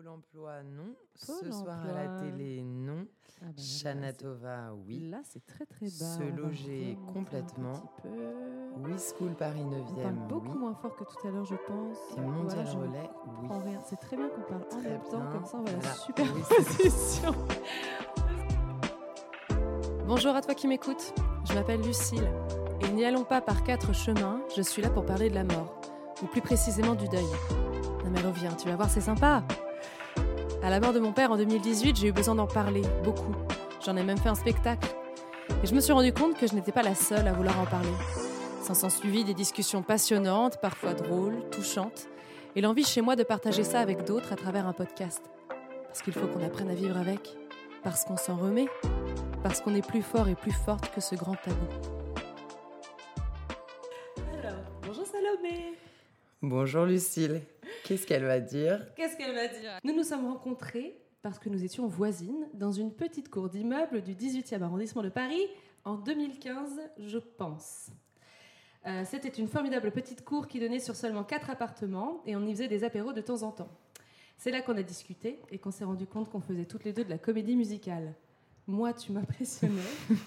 Pôle 0.00 0.08
emploi, 0.08 0.62
non. 0.62 0.94
Pôle 1.26 1.36
Ce 1.44 1.52
soir 1.52 1.78
à 1.84 1.92
la 1.92 2.20
télé, 2.20 2.62
non. 2.62 3.06
Ah 3.42 3.46
là, 3.46 3.52
Chanatova, 3.62 4.72
oui. 4.86 5.10
Là, 5.10 5.20
c'est 5.24 5.44
très 5.44 5.66
très 5.66 5.86
bas. 5.86 5.90
Se 5.90 6.22
On 6.22 6.36
loger 6.36 6.96
un 6.98 7.12
complètement. 7.12 7.72
petit 7.72 8.02
peu. 8.02 8.08
Oui, 8.78 8.92
School 8.98 9.34
Paris 9.34 9.60
On 9.62 9.70
9e, 9.70 10.02
parle 10.02 10.14
beaucoup 10.28 10.52
oui. 10.52 10.58
moins 10.58 10.74
fort 10.74 10.96
que 10.96 11.04
tout 11.04 11.26
à 11.28 11.30
l'heure, 11.30 11.44
je 11.44 11.54
pense. 11.66 11.98
Et 12.16 12.20
Mondial 12.22 12.64
Voilà, 12.64 12.80
Relais, 12.80 13.10
oui. 13.42 13.48
rien. 13.64 13.78
C'est 13.84 13.96
très 13.96 14.16
bien 14.16 14.30
qu'on 14.30 14.40
parle 14.42 14.62
en 14.72 14.80
même 14.80 15.02
temps, 15.02 15.32
comme 15.32 15.44
ça 15.44 15.58
on 15.58 15.62
va 15.64 15.72
la 15.72 15.78
Voilà. 15.78 15.94
super 15.94 16.34
Oui, 16.34 16.42
c'est 16.48 16.62
ça. 16.62 16.82
position. 16.82 17.34
Bonjour 20.06 20.34
à 20.34 20.40
toi 20.40 20.54
qui 20.54 20.66
m'écoutes, 20.66 21.12
je 21.44 21.52
m'appelle 21.52 21.82
Lucille 21.82 22.26
et 22.80 22.90
n'y 22.92 23.04
allons 23.04 23.24
pas 23.24 23.42
par 23.42 23.62
quatre 23.64 23.92
chemins, 23.94 24.40
je 24.56 24.62
suis 24.62 24.80
là 24.80 24.88
pour 24.88 25.04
parler 25.04 25.28
de 25.28 25.34
la 25.34 25.44
mort, 25.44 25.78
ou 26.22 26.26
plus 26.26 26.40
précisément 26.40 26.94
du 26.94 27.06
deuil. 27.08 27.26
Non 28.04 28.10
mais 28.10 28.20
reviens, 28.22 28.52
tu 28.54 28.66
vas 28.66 28.76
voir, 28.76 28.88
c'est 28.88 29.02
sympa. 29.02 29.44
À 30.62 30.68
la 30.68 30.78
mort 30.78 30.92
de 30.92 31.00
mon 31.00 31.12
père 31.12 31.32
en 31.32 31.38
2018, 31.38 31.96
j'ai 31.96 32.08
eu 32.08 32.12
besoin 32.12 32.34
d'en 32.34 32.46
parler, 32.46 32.82
beaucoup. 33.02 33.34
J'en 33.84 33.96
ai 33.96 34.02
même 34.02 34.18
fait 34.18 34.28
un 34.28 34.34
spectacle. 34.34 34.94
Et 35.62 35.66
je 35.66 35.74
me 35.74 35.80
suis 35.80 35.92
rendu 35.92 36.12
compte 36.12 36.36
que 36.36 36.46
je 36.46 36.54
n'étais 36.54 36.70
pas 36.70 36.82
la 36.82 36.94
seule 36.94 37.26
à 37.26 37.32
vouloir 37.32 37.58
en 37.58 37.64
parler. 37.64 37.88
S'en 38.62 38.74
sont 38.74 38.90
suivi 38.90 39.24
des 39.24 39.32
discussions 39.32 39.82
passionnantes, 39.82 40.60
parfois 40.60 40.92
drôles, 40.92 41.48
touchantes, 41.50 42.08
et 42.56 42.60
l'envie 42.60 42.84
chez 42.84 43.00
moi 43.00 43.16
de 43.16 43.22
partager 43.22 43.64
ça 43.64 43.80
avec 43.80 44.04
d'autres 44.04 44.34
à 44.34 44.36
travers 44.36 44.66
un 44.66 44.74
podcast. 44.74 45.22
Parce 45.86 46.02
qu'il 46.02 46.12
faut 46.12 46.26
qu'on 46.26 46.44
apprenne 46.44 46.68
à 46.68 46.74
vivre 46.74 46.98
avec, 46.98 47.34
parce 47.82 48.04
qu'on 48.04 48.18
s'en 48.18 48.36
remet, 48.36 48.68
parce 49.42 49.62
qu'on 49.62 49.74
est 49.74 49.86
plus 49.86 50.02
fort 50.02 50.28
et 50.28 50.34
plus 50.34 50.52
forte 50.52 50.94
que 50.94 51.00
ce 51.00 51.14
grand 51.14 51.36
tabou. 51.36 51.66
Alors, 54.38 54.58
bonjour 54.82 55.06
Salomé 55.06 55.72
Bonjour 56.42 56.84
Lucille. 56.84 57.40
Qu'est-ce 57.90 58.06
qu'elle 58.06 58.24
va 58.24 58.38
dire 58.38 58.86
Qu'est-ce 58.94 59.16
qu'elle 59.16 59.34
va 59.34 59.48
dire 59.48 59.80
Nous 59.82 59.92
nous 59.92 60.04
sommes 60.04 60.24
rencontrés 60.24 60.96
parce 61.22 61.40
que 61.40 61.48
nous 61.48 61.64
étions 61.64 61.88
voisines 61.88 62.46
dans 62.54 62.70
une 62.70 62.94
petite 62.94 63.28
cour 63.28 63.48
d'immeuble 63.48 64.00
du 64.02 64.14
18e 64.14 64.62
arrondissement 64.62 65.02
de 65.02 65.08
Paris 65.08 65.44
en 65.84 65.96
2015, 65.96 66.70
je 66.98 67.18
pense. 67.18 67.88
Euh, 68.86 69.02
C'était 69.04 69.28
une 69.30 69.48
formidable 69.48 69.90
petite 69.90 70.22
cour 70.24 70.46
qui 70.46 70.60
donnait 70.60 70.78
sur 70.78 70.94
seulement 70.94 71.24
quatre 71.24 71.50
appartements 71.50 72.22
et 72.26 72.36
on 72.36 72.46
y 72.46 72.52
faisait 72.52 72.68
des 72.68 72.84
apéros 72.84 73.12
de 73.12 73.22
temps 73.22 73.42
en 73.42 73.50
temps. 73.50 73.76
C'est 74.38 74.52
là 74.52 74.60
qu'on 74.60 74.76
a 74.76 74.84
discuté 74.84 75.40
et 75.50 75.58
qu'on 75.58 75.72
s'est 75.72 75.82
rendu 75.82 76.06
compte 76.06 76.30
qu'on 76.30 76.40
faisait 76.40 76.66
toutes 76.66 76.84
les 76.84 76.92
deux 76.92 77.02
de 77.02 77.10
la 77.10 77.18
comédie 77.18 77.56
musicale. 77.56 78.14
Moi, 78.68 78.92
tu 78.92 79.10
m'impressionnais. 79.10 79.82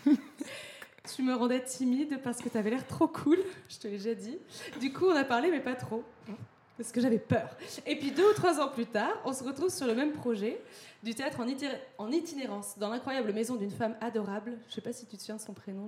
tu 1.16 1.24
me 1.24 1.34
rendais 1.34 1.64
timide 1.64 2.20
parce 2.22 2.40
que 2.40 2.50
tu 2.50 2.58
avais 2.58 2.72
l'air 2.72 2.86
trop 2.86 3.08
cool, 3.08 3.38
je 3.70 3.78
te 3.78 3.88
l'ai 3.88 4.00
déjà 4.00 4.16
dit. 4.16 4.38
Du 4.82 4.92
coup, 4.92 5.06
on 5.06 5.16
a 5.16 5.24
parlé, 5.24 5.50
mais 5.50 5.62
pas 5.62 5.76
trop. 5.76 6.04
Parce 6.78 6.92
que 6.92 7.02
j'avais 7.02 7.20
peur. 7.20 7.56
Et 7.86 7.96
puis 7.98 8.12
deux 8.12 8.32
ou 8.32 8.34
trois 8.34 8.60
ans 8.60 8.70
plus 8.70 8.88
tard, 8.88 9.14
on 9.26 9.34
se 9.34 9.44
retrouve 9.44 9.70
sur 9.70 9.86
le 9.86 9.94
même 9.94 10.12
projet 10.12 10.60
du 11.04 11.14
théâtre 11.14 11.40
en, 12.00 12.08
itinérance 12.12 12.78
dans 12.80 12.90
l'incroyable 12.90 13.32
maison 13.32 13.56
d'une 13.56 13.72
femme 13.72 13.96
adorable. 14.02 14.58
Je 14.70 14.74
sais 14.76 14.82
pas 14.82 14.94
si 14.94 15.06
tu 15.06 15.16
te 15.16 15.22
souviens 15.22 15.36
de 15.36 15.42
son 15.42 15.54
prénom. 15.54 15.88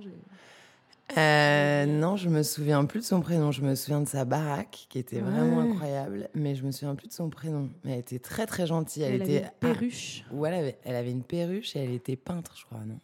Euh, 1.16 1.86
non, 1.86 2.16
je 2.16 2.28
me 2.28 2.42
souviens 2.42 2.84
plus 2.84 3.00
de 3.00 3.04
son 3.04 3.20
prénom. 3.20 3.50
Je 3.50 3.62
me 3.62 3.74
souviens 3.74 4.00
de 4.00 4.08
sa 4.08 4.24
baraque, 4.24 4.86
qui 4.88 4.98
était 4.98 5.20
vraiment 5.20 5.58
Ouais. 5.58 5.70
incroyable, 5.70 6.28
mais 6.34 6.54
je 6.54 6.64
me 6.64 6.70
souviens 6.70 6.94
plus 6.94 7.08
de 7.08 7.12
son 7.12 7.30
prénom. 7.30 7.70
Mais 7.84 7.92
elle 7.92 8.00
était 8.00 8.18
très 8.18 8.46
très 8.46 8.66
gentille. 8.66 9.02
Elle, 9.02 9.14
Elle 9.14 9.22
avait 9.22 9.36
était 9.36 9.46
une 9.46 9.52
perruche. 9.60 10.24
Ah, 10.28 10.34
ou 10.34 10.46
elle 10.46 10.54
avait, 10.54 10.78
elle 10.84 10.96
avait 10.96 11.12
une 11.12 11.22
perruche 11.24 11.74
et 11.74 11.80
elle 11.80 11.92
était 11.92 12.16
peintre, 12.16 12.56
je 12.56 12.64
crois, 12.64 12.80
non? 12.84 13.00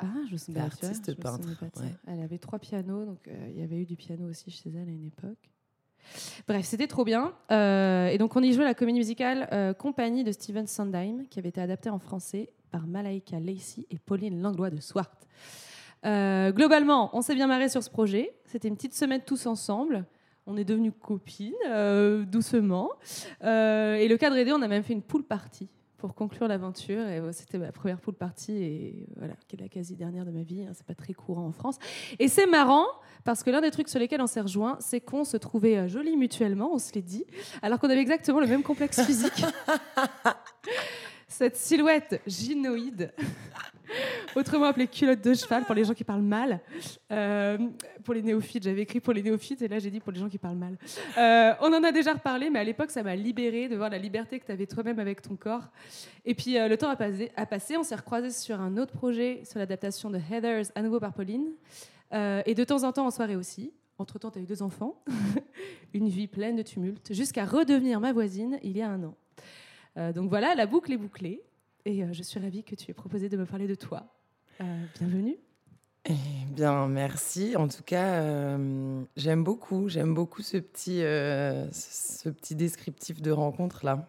Ah, 0.00 0.06
je 0.28 0.32
me 0.32 0.38
souviens. 0.38 0.64
Artiste 0.64 1.14
peintre, 1.20 1.48
ouais. 1.76 1.94
Elle 2.06 2.22
avait 2.22 2.38
trois 2.38 2.58
pianos, 2.58 3.04
donc 3.04 3.26
euh, 3.26 3.48
il 3.50 3.60
y 3.60 3.62
avait 3.64 3.78
eu 3.78 3.84
du 3.84 3.96
piano 3.96 4.28
aussi 4.28 4.50
chez 4.50 4.70
elle 4.70 4.88
à 4.88 4.92
une 4.92 5.06
époque. 5.06 5.50
Bref, 6.46 6.64
c'était 6.64 6.86
trop 6.86 7.04
bien. 7.04 7.34
Euh, 7.50 8.08
et 8.08 8.18
donc 8.18 8.34
on 8.36 8.42
y 8.42 8.52
jouait 8.52 8.64
la 8.64 8.74
comédie 8.74 8.98
musicale 8.98 9.48
euh, 9.52 9.72
Compagnie 9.74 10.24
de 10.24 10.32
Steven 10.32 10.66
Sondheim, 10.66 11.26
qui 11.30 11.38
avait 11.38 11.50
été 11.50 11.60
adaptée 11.60 11.90
en 11.90 11.98
français 11.98 12.50
par 12.70 12.86
Malaika 12.86 13.40
Lacey 13.40 13.86
et 13.90 13.98
Pauline 13.98 14.40
Langlois 14.40 14.70
de 14.70 14.80
Swart. 14.80 15.26
Euh, 16.06 16.52
globalement, 16.52 17.10
on 17.12 17.22
s'est 17.22 17.34
bien 17.34 17.46
marré 17.46 17.68
sur 17.68 17.82
ce 17.82 17.90
projet. 17.90 18.34
C'était 18.44 18.68
une 18.68 18.76
petite 18.76 18.94
semaine 18.94 19.22
tous 19.24 19.46
ensemble. 19.46 20.04
On 20.46 20.56
est 20.56 20.64
devenus 20.64 20.92
copines, 21.00 21.52
doucement. 22.30 22.90
Et 23.42 24.06
le 24.08 24.16
cadre 24.16 24.36
aidé, 24.36 24.52
on 24.52 24.62
a 24.62 24.68
même 24.68 24.82
fait 24.82 24.94
une 24.94 25.02
pool 25.02 25.22
party 25.22 25.68
pour 25.98 26.14
conclure 26.14 26.48
l'aventure. 26.48 27.06
Et 27.06 27.18
euh, 27.18 27.32
c'était 27.32 27.58
ma 27.58 27.72
première 27.72 28.00
pool 28.00 28.14
party, 28.14 28.52
et 28.52 29.06
voilà, 29.16 29.34
qui 29.46 29.56
est 29.56 29.60
la 29.60 29.68
quasi 29.68 29.96
dernière 29.96 30.24
de 30.24 30.30
ma 30.30 30.42
vie. 30.42 30.62
hein. 30.62 30.72
C'est 30.72 30.86
pas 30.86 30.94
très 30.94 31.12
courant 31.12 31.46
en 31.46 31.52
France. 31.52 31.78
Et 32.18 32.28
c'est 32.28 32.46
marrant 32.46 32.86
parce 33.24 33.42
que 33.42 33.50
l'un 33.50 33.60
des 33.60 33.70
trucs 33.70 33.88
sur 33.88 33.98
lesquels 33.98 34.22
on 34.22 34.26
s'est 34.26 34.40
rejoint, 34.40 34.78
c'est 34.80 35.00
qu'on 35.00 35.24
se 35.24 35.36
trouvait 35.36 35.76
euh, 35.76 35.88
jolis 35.88 36.16
mutuellement, 36.16 36.72
on 36.72 36.78
se 36.78 36.92
l'est 36.94 37.02
dit, 37.02 37.24
alors 37.60 37.78
qu'on 37.78 37.90
avait 37.90 38.00
exactement 38.00 38.40
le 38.40 38.46
même 38.46 38.62
complexe 38.62 39.04
physique. 39.04 39.44
Cette 41.28 41.56
silhouette 41.56 42.22
gynoïde, 42.26 43.12
autrement 44.34 44.66
appelée 44.66 44.86
culotte 44.86 45.22
de 45.22 45.34
cheval 45.34 45.64
pour 45.64 45.74
les 45.74 45.84
gens 45.84 45.94
qui 45.94 46.04
parlent 46.04 46.22
mal. 46.22 46.60
Euh, 47.10 47.58
pour 48.04 48.14
les 48.14 48.22
néophytes, 48.22 48.62
j'avais 48.62 48.82
écrit 48.82 49.00
pour 49.00 49.12
les 49.12 49.22
néophytes 49.22 49.62
et 49.62 49.68
là 49.68 49.78
j'ai 49.78 49.90
dit 49.90 50.00
pour 50.00 50.12
les 50.12 50.20
gens 50.20 50.28
qui 50.28 50.38
parlent 50.38 50.56
mal. 50.56 50.76
Euh, 51.16 51.52
on 51.60 51.72
en 51.72 51.82
a 51.82 51.92
déjà 51.92 52.12
reparlé, 52.12 52.50
mais 52.50 52.58
à 52.58 52.64
l'époque 52.64 52.90
ça 52.90 53.02
m'a 53.02 53.16
libérée 53.16 53.68
de 53.68 53.76
voir 53.76 53.90
la 53.90 53.98
liberté 53.98 54.38
que 54.38 54.46
tu 54.46 54.52
avais 54.52 54.66
toi-même 54.66 54.98
avec 54.98 55.22
ton 55.22 55.36
corps. 55.36 55.68
Et 56.24 56.34
puis 56.34 56.58
euh, 56.58 56.68
le 56.68 56.76
temps 56.76 56.90
a 56.90 56.96
passé, 56.96 57.32
a 57.36 57.46
passé 57.46 57.76
on 57.76 57.82
s'est 57.82 57.96
recroisés 57.96 58.30
sur 58.30 58.60
un 58.60 58.76
autre 58.76 58.92
projet, 58.92 59.42
sur 59.44 59.58
l'adaptation 59.58 60.10
de 60.10 60.18
Heathers, 60.18 60.66
à 60.74 60.82
nouveau 60.82 61.00
par 61.00 61.12
Pauline. 61.12 61.52
Et 62.10 62.54
de 62.54 62.64
temps 62.64 62.84
en 62.84 62.92
temps 62.92 63.06
en 63.06 63.10
soirée 63.10 63.36
aussi. 63.36 63.70
Entre-temps, 63.98 64.30
tu 64.30 64.38
as 64.38 64.42
eu 64.42 64.46
deux 64.46 64.62
enfants, 64.62 65.02
une 65.92 66.08
vie 66.08 66.26
pleine 66.26 66.56
de 66.56 66.62
tumulte, 66.62 67.12
jusqu'à 67.12 67.44
redevenir 67.44 68.00
ma 68.00 68.12
voisine 68.12 68.58
il 68.62 68.74
y 68.76 68.80
a 68.80 68.88
un 68.88 69.02
an. 69.02 69.14
Donc 70.12 70.30
voilà, 70.30 70.54
la 70.54 70.64
boucle 70.64 70.92
est 70.92 70.96
bouclée. 70.96 71.42
Et 71.88 72.02
euh, 72.02 72.12
je 72.12 72.22
suis 72.22 72.38
ravie 72.38 72.64
que 72.64 72.74
tu 72.74 72.90
aies 72.90 72.94
proposé 72.94 73.30
de 73.30 73.38
me 73.38 73.46
parler 73.46 73.66
de 73.66 73.74
toi. 73.74 74.04
Euh, 74.60 74.84
bienvenue. 74.98 75.38
Eh 76.04 76.12
bien, 76.50 76.86
merci. 76.86 77.56
En 77.56 77.66
tout 77.66 77.82
cas, 77.82 78.20
euh, 78.20 79.02
j'aime 79.16 79.42
beaucoup, 79.42 79.88
j'aime 79.88 80.12
beaucoup 80.12 80.42
ce 80.42 80.58
petit, 80.58 81.02
euh, 81.02 81.66
ce 81.72 82.28
petit 82.28 82.54
descriptif 82.54 83.22
de 83.22 83.30
rencontre 83.30 83.86
là. 83.86 84.06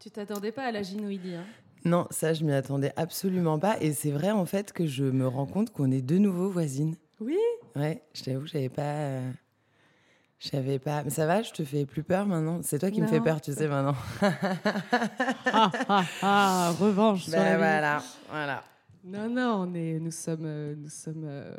Tu 0.00 0.10
t'attendais 0.10 0.52
pas 0.52 0.64
à 0.64 0.72
la 0.72 0.80
gynoïdie, 0.80 1.34
hein? 1.34 1.44
Non, 1.84 2.06
ça, 2.10 2.32
je 2.32 2.46
m'y 2.46 2.54
attendais 2.54 2.94
absolument 2.96 3.58
pas. 3.58 3.78
Et 3.82 3.92
c'est 3.92 4.10
vrai 4.10 4.30
en 4.30 4.46
fait 4.46 4.72
que 4.72 4.86
je 4.86 5.04
me 5.04 5.28
rends 5.28 5.46
compte 5.46 5.68
qu'on 5.70 5.90
est 5.90 6.00
de 6.00 6.16
nouveau 6.16 6.48
voisines. 6.48 6.96
Oui? 7.20 7.36
Ouais, 7.76 8.02
je 8.14 8.22
t'avoue, 8.22 8.46
j'avais 8.46 8.70
pas. 8.70 9.20
Je 10.42 10.48
savais 10.48 10.78
pas. 10.80 11.04
Mais 11.04 11.10
ça 11.10 11.24
va, 11.26 11.40
je 11.42 11.52
te 11.52 11.62
fais 11.64 11.86
plus 11.86 12.02
peur 12.02 12.26
maintenant. 12.26 12.60
C'est 12.62 12.78
toi 12.80 12.90
qui 12.90 13.00
me 13.00 13.06
fais 13.06 13.20
peur, 13.20 13.40
tu 13.40 13.52
sais 13.52 13.68
maintenant. 13.68 13.94
Ah, 14.20 15.70
ah, 15.88 16.04
ah, 16.22 16.72
revanche 16.80 17.24
sur 17.24 17.32
la 17.32 17.38
Ben 17.38 17.50
vie. 17.52 17.58
voilà, 17.58 18.02
voilà. 18.30 18.64
Non, 19.04 19.28
non, 19.28 19.66
on 19.68 19.74
est, 19.74 19.98
nous 20.00 20.10
sommes, 20.10 20.44
euh, 20.46 20.74
nous 20.76 20.88
sommes 20.88 21.24
euh, 21.24 21.54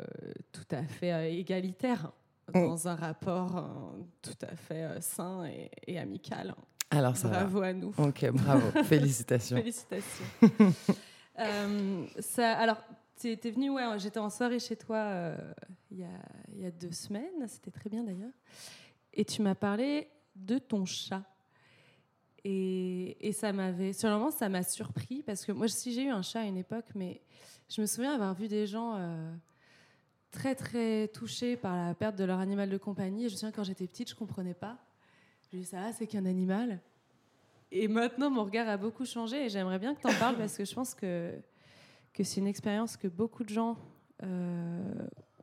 tout 0.52 0.66
à 0.74 0.82
fait 0.82 1.12
euh, 1.12 1.24
égalitaires 1.28 2.10
Mm. 2.52 2.60
dans 2.66 2.88
un 2.88 2.94
rapport 2.94 3.56
euh, 3.56 4.02
tout 4.20 4.36
à 4.46 4.54
fait 4.54 4.86
sain 5.00 5.46
et, 5.46 5.70
et 5.86 5.98
amical. 5.98 6.54
Alors 6.90 7.16
ça 7.16 7.28
Bravo 7.28 7.62
à 7.62 7.72
nous. 7.72 7.90
va. 7.92 8.04
Ok, 8.04 8.30
bravo. 8.32 8.66
Félicitations. 8.84 9.56
Félicitations. 9.56 10.24
Ça, 12.20 12.52
alors, 12.52 12.76
tu 13.20 13.50
venu, 13.50 13.70
ouais, 13.70 13.98
j'étais 13.98 14.18
en 14.18 14.30
soirée 14.30 14.58
chez 14.58 14.76
toi 14.76 14.96
euh, 14.96 15.36
il 15.90 15.98
y, 15.98 16.66
a, 16.66 16.70
deux 16.70 16.92
semaines, 16.92 17.46
c'était 17.46 17.70
très 17.70 17.88
bien 17.88 18.04
d'ailleurs, 18.04 18.32
et 19.12 19.24
tu 19.24 19.42
m'as 19.42 19.54
parlé 19.54 20.08
de 20.34 20.58
ton 20.58 20.84
chat. 20.84 21.22
Et, 22.46 23.32
ça 23.32 23.52
m'avait, 23.52 23.94
sur 23.94 24.32
ça 24.32 24.48
m'a 24.50 24.62
surpris 24.62 25.22
parce 25.22 25.46
que 25.46 25.52
moi, 25.52 25.66
si 25.66 25.92
j'ai 25.94 26.04
eu 26.04 26.10
un 26.10 26.20
chat 26.20 26.40
à 26.40 26.44
une 26.44 26.58
époque, 26.58 26.86
mais 26.94 27.22
je 27.70 27.80
me 27.80 27.86
souviens 27.86 28.12
avoir 28.12 28.34
vu 28.34 28.48
des 28.48 28.66
gens 28.66 28.96
euh, 28.96 29.34
très 30.30 30.54
très 30.54 31.08
touchés 31.08 31.56
par 31.56 31.74
la 31.74 31.94
perte 31.94 32.16
de 32.16 32.24
leur 32.24 32.40
animal 32.40 32.68
de 32.68 32.76
compagnie. 32.76 33.24
Et 33.24 33.28
je 33.28 33.34
me 33.34 33.38
souviens 33.38 33.52
quand 33.52 33.64
j'étais 33.64 33.86
petite, 33.86 34.10
je 34.10 34.14
comprenais 34.14 34.52
pas. 34.52 34.76
Je 35.50 35.56
dis 35.56 35.64
ça, 35.64 35.90
c'est 35.92 36.06
qu'un 36.06 36.26
animal. 36.26 36.80
Et 37.70 37.88
maintenant, 37.88 38.30
mon 38.30 38.44
regard 38.44 38.68
a 38.68 38.76
beaucoup 38.76 39.06
changé 39.06 39.46
et 39.46 39.48
j'aimerais 39.48 39.78
bien 39.78 39.94
que 39.94 40.00
tu 40.00 40.06
en 40.06 40.18
parles 40.18 40.36
parce 40.36 40.56
que 40.56 40.64
je 40.64 40.74
pense 40.74 40.94
que, 40.94 41.32
que 42.14 42.24
c'est 42.24 42.40
une 42.40 42.46
expérience 42.46 42.96
que 42.96 43.08
beaucoup 43.08 43.44
de 43.44 43.50
gens 43.50 43.76
euh, 44.22 44.82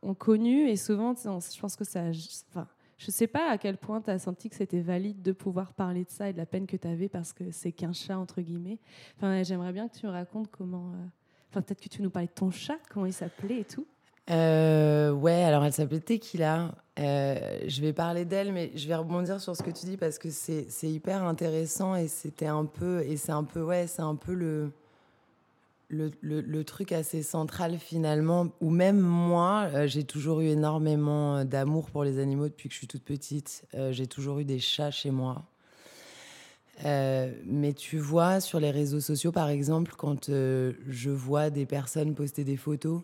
ont 0.01 0.15
connue 0.15 0.69
et 0.69 0.75
souvent, 0.75 1.13
je 1.15 1.59
pense 1.59 1.75
que 1.75 1.83
ça. 1.83 2.05
Enfin, 2.49 2.67
je 2.97 3.11
sais 3.11 3.27
pas 3.27 3.49
à 3.49 3.57
quel 3.57 3.77
point 3.77 4.01
tu 4.01 4.09
as 4.09 4.19
senti 4.19 4.49
que 4.49 4.55
c'était 4.55 4.81
valide 4.81 5.21
de 5.21 5.31
pouvoir 5.31 5.73
parler 5.73 6.05
de 6.05 6.09
ça 6.09 6.29
et 6.29 6.33
de 6.33 6.37
la 6.37 6.45
peine 6.45 6.65
que 6.65 6.77
tu 6.77 6.87
avais 6.87 7.09
parce 7.09 7.33
que 7.33 7.51
c'est 7.51 7.71
qu'un 7.71 7.93
chat, 7.93 8.17
entre 8.17 8.41
guillemets. 8.41 8.79
Enfin, 9.17 9.43
j'aimerais 9.43 9.73
bien 9.73 9.87
que 9.87 9.97
tu 9.97 10.05
me 10.05 10.11
racontes 10.11 10.49
comment. 10.49 10.91
euh, 10.93 11.05
Enfin, 11.51 11.61
peut-être 11.61 11.81
que 11.81 11.89
tu 11.89 12.01
nous 12.01 12.09
parlais 12.09 12.27
de 12.29 12.33
ton 12.33 12.49
chat, 12.49 12.77
comment 12.89 13.05
il 13.05 13.11
s'appelait 13.11 13.59
et 13.59 13.65
tout. 13.65 13.85
Euh, 14.29 15.11
ouais, 15.11 15.43
alors 15.43 15.65
elle 15.65 15.73
s'appelait 15.73 15.99
Tequila. 15.99 16.73
Euh, 16.97 17.59
je 17.67 17.81
vais 17.81 17.91
parler 17.91 18.23
d'elle, 18.23 18.53
mais 18.53 18.71
je 18.75 18.87
vais 18.87 18.95
rebondir 18.95 19.41
sur 19.41 19.53
ce 19.55 19.61
que 19.61 19.71
tu 19.71 19.85
dis 19.85 19.97
parce 19.97 20.17
que 20.17 20.29
c'est 20.29 20.65
hyper 20.83 21.23
intéressant 21.23 21.95
et 21.95 22.07
c'était 22.07 22.47
un 22.47 22.63
peu 22.63 23.01
et 23.01 23.17
c'est 23.17 23.33
un 23.33 23.43
peu 23.43 23.61
ouais, 23.61 23.87
c'est 23.87 24.01
un 24.01 24.15
peu 24.15 24.33
le, 24.33 24.71
le 25.91 26.63
truc 26.63 26.91
assez 26.91 27.23
central 27.23 27.77
finalement. 27.77 28.47
Ou 28.61 28.69
même 28.69 28.99
moi, 28.99 29.69
euh, 29.73 29.87
j'ai 29.87 30.03
toujours 30.03 30.41
eu 30.41 30.47
énormément 30.47 31.37
euh, 31.37 31.43
d'amour 31.43 31.89
pour 31.89 32.03
les 32.03 32.19
animaux 32.19 32.47
depuis 32.47 32.69
que 32.69 32.73
je 32.73 32.79
suis 32.79 32.87
toute 32.87 33.03
petite. 33.03 33.65
Euh, 33.73 33.91
j'ai 33.91 34.07
toujours 34.07 34.39
eu 34.39 34.45
des 34.45 34.59
chats 34.59 34.91
chez 34.91 35.11
moi. 35.11 35.43
mais 36.83 37.73
tu 37.73 37.97
vois, 37.99 38.39
sur 38.41 38.59
les 38.59 38.71
réseaux 38.71 39.01
sociaux, 39.01 39.31
par 39.31 39.49
exemple, 39.49 39.93
quand 39.97 40.29
je 40.29 41.09
vois 41.09 41.49
des 41.49 41.65
personnes 41.65 42.15
poster 42.15 42.43
des 42.43 42.57
photos 42.57 43.01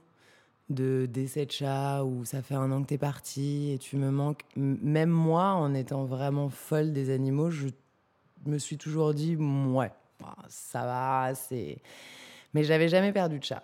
de 0.70 1.08
décès 1.10 1.46
de 1.46 1.52
chat 1.52 2.04
ou 2.04 2.26
ça 2.26 2.42
fait 2.42 2.56
un 2.56 2.72
an 2.72 2.82
que 2.82 2.88
t'es 2.88 2.98
parti 2.98 3.72
et 3.72 3.78
tu 3.78 3.98
me 3.98 4.10
manques. 4.10 4.44
Même 4.56 5.12
moi, 5.12 5.52
en 5.52 5.74
étant 5.74 6.06
vraiment 6.06 6.50
folle 6.50 6.92
des 6.92 7.10
animaux, 7.12 7.52
je 7.52 7.68
me 8.46 8.58
suis 8.58 8.78
toujours 8.78 9.14
dit, 9.14 9.36
ouais, 9.36 9.92
bah, 10.20 10.36
ça 10.50 10.84
va, 10.86 11.36
c'est. 11.36 11.78
Mais 12.54 12.64
j'avais 12.64 12.88
jamais 12.88 13.12
perdu 13.12 13.40
de 13.40 13.44
chat. 13.44 13.64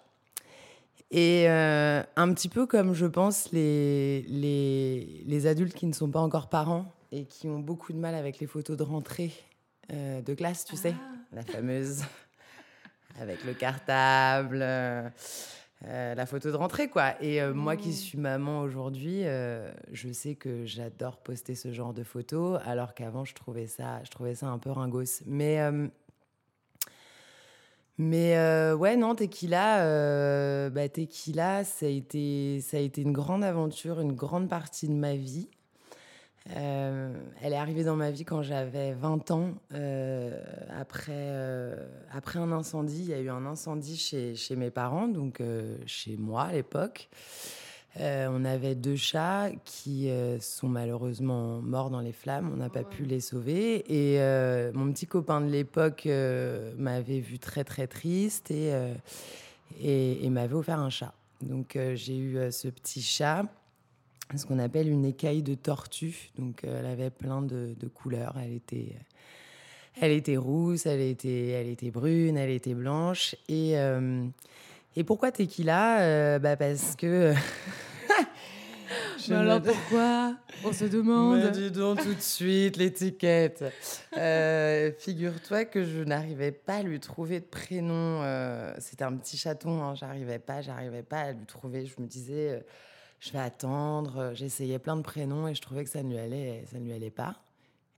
Et 1.13 1.47
euh, 1.47 2.01
un 2.15 2.33
petit 2.33 2.49
peu 2.49 2.65
comme 2.65 2.95
je 2.95 3.05
pense 3.05 3.51
les, 3.51 4.23
les, 4.23 5.23
les, 5.27 5.45
adultes 5.45 5.75
qui 5.75 5.85
ne 5.85 5.93
sont 5.93 6.09
pas 6.09 6.19
encore 6.19 6.49
parents 6.49 6.91
et 7.11 7.25
qui 7.25 7.47
ont 7.47 7.59
beaucoup 7.59 7.93
de 7.93 7.99
mal 7.99 8.15
avec 8.15 8.39
les 8.39 8.47
photos 8.47 8.75
de 8.75 8.81
rentrée 8.81 9.31
euh, 9.91 10.23
de 10.23 10.33
classe, 10.33 10.65
tu 10.65 10.75
sais, 10.75 10.95
ah. 10.97 11.15
la 11.31 11.43
fameuse 11.43 12.01
avec 13.19 13.43
le 13.43 13.53
cartable. 13.53 14.59
Euh, 14.63 15.09
la 16.15 16.25
photo 16.25 16.49
de 16.49 16.55
rentrée, 16.55 16.87
quoi. 16.87 17.21
Et 17.21 17.45
moi 17.45 17.75
qui 17.75 17.89
mmh. 17.89 17.91
suis 17.91 18.17
maman 18.17 18.61
aujourd'hui, 18.61 19.23
je 19.91 20.13
sais 20.13 20.33
que 20.33 20.65
j'adore 20.65 21.17
poster 21.17 21.55
ce 21.55 21.73
genre 21.73 21.93
de 21.93 22.03
photos, 22.03 22.59
alors 22.65 22.93
qu'avant, 22.93 23.25
je 23.25 23.35
trouvais 23.35 23.67
ça, 23.67 24.01
je 24.05 24.09
trouvais 24.09 24.33
ça 24.33 24.47
un 24.47 24.59
peu 24.59 24.71
ringos. 24.71 25.21
Mais, 25.25 25.59
mais 27.97 28.35
ouais, 28.73 28.95
non, 28.95 29.15
Tequila, 29.15 30.69
bah, 30.69 30.89
Tequila, 30.89 31.63
ça 31.63 31.85
a, 31.85 31.89
été, 31.89 32.61
une 32.97 33.13
grande 33.13 33.43
aventure, 33.43 33.99
une 34.01 34.13
grande 34.13 34.49
partie 34.49 34.87
de 34.87 34.93
ma 34.93 35.15
vie. 35.15 35.47
Euh, 36.49 37.13
elle 37.41 37.53
est 37.53 37.57
arrivée 37.57 37.83
dans 37.83 37.95
ma 37.95 38.11
vie 38.11 38.25
quand 38.25 38.41
j'avais 38.41 38.93
20 38.93 39.31
ans, 39.31 39.53
euh, 39.73 40.41
après, 40.69 41.13
euh, 41.15 41.87
un 42.35 42.51
incendie. 42.51 43.01
Il 43.01 43.09
y 43.09 43.13
a 43.13 43.19
eu 43.19 43.29
un 43.29 43.45
incendie 43.45 43.97
chez 43.97 44.55
mes 44.55 44.71
parents, 44.71 45.07
donc 45.07 45.41
chez 45.85 46.17
moi 46.17 46.43
à 46.43 46.51
l'époque. 46.51 47.09
On 47.99 48.45
avait 48.45 48.75
deux 48.75 48.95
chats 48.95 49.49
qui 49.65 50.09
sont 50.39 50.67
malheureusement 50.67 51.61
morts 51.61 51.89
dans 51.89 51.99
les 51.99 52.11
flammes. 52.11 52.49
On 52.53 52.57
n'a 52.57 52.69
pas 52.69 52.83
pu 52.83 53.03
les 53.03 53.19
sauver. 53.19 53.83
Et 53.87 54.17
mon 54.73 54.91
petit 54.91 55.05
copain 55.05 55.41
de 55.41 55.49
l'époque 55.49 56.07
m'avait 56.77 57.19
vu 57.19 57.39
très 57.39 57.63
très 57.63 57.87
triste 57.87 58.49
et, 58.51 58.73
et, 59.79 60.25
et 60.25 60.29
m'avait 60.29 60.55
offert 60.55 60.79
un 60.79 60.89
chat. 60.89 61.13
Donc 61.41 61.77
j'ai 61.93 62.17
eu 62.17 62.51
ce 62.51 62.67
petit 62.67 63.01
chat 63.01 63.45
ce 64.37 64.45
qu'on 64.45 64.59
appelle 64.59 64.89
une 64.89 65.05
écaille 65.05 65.43
de 65.43 65.53
tortue. 65.53 66.31
Donc, 66.37 66.63
euh, 66.63 66.79
elle 66.79 66.85
avait 66.85 67.09
plein 67.09 67.41
de, 67.41 67.75
couleurs. 67.93 68.35
Elle 68.41 68.53
était, 68.53 68.95
elle 69.99 70.11
était 70.11 70.37
rousse, 70.37 70.85
elle 70.85 71.01
était, 71.01 71.49
elle 71.49 71.67
était 71.67 71.91
brune, 71.91 72.37
elle 72.37 72.49
était 72.49 72.73
blanche. 72.73 73.35
Et, 73.47 73.77
euh, 73.77 74.25
et 74.95 75.03
pourquoi 75.03 75.31
Tequila 75.31 76.01
euh, 76.01 76.39
bah 76.39 76.55
Parce 76.55 76.95
que. 76.95 77.33
Mais 79.29 79.35
alors 79.35 79.61
pourquoi? 79.61 80.35
On 80.65 80.73
se 80.73 80.85
demande. 80.85 81.39
Mais 81.43 81.51
dis 81.51 81.71
donc 81.71 82.01
tout 82.03 82.13
de 82.13 82.21
suite 82.21 82.77
l'étiquette. 82.77 83.63
Figure-toi 84.99 85.65
que 85.65 85.85
je 85.85 86.03
n'arrivais 86.03 86.51
pas 86.51 86.75
à 86.75 86.83
lui 86.83 86.99
trouver 86.99 87.39
de 87.39 87.45
prénom. 87.45 88.21
C'était 88.79 89.05
un 89.05 89.15
petit 89.15 89.37
chaton, 89.37 89.81
hein, 89.81 89.95
j'arrivais 89.95 90.39
pas, 90.39 90.61
j'arrivais 90.61 91.03
pas 91.03 91.19
à 91.19 91.31
lui 91.31 91.45
trouver. 91.45 91.85
Je 91.85 92.01
me 92.01 92.05
disais, 92.05 92.63
je 93.23 93.31
vais 93.31 93.39
attendre. 93.39 94.17
Euh, 94.17 94.33
j'essayais 94.33 94.79
plein 94.79 94.97
de 94.97 95.01
prénoms 95.01 95.47
et 95.47 95.55
je 95.55 95.61
trouvais 95.61 95.83
que 95.83 95.89
ça 95.89 96.03
ne 96.03 96.09
lui 96.09 96.17
allait, 96.17 96.65
ça 96.69 96.77
ne 96.79 96.85
lui 96.85 96.93
allait 96.93 97.09
pas. 97.09 97.41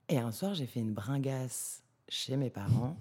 Et 0.07 0.19
un 0.19 0.31
soir, 0.31 0.53
j'ai 0.53 0.68
fait 0.68 0.80
une 0.80 0.94
bringasse 0.94 1.81
chez 2.07 2.38
mes 2.38 2.51
parents. 2.51 2.95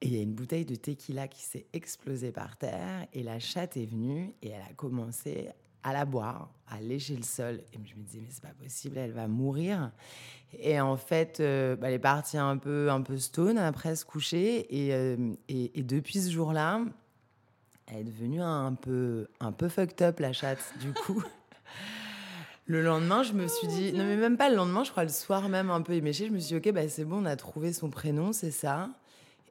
Et 0.00 0.08
il 0.08 0.14
y 0.14 0.18
a 0.18 0.22
une 0.22 0.34
bouteille 0.34 0.64
de 0.64 0.74
tequila 0.74 1.28
qui 1.28 1.42
s'est 1.42 1.66
explosée 1.72 2.32
par 2.32 2.56
terre. 2.56 3.06
Et 3.12 3.22
la 3.22 3.38
chatte 3.38 3.76
est 3.76 3.86
venue 3.86 4.34
et 4.42 4.48
elle 4.50 4.62
a 4.62 4.72
commencé 4.74 5.48
à 5.82 5.92
la 5.92 6.04
boire, 6.04 6.50
à 6.66 6.80
lécher 6.80 7.16
le 7.16 7.22
sol. 7.22 7.60
Et 7.72 7.78
je 7.84 7.94
me 7.94 8.02
disais, 8.02 8.20
mais 8.20 8.28
c'est 8.30 8.42
pas 8.42 8.54
possible, 8.62 8.98
elle 8.98 9.12
va 9.12 9.28
mourir. 9.28 9.92
Et 10.58 10.80
en 10.80 10.96
fait, 10.96 11.40
euh, 11.40 11.76
bah, 11.76 11.88
elle 11.88 11.94
est 11.94 11.98
partie 11.98 12.38
un 12.38 12.56
peu, 12.56 12.90
un 12.90 13.02
peu 13.02 13.18
stone 13.18 13.58
après 13.58 13.96
se 13.96 14.04
coucher. 14.04 14.66
Et, 14.70 14.94
euh, 14.94 15.34
et, 15.48 15.78
et 15.78 15.82
depuis 15.82 16.20
ce 16.20 16.30
jour-là, 16.30 16.80
elle 17.86 17.98
est 17.98 18.04
devenue 18.04 18.40
un 18.40 18.72
peu, 18.74 19.28
un 19.40 19.52
peu 19.52 19.68
fucked 19.68 20.02
up, 20.02 20.20
la 20.20 20.32
chatte, 20.32 20.74
du 20.80 20.92
coup. 20.92 21.22
Le 22.66 22.82
lendemain, 22.82 23.22
je 23.22 23.34
me 23.34 23.46
suis 23.46 23.68
dit, 23.68 23.92
non 23.92 24.04
mais 24.04 24.16
même 24.16 24.38
pas 24.38 24.48
le 24.48 24.56
lendemain, 24.56 24.84
je 24.84 24.90
crois 24.90 25.02
le 25.02 25.10
soir 25.10 25.50
même 25.50 25.70
un 25.70 25.82
peu 25.82 25.92
éméché, 25.92 26.26
je 26.26 26.32
me 26.32 26.38
suis 26.38 26.58
dit, 26.58 26.68
ok, 26.68 26.72
bah, 26.72 26.88
c'est 26.88 27.04
bon, 27.04 27.20
on 27.20 27.26
a 27.26 27.36
trouvé 27.36 27.74
son 27.74 27.90
prénom, 27.90 28.32
c'est 28.32 28.50
ça. 28.50 28.88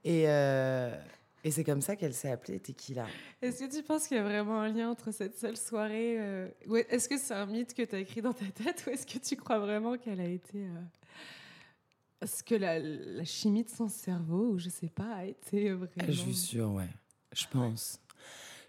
Et, 0.04 0.26
euh, 0.28 0.96
et 1.44 1.52
c'est 1.52 1.64
comme 1.64 1.82
ça 1.82 1.96
qu'elle 1.96 2.14
s'est 2.14 2.32
appelée 2.32 2.60
Tequila. 2.60 3.06
Est-ce 3.42 3.64
que 3.64 3.76
tu 3.76 3.84
penses 3.84 4.08
qu'il 4.08 4.18
y 4.18 4.20
a 4.20 4.24
vraiment 4.24 4.62
un 4.62 4.70
lien 4.70 4.90
entre 4.90 5.12
cette 5.12 5.38
seule 5.38 5.58
soirée 5.58 6.18
euh, 6.20 6.48
Est-ce 6.90 7.10
que 7.10 7.18
c'est 7.18 7.34
un 7.34 7.46
mythe 7.46 7.74
que 7.74 7.84
tu 7.84 7.96
as 7.96 8.00
écrit 8.00 8.22
dans 8.22 8.34
ta 8.34 8.46
tête 8.46 8.84
ou 8.88 8.92
est-ce 8.92 9.06
que 9.06 9.18
tu 9.18 9.36
crois 9.36 9.60
vraiment 9.60 9.98
qu'elle 9.98 10.20
a 10.20 10.28
été... 10.28 10.66
Euh... 10.66 12.26
ce 12.26 12.44
que 12.44 12.56
la, 12.56 12.80
la, 12.80 13.24
chimie 13.24 13.64
de 13.64 13.70
son 13.70 13.88
cerveau, 13.88 14.52
ou 14.52 14.60
je 14.60 14.70
sais 14.70 14.90
pas, 14.90 15.16
a 15.16 15.26
été 15.26 15.72
vraiment... 15.72 15.90
Je 16.08 16.12
suis 16.12 16.36
sûre, 16.36 16.72
ouais. 16.72 16.90
Je 17.34 17.46
pense. 17.52 18.00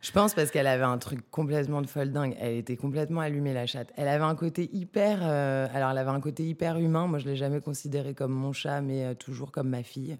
Je 0.04 0.12
pense 0.12 0.34
parce 0.34 0.50
qu'elle 0.50 0.66
avait 0.66 0.84
un 0.84 0.98
truc 0.98 1.30
complètement 1.30 1.80
de 1.80 1.86
folle 1.86 2.12
dingue. 2.12 2.36
Elle 2.38 2.56
était 2.56 2.76
complètement 2.76 3.22
allumée, 3.22 3.54
la 3.54 3.66
chatte. 3.66 3.90
Elle 3.96 4.08
avait 4.08 4.24
un 4.24 4.34
côté 4.34 4.68
hyper. 4.70 5.20
Euh, 5.22 5.66
alors, 5.72 5.90
elle 5.92 5.96
avait 5.96 6.10
un 6.10 6.20
côté 6.20 6.46
hyper 6.46 6.76
humain. 6.76 7.06
Moi, 7.06 7.18
je 7.20 7.24
l'ai 7.24 7.36
jamais 7.36 7.62
considérée 7.62 8.12
comme 8.12 8.32
mon 8.32 8.52
chat, 8.52 8.82
mais 8.82 9.02
euh, 9.02 9.14
toujours 9.14 9.50
comme 9.50 9.70
ma 9.70 9.82
fille. 9.82 10.18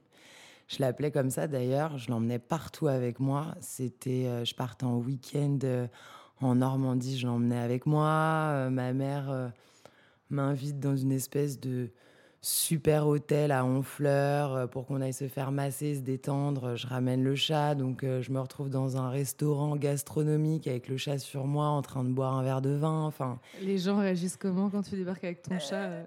Je 0.75 0.81
l'appelais 0.81 1.11
comme 1.11 1.31
ça 1.31 1.47
d'ailleurs. 1.47 1.99
Je 1.99 2.11
l'emmenais 2.11 2.39
partout 2.39 2.89
avec 2.89 3.21
moi. 3.21 3.55
C'était, 3.61 4.27
euh, 4.27 4.45
je 4.45 4.55
partais 4.55 4.85
en 4.85 4.97
week-end 4.97 5.59
en 6.41 6.57
Normandie, 6.57 7.19
je 7.19 7.27
l'emmenais 7.27 7.59
avec 7.59 7.87
moi. 7.87 8.69
ma 8.71 8.93
mère 8.93 9.53
m'invite 10.31 10.81
dans 10.81 10.97
une 10.97 11.13
espèce 11.13 11.61
de 11.61 11.91
super 12.45 13.07
hôtel 13.07 13.53
à 13.53 13.65
Honfleur 13.65 14.55
euh, 14.55 14.67
pour 14.67 14.87
qu'on 14.87 15.01
aille 15.01 15.15
se 15.15 15.29
faire 15.29 15.51
masser, 15.51 15.95
se 15.95 16.01
détendre. 16.01 16.77
Je 16.77 16.87
ramène 16.87 17.25
le 17.25 17.35
chat, 17.35 17.75
donc 17.75 18.05
euh, 18.05 18.21
je 18.21 18.31
me 18.31 18.39
retrouve 18.39 18.69
dans 18.69 18.99
un 18.99 19.09
restaurant 19.09 19.77
gastronomique 19.77 20.67
avec 20.67 20.89
le 20.89 20.99
chat 20.99 21.19
sur 21.19 21.47
moi 21.47 21.67
en 21.69 21.81
train 21.81 22.05
de 22.05 22.11
boire 22.11 22.35
un 22.35 22.43
verre 22.43 22.61
de 22.61 22.75
vin. 22.75 23.05
Enfin, 23.05 23.39
les 23.63 23.79
gens 23.79 23.99
réagissent 23.99 24.37
comment 24.37 24.69
quand 24.69 24.83
tu 24.83 24.95
débarques 24.95 25.25
avec 25.25 25.41
ton 25.41 25.59
chat 25.59 25.85
euh, 25.85 26.05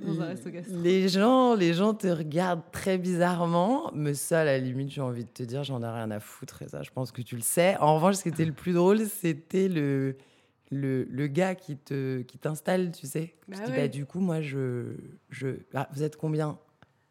dans 0.00 0.20
un 0.20 0.26
resto 0.26 0.50
gastronomique 0.50 0.84
Les 0.84 1.08
gens, 1.08 1.54
les 1.54 1.74
gens 1.74 1.94
te 1.94 2.06
regardent 2.06 2.70
très 2.72 2.98
bizarrement, 2.98 3.90
mais 3.94 4.14
ça, 4.14 4.40
à 4.40 4.44
la 4.44 4.58
limite, 4.58 4.90
j'ai 4.90 5.00
envie 5.00 5.24
de 5.24 5.30
te 5.30 5.42
dire, 5.42 5.64
j'en 5.64 5.82
ai 5.82 5.88
rien 5.88 6.10
à 6.10 6.20
foutre. 6.20 6.62
Et 6.62 6.68
ça, 6.68 6.82
je 6.82 6.90
pense 6.90 7.12
que 7.12 7.22
tu 7.22 7.36
le 7.36 7.42
sais. 7.42 7.76
En 7.78 7.96
revanche, 7.96 8.16
ce 8.16 8.22
qui 8.22 8.28
était 8.28 8.44
le 8.44 8.52
plus 8.52 8.72
drôle, 8.72 9.00
c'était 9.06 9.68
le 9.68 10.16
le, 10.70 11.04
le, 11.04 11.26
gars 11.28 11.54
qui 11.54 11.76
te 11.76 12.20
qui 12.22 12.38
t'installe, 12.38 12.92
tu 12.92 13.06
sais. 13.06 13.34
Bah 13.48 13.56
je 13.58 13.70
dis, 13.70 13.76
bah, 13.76 13.88
du 13.88 14.04
coup, 14.04 14.20
moi, 14.20 14.40
je. 14.40 14.96
je... 15.30 15.48
Ah, 15.74 15.88
vous 15.92 16.02
êtes 16.02 16.16
combien? 16.16 16.58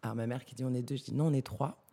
Alors, 0.03 0.15
ma 0.15 0.27
mère 0.27 0.45
qui 0.45 0.55
dit 0.55 0.63
on 0.63 0.73
est 0.73 0.83
deux, 0.83 0.95
je 0.95 1.03
dis 1.03 1.13
non, 1.13 1.27
on 1.27 1.33
est 1.33 1.45
trois. 1.45 1.83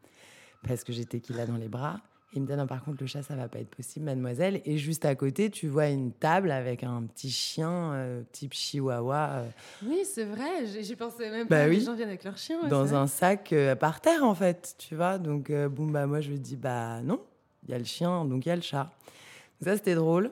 Parce 0.66 0.84
que 0.84 0.92
j'étais 0.92 1.20
qu'il 1.20 1.40
a 1.40 1.46
dans 1.46 1.56
les 1.56 1.68
bras. 1.68 2.00
Il 2.34 2.42
me 2.42 2.46
dit 2.46 2.54
non, 2.54 2.66
par 2.66 2.84
contre, 2.84 2.98
le 3.00 3.06
chat, 3.06 3.22
ça 3.22 3.34
va 3.34 3.48
pas 3.48 3.58
être 3.58 3.74
possible, 3.74 4.04
mademoiselle. 4.04 4.60
Et 4.64 4.76
juste 4.78 5.04
à 5.04 5.14
côté, 5.14 5.50
tu 5.50 5.68
vois 5.68 5.88
une 5.88 6.12
table 6.12 6.50
avec 6.50 6.82
un 6.82 7.02
petit 7.02 7.30
chien 7.30 7.92
euh, 7.92 8.22
type 8.32 8.52
chihuahua. 8.52 9.30
Euh. 9.30 9.48
Oui, 9.86 10.00
c'est 10.04 10.24
vrai. 10.24 10.66
J'y 10.80 10.96
pensais 10.96 11.30
même 11.30 11.46
bah 11.48 11.64
pas. 11.64 11.68
Oui. 11.68 11.78
Les 11.78 11.84
gens 11.84 11.94
viennent 11.94 12.08
avec 12.08 12.24
leur 12.24 12.36
chien. 12.36 12.66
dans 12.68 12.94
un 12.94 13.06
sac 13.06 13.52
euh, 13.52 13.74
par 13.74 14.00
terre, 14.00 14.24
en 14.24 14.34
fait, 14.34 14.74
tu 14.78 14.94
vois. 14.94 15.18
Donc, 15.18 15.50
bon, 15.50 15.86
bah, 15.86 16.06
moi, 16.06 16.20
je 16.20 16.30
lui 16.30 16.40
dis 16.40 16.56
bah 16.56 17.00
non, 17.02 17.20
il 17.64 17.70
y 17.70 17.74
a 17.74 17.78
le 17.78 17.84
chien, 17.84 18.24
donc 18.24 18.46
il 18.46 18.48
y 18.48 18.52
a 18.52 18.56
le 18.56 18.62
chat. 18.62 18.90
Ça, 19.60 19.76
c'était 19.76 19.94
drôle. 19.94 20.30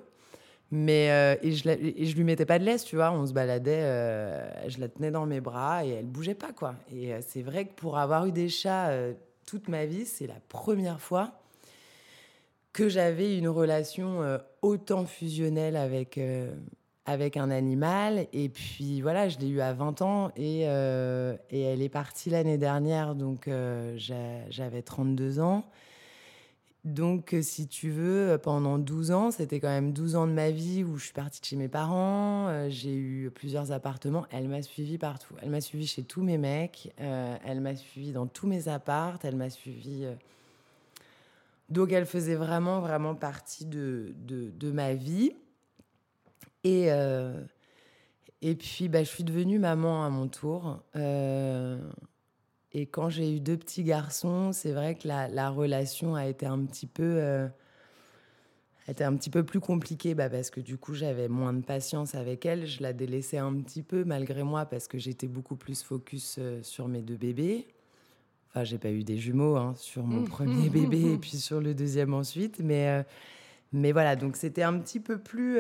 Mais 0.73 1.11
euh, 1.11 1.37
et, 1.42 1.52
je 1.52 1.68
et 1.68 2.06
je 2.06 2.16
lui 2.16 2.25
mettais 2.25 2.47
pas 2.47 2.59
de 2.59 2.64
laisse, 2.64 2.85
tu 2.85 2.97
vois. 2.97 3.12
On 3.12 3.26
se 3.26 3.35
baladait, 3.35 3.82
euh, 3.82 4.68
je 4.71 4.80
la 4.80 4.88
tenais 4.88 5.11
dans 5.11 5.26
mes 5.26 5.42
bras 5.42 5.85
et 5.85 5.90
elle 5.90 6.06
bougeait 6.06 6.35
pas, 6.35 6.52
quoi. 6.52 6.76
Et 6.90 7.12
euh, 7.12 7.21
c'est 7.21 7.42
vrai 7.42 7.66
que 7.66 7.75
pour 7.75 7.99
avoir 7.99 8.25
eu 8.25 8.32
des 8.32 8.49
chats 8.49 8.90
toute 9.47 9.68
ma 9.68 9.85
vie, 9.85 10.06
c'est 10.06 10.26
la 10.26 10.40
première 10.49 10.99
fois 10.99 11.42
que 12.73 12.88
j'avais 12.88 13.37
une 13.37 13.49
relation 13.49 14.21
autant 14.62 15.05
fusionnelle 15.05 15.76
avec, 15.76 16.19
avec 17.05 17.37
un 17.37 17.50
animal. 17.50 18.26
Et 18.33 18.49
puis 18.49 19.00
voilà, 19.02 19.29
je 19.29 19.38
l'ai 19.38 19.49
eu 19.49 19.61
à 19.61 19.73
20 19.73 20.02
ans 20.02 20.31
et, 20.37 20.62
et 20.62 21.61
elle 21.61 21.83
est 21.83 21.91
partie 21.91 22.31
l'année 22.31 22.59
dernière, 22.59 23.14
donc 23.14 23.50
j'avais 23.97 24.83
32 24.83 25.41
ans. 25.41 25.64
Donc, 26.85 27.33
euh, 27.33 27.43
si 27.43 27.69
tu 27.69 27.91
veux, 27.91 28.31
euh, 28.31 28.38
pendant 28.38 28.76
12 28.76 29.12
ans, 29.12 29.31
c'était 29.31 29.61
quand 29.61 29.69
même 29.69 29.93
12 29.93 30.17
ans 30.17 30.26
de 30.26 30.33
ma 30.33 30.50
vie 30.50 30.83
où 30.83 30.97
je 30.97 31.05
suis 31.05 31.12
partie 31.12 31.41
de 31.41 31.47
chez 31.47 31.55
mes 31.55 31.69
parents, 31.69 32.49
euh, 32.49 32.69
j'ai 32.71 32.93
eu 32.93 33.31
plusieurs 33.33 33.71
appartements. 33.71 34.26
Elle 34.33 34.49
m'a 34.49 34.62
suivi 34.62 34.99
partout. 34.99 35.35
Elle 35.41 35.50
m'a 35.50 35.61
suivi 35.61 35.87
chez 35.87 36.02
tous 36.02 36.23
mes 36.23 36.38
mecs, 36.38 36.93
elle 36.99 37.61
m'a 37.61 37.76
suivi 37.76 38.12
dans 38.12 38.26
tous 38.26 38.49
mes 38.49 38.67
appartes, 38.67 39.25
elle 39.25 39.37
m'a 39.37 39.50
suivi. 39.50 40.07
Donc, 41.73 41.93
elle 41.93 42.07
faisait 42.07 42.35
vraiment, 42.35 42.81
vraiment 42.81 43.14
partie 43.14 43.67
de, 43.67 44.14
de, 44.17 44.71
ma 44.71 44.95
vie. 44.95 45.33
Et, 46.64 46.88
et 48.43 48.55
puis, 48.55 48.88
bah, 48.88 49.02
je 49.02 49.09
suis 49.09 49.25
devenue 49.25 49.59
maman 49.59 50.05
à 50.05 50.11
mon 50.11 50.29
tour. 50.29 50.83
Et 52.75 52.87
quand 52.87 53.11
j'ai 53.11 53.37
eu 53.37 53.41
deux 53.41 53.57
petits 53.57 53.85
garçons, 53.85 54.52
c'est 54.52 54.73
vrai 54.73 54.95
que 54.95 55.07
la, 55.07 55.29
la, 55.29 55.50
relation 55.50 56.14
a 56.14 56.26
été 56.26 56.47
un 56.47 56.64
petit 56.64 56.87
peu, 56.87 57.17
euh, 57.19 57.47
un 58.88 59.17
petit 59.17 59.29
peu 59.29 59.45
plus 59.45 59.61
compliquée 59.61 60.14
bah, 60.14 60.31
parce 60.31 60.50
que 60.50 60.61
du 60.61 60.79
coup 60.79 60.95
j'avais 60.95 61.29
moins 61.29 61.52
de 61.52 61.62
patience 61.62 62.14
avec 62.14 62.47
elle. 62.47 62.67
Je 62.67 62.83
la 62.83 62.95
délaissais 62.95 63.37
un 63.37 63.55
petit 63.61 63.83
peu 63.83 64.05
malgré 64.05 64.43
moi 64.43 64.64
parce 64.64 64.88
que 64.88 64.99
j'étais 64.99 65.29
beaucoup 65.29 65.57
plus 65.57 65.83
focus 65.83 66.37
euh, 66.38 66.62
sur 66.62 66.88
mes 66.88 67.02
deux 67.02 67.17
bébés. 67.17 67.67
Enfin, 68.54 68.64
j'ai 68.64 68.78
pas 68.78 68.90
eu 68.90 69.02
des 69.02 69.16
jumeaux 69.16 69.56
hein, 69.56 69.75
sur 69.76 70.04
mon 70.04 70.25
premier 70.25 70.68
bébé 70.71 71.12
et 71.12 71.16
puis 71.16 71.38
sur 71.38 71.61
le 71.61 71.75
deuxième 71.75 72.14
ensuite, 72.14 72.61
mais 72.62 72.88
euh, 72.88 73.02
mais 73.73 73.92
voilà. 73.92 74.16
Donc 74.16 74.37
c'était 74.37 74.62
un 74.62 74.78
petit 74.78 75.00
peu 75.00 75.18
plus 75.18 75.59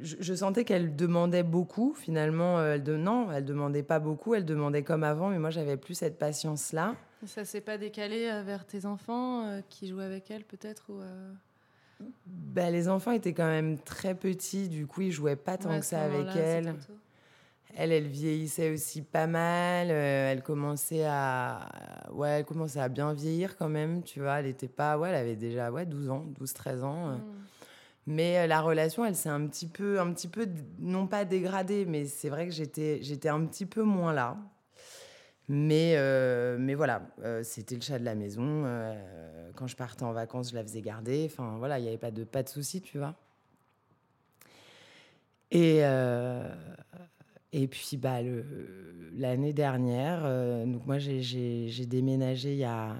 je, 0.00 0.34
sentais 0.34 0.64
qu'elle 0.64 0.96
demandait 0.96 1.42
beaucoup. 1.42 1.94
Finalement, 1.94 2.58
euh, 2.58 2.74
elle 2.74 2.82
de, 2.82 2.96
non, 2.96 3.30
elle 3.32 3.44
demandait 3.44 3.82
pas 3.82 3.98
beaucoup. 3.98 4.34
Elle 4.34 4.44
demandait 4.44 4.82
comme 4.82 5.04
avant, 5.04 5.30
mais 5.30 5.38
moi, 5.38 5.50
j'avais 5.50 5.76
plus 5.76 5.94
cette 5.94 6.18
patience-là. 6.18 6.94
Ça 7.26 7.44
s'est 7.44 7.60
pas 7.60 7.78
décalé 7.78 8.28
euh, 8.28 8.42
vers 8.42 8.66
tes 8.66 8.86
enfants 8.86 9.46
euh, 9.46 9.60
qui 9.68 9.88
jouaient 9.88 10.04
avec 10.04 10.30
elle, 10.30 10.44
peut-être 10.44 10.90
ou 10.90 11.00
ben, 12.26 12.72
les 12.72 12.88
enfants 12.88 13.12
étaient 13.12 13.32
quand 13.32 13.46
même 13.46 13.78
très 13.78 14.16
petits, 14.16 14.68
du 14.68 14.88
coup, 14.88 15.02
ils 15.02 15.12
jouaient 15.12 15.36
pas 15.36 15.56
tant 15.56 15.78
que 15.78 15.86
ça 15.86 16.02
avec 16.02 16.34
elle. 16.34 16.74
Elle, 17.74 17.92
elle 17.92 18.06
vieillissait 18.06 18.70
aussi 18.70 19.02
pas 19.02 19.26
mal. 19.26 19.90
elle 19.90 20.42
commençait 20.42 21.04
à, 21.06 21.68
ouais, 22.12 22.28
elle 22.40 22.44
commençait 22.44 22.80
à 22.80 22.88
bien 22.88 23.12
vieillir 23.12 23.56
quand 23.56 23.68
même, 23.68 24.02
tu 24.02 24.20
vois. 24.20 24.40
Elle 24.40 24.46
était 24.46 24.68
pas, 24.68 24.98
ouais, 24.98 25.08
elle 25.08 25.14
avait 25.14 25.36
déjà, 25.36 25.70
ouais, 25.70 25.86
12 25.86 26.10
ans, 26.10 26.26
12-13 26.38 26.82
ans. 26.82 27.16
Hmm. 27.16 27.20
Mais 28.06 28.38
euh, 28.38 28.46
la 28.46 28.60
relation, 28.60 29.04
elle 29.04 29.14
s'est 29.14 29.28
un 29.28 29.46
petit 29.46 29.66
peu, 29.66 30.00
un 30.00 30.12
petit 30.12 30.28
peu, 30.28 30.48
non 30.80 31.06
pas 31.06 31.24
dégradée, 31.24 31.84
mais 31.84 32.06
c'est 32.06 32.28
vrai 32.28 32.46
que 32.46 32.52
j'étais, 32.52 32.98
j'étais 33.02 33.28
un 33.28 33.44
petit 33.46 33.66
peu 33.66 33.82
moins 33.82 34.12
là. 34.12 34.36
Mais, 35.48 35.94
euh, 35.96 36.56
mais 36.58 36.74
voilà, 36.74 37.02
euh, 37.22 37.42
c'était 37.42 37.74
le 37.74 37.80
chat 37.80 37.98
de 37.98 38.04
la 38.04 38.14
maison. 38.14 38.64
quand 39.56 39.66
je 39.66 39.76
partais 39.76 40.04
en 40.04 40.12
vacances, 40.12 40.50
je 40.50 40.56
la 40.56 40.62
faisais 40.62 40.80
garder. 40.80 41.28
Enfin 41.30 41.56
voilà, 41.58 41.78
il 41.78 41.82
n'y 41.82 41.88
avait 41.88 41.98
pas 41.98 42.10
de, 42.10 42.24
pas 42.24 42.42
de 42.42 42.48
souci, 42.48 42.80
tu 42.80 42.98
vois. 42.98 43.14
Et, 45.50 45.82
et 47.52 47.68
puis 47.68 47.96
bah, 47.96 48.18
l'année 49.14 49.52
dernière, 49.52 50.22
donc 50.66 50.86
moi 50.86 50.98
j'ai 50.98 51.86
déménagé 51.86 52.52
il 52.52 52.58
y 52.58 52.64
a, 52.64 52.96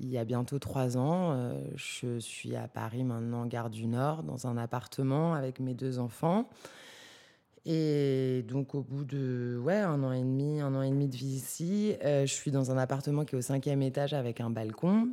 il 0.00 0.10
y 0.10 0.18
a 0.18 0.24
bientôt 0.24 0.58
trois 0.58 0.96
ans. 0.96 1.32
Euh, 1.32 1.60
je 1.74 2.18
suis 2.18 2.56
à 2.56 2.68
Paris 2.68 3.04
maintenant, 3.04 3.46
gare 3.46 3.70
du 3.70 3.86
Nord, 3.86 4.22
dans 4.22 4.46
un 4.46 4.56
appartement 4.56 5.34
avec 5.34 5.60
mes 5.60 5.74
deux 5.74 5.98
enfants. 5.98 6.48
Et 7.66 8.44
donc, 8.48 8.74
au 8.74 8.82
bout 8.82 9.04
de 9.04 9.60
ouais, 9.62 9.76
un 9.76 10.02
an 10.02 10.12
et 10.12 10.22
demi, 10.22 10.60
un 10.60 10.74
an 10.74 10.82
et 10.82 10.90
demi 10.90 11.08
de 11.08 11.16
vie 11.16 11.26
ici, 11.26 11.94
euh, 12.02 12.24
je 12.24 12.32
suis 12.32 12.50
dans 12.50 12.70
un 12.70 12.78
appartement 12.78 13.24
qui 13.24 13.34
est 13.34 13.38
au 13.38 13.42
cinquième 13.42 13.82
étage 13.82 14.14
avec 14.14 14.40
un 14.40 14.50
balcon. 14.50 15.10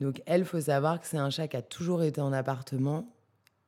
Donc, 0.00 0.22
elle, 0.26 0.44
faut 0.44 0.60
savoir 0.60 1.00
que 1.00 1.06
c'est 1.06 1.18
un 1.18 1.30
chat 1.30 1.48
qui 1.48 1.56
a 1.56 1.62
toujours 1.62 2.02
été 2.02 2.20
en 2.20 2.32
appartement. 2.32 3.06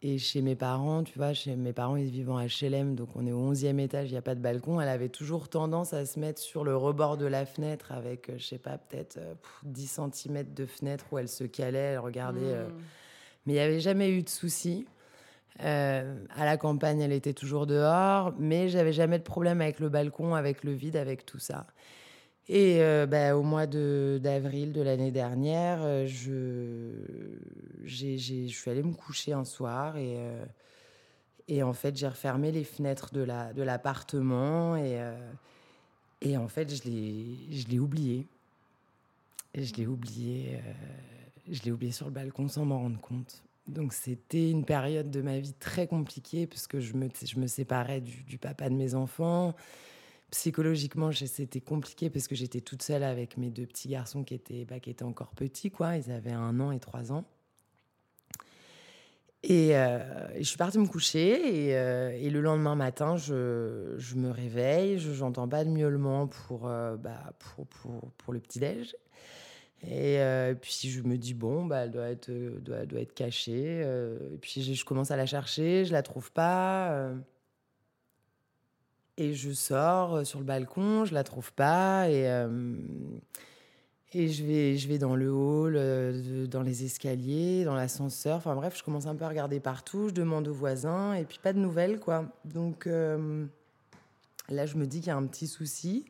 Et 0.02 0.18
chez 0.18 0.42
mes 0.42 0.56
parents, 0.56 1.02
tu 1.04 1.18
vois, 1.18 1.32
chez 1.32 1.56
mes 1.56 1.72
parents, 1.72 1.96
ils 1.96 2.10
vivent 2.10 2.30
en 2.30 2.38
HLM, 2.38 2.94
donc 2.94 3.16
on 3.16 3.26
est 3.26 3.32
au 3.32 3.52
11e 3.52 3.78
étage, 3.78 4.08
il 4.08 4.12
n'y 4.12 4.18
a 4.18 4.22
pas 4.22 4.34
de 4.34 4.40
balcon. 4.40 4.78
Elle 4.78 4.90
avait 4.90 5.08
toujours 5.08 5.48
tendance 5.48 5.94
à 5.94 6.04
se 6.04 6.20
mettre 6.20 6.40
sur 6.40 6.64
le 6.64 6.76
rebord 6.76 7.16
de 7.16 7.24
la 7.24 7.46
fenêtre 7.46 7.92
avec, 7.92 8.28
euh, 8.28 8.34
je 8.36 8.44
sais 8.44 8.58
pas, 8.58 8.76
peut-être 8.76 9.18
10 9.62 9.98
euh, 9.98 10.08
cm 10.12 10.44
de 10.52 10.66
fenêtre 10.66 11.06
où 11.12 11.18
elle 11.18 11.28
se 11.28 11.44
calait, 11.44 11.78
elle 11.78 11.98
regardait. 11.98 12.40
Euh. 12.42 12.68
Mmh. 12.68 12.72
Mais 13.46 13.52
il 13.54 13.56
n'y 13.56 13.62
avait 13.62 13.80
jamais 13.80 14.10
eu 14.10 14.22
de 14.22 14.28
souci. 14.28 14.86
à 15.58 16.04
la 16.36 16.56
campagne, 16.58 17.00
elle 17.00 17.12
était 17.12 17.32
toujours 17.32 17.66
dehors, 17.66 18.34
mais 18.38 18.68
j'avais 18.68 18.92
jamais 18.92 19.18
de 19.18 19.24
problème 19.24 19.62
avec 19.62 19.80
le 19.80 19.88
balcon, 19.88 20.34
avec 20.34 20.62
le 20.62 20.72
vide, 20.72 20.96
avec 20.96 21.24
tout 21.24 21.38
ça. 21.38 21.66
Et 22.48 22.80
euh, 22.80 23.06
bah, 23.06 23.36
au 23.36 23.42
mois 23.42 23.66
d'avril 23.66 24.72
de, 24.72 24.80
l'année 24.80 25.10
dernière, 25.10 25.78
euh, 25.82 26.06
je, 26.06 26.92
suis 27.84 28.70
allée 28.70 28.84
me 28.84 28.94
coucher 28.94 29.32
un 29.32 29.44
soir 29.44 29.96
et, 29.96 30.16
euh, 31.50 31.62
en 31.62 31.72
fait, 31.72 31.96
j'ai 31.96 32.06
refermé 32.06 32.52
les 32.52 32.62
fenêtres 32.62 33.12
de, 33.12 33.22
la, 33.22 33.52
de 33.52 33.62
l'appartement 33.62 34.76
et, 34.76 36.36
en 36.36 36.48
fait, 36.48 36.72
je 36.72 36.88
l'ai, 36.88 37.78
oublié. 37.80 38.26
je 39.54 39.74
l'ai 39.74 39.86
oublié, 39.88 40.60
je 41.50 41.70
oublié 41.72 41.92
sur 41.92 42.06
le 42.06 42.12
balcon 42.12 42.46
sans 42.48 42.64
m'en 42.64 42.78
rendre 42.78 43.00
compte. 43.00 43.42
Donc 43.66 43.92
c'était 43.92 44.48
une 44.48 44.64
période 44.64 45.10
de 45.10 45.20
ma 45.20 45.40
vie 45.40 45.52
très 45.54 45.88
compliquée 45.88 46.46
puisque 46.46 46.78
je 46.78 46.94
me, 46.94 47.08
je 47.24 47.40
me 47.40 47.48
séparais 47.48 48.00
du 48.00 48.38
papa 48.38 48.68
de 48.68 48.76
mes 48.76 48.94
enfants 48.94 49.56
psychologiquement, 50.36 51.10
c'était 51.12 51.62
compliqué 51.62 52.10
parce 52.10 52.28
que 52.28 52.34
j'étais 52.34 52.60
toute 52.60 52.82
seule 52.82 53.02
avec 53.02 53.38
mes 53.38 53.48
deux 53.48 53.64
petits 53.64 53.88
garçons 53.88 54.22
qui 54.22 54.34
étaient, 54.34 54.66
bah, 54.66 54.80
qui 54.80 54.90
étaient 54.90 55.02
encore 55.02 55.30
petits, 55.30 55.70
quoi. 55.70 55.96
Ils 55.96 56.10
avaient 56.10 56.32
un 56.32 56.60
an 56.60 56.72
et 56.72 56.78
trois 56.78 57.10
ans. 57.10 57.24
Et, 59.42 59.76
euh, 59.76 59.98
je 60.36 60.42
suis 60.42 60.58
partie 60.58 60.78
me 60.78 60.86
coucher 60.86 61.68
et, 61.68 61.76
euh, 61.76 62.30
le 62.30 62.40
lendemain 62.40 62.74
matin, 62.74 63.16
je, 63.16 63.94
je 63.96 64.14
me 64.16 64.30
réveille, 64.30 64.98
je 64.98 65.10
n'entends 65.22 65.48
pas 65.48 65.64
de 65.64 65.70
miaulement 65.70 66.26
pour, 66.26 66.68
euh, 66.68 66.96
bah, 66.96 67.32
pour, 67.38 67.66
pour, 67.66 68.10
pour, 68.18 68.32
le 68.34 68.40
petit-déj. 68.40 68.94
Et 69.88 70.20
puis 70.60 70.88
je 70.88 71.02
me 71.02 71.16
dis, 71.16 71.32
bon, 71.32 71.64
bah, 71.64 71.84
elle 71.84 71.92
doit 71.92 72.08
être, 72.08 72.30
doit, 72.60 72.84
doit 72.84 73.00
être 73.00 73.14
cachée. 73.14 73.80
et 73.80 74.38
puis 74.40 74.62
je, 74.62 74.74
je, 74.74 74.84
commence 74.84 75.10
à 75.10 75.16
la 75.16 75.26
chercher, 75.26 75.84
je 75.84 75.92
la 75.92 76.02
trouve 76.02 76.30
pas. 76.32 77.10
Et 79.18 79.34
je 79.34 79.50
sors 79.52 80.16
euh, 80.16 80.24
sur 80.24 80.38
le 80.38 80.44
balcon, 80.44 81.04
je 81.06 81.14
la 81.14 81.24
trouve 81.24 81.52
pas 81.52 82.08
et 82.10 82.28
euh, 82.30 82.76
et 84.12 84.28
je 84.28 84.44
vais 84.44 84.76
je 84.76 84.88
vais 84.88 84.98
dans 84.98 85.16
le 85.16 85.32
hall, 85.32 85.74
euh, 85.76 86.46
dans 86.46 86.62
les 86.62 86.84
escaliers, 86.84 87.64
dans 87.64 87.74
l'ascenseur. 87.74 88.36
Enfin 88.36 88.54
bref, 88.54 88.76
je 88.76 88.82
commence 88.82 89.06
un 89.06 89.16
peu 89.16 89.24
à 89.24 89.28
regarder 89.28 89.58
partout. 89.58 90.08
Je 90.08 90.14
demande 90.14 90.48
aux 90.48 90.54
voisins 90.54 91.14
et 91.14 91.24
puis 91.24 91.38
pas 91.42 91.54
de 91.54 91.58
nouvelles 91.58 91.98
quoi. 91.98 92.26
Donc 92.44 92.86
là, 92.86 94.66
je 94.66 94.76
me 94.76 94.86
dis 94.86 95.00
qu'il 95.00 95.08
y 95.08 95.10
a 95.10 95.16
un 95.16 95.26
petit 95.26 95.48
souci. 95.48 96.04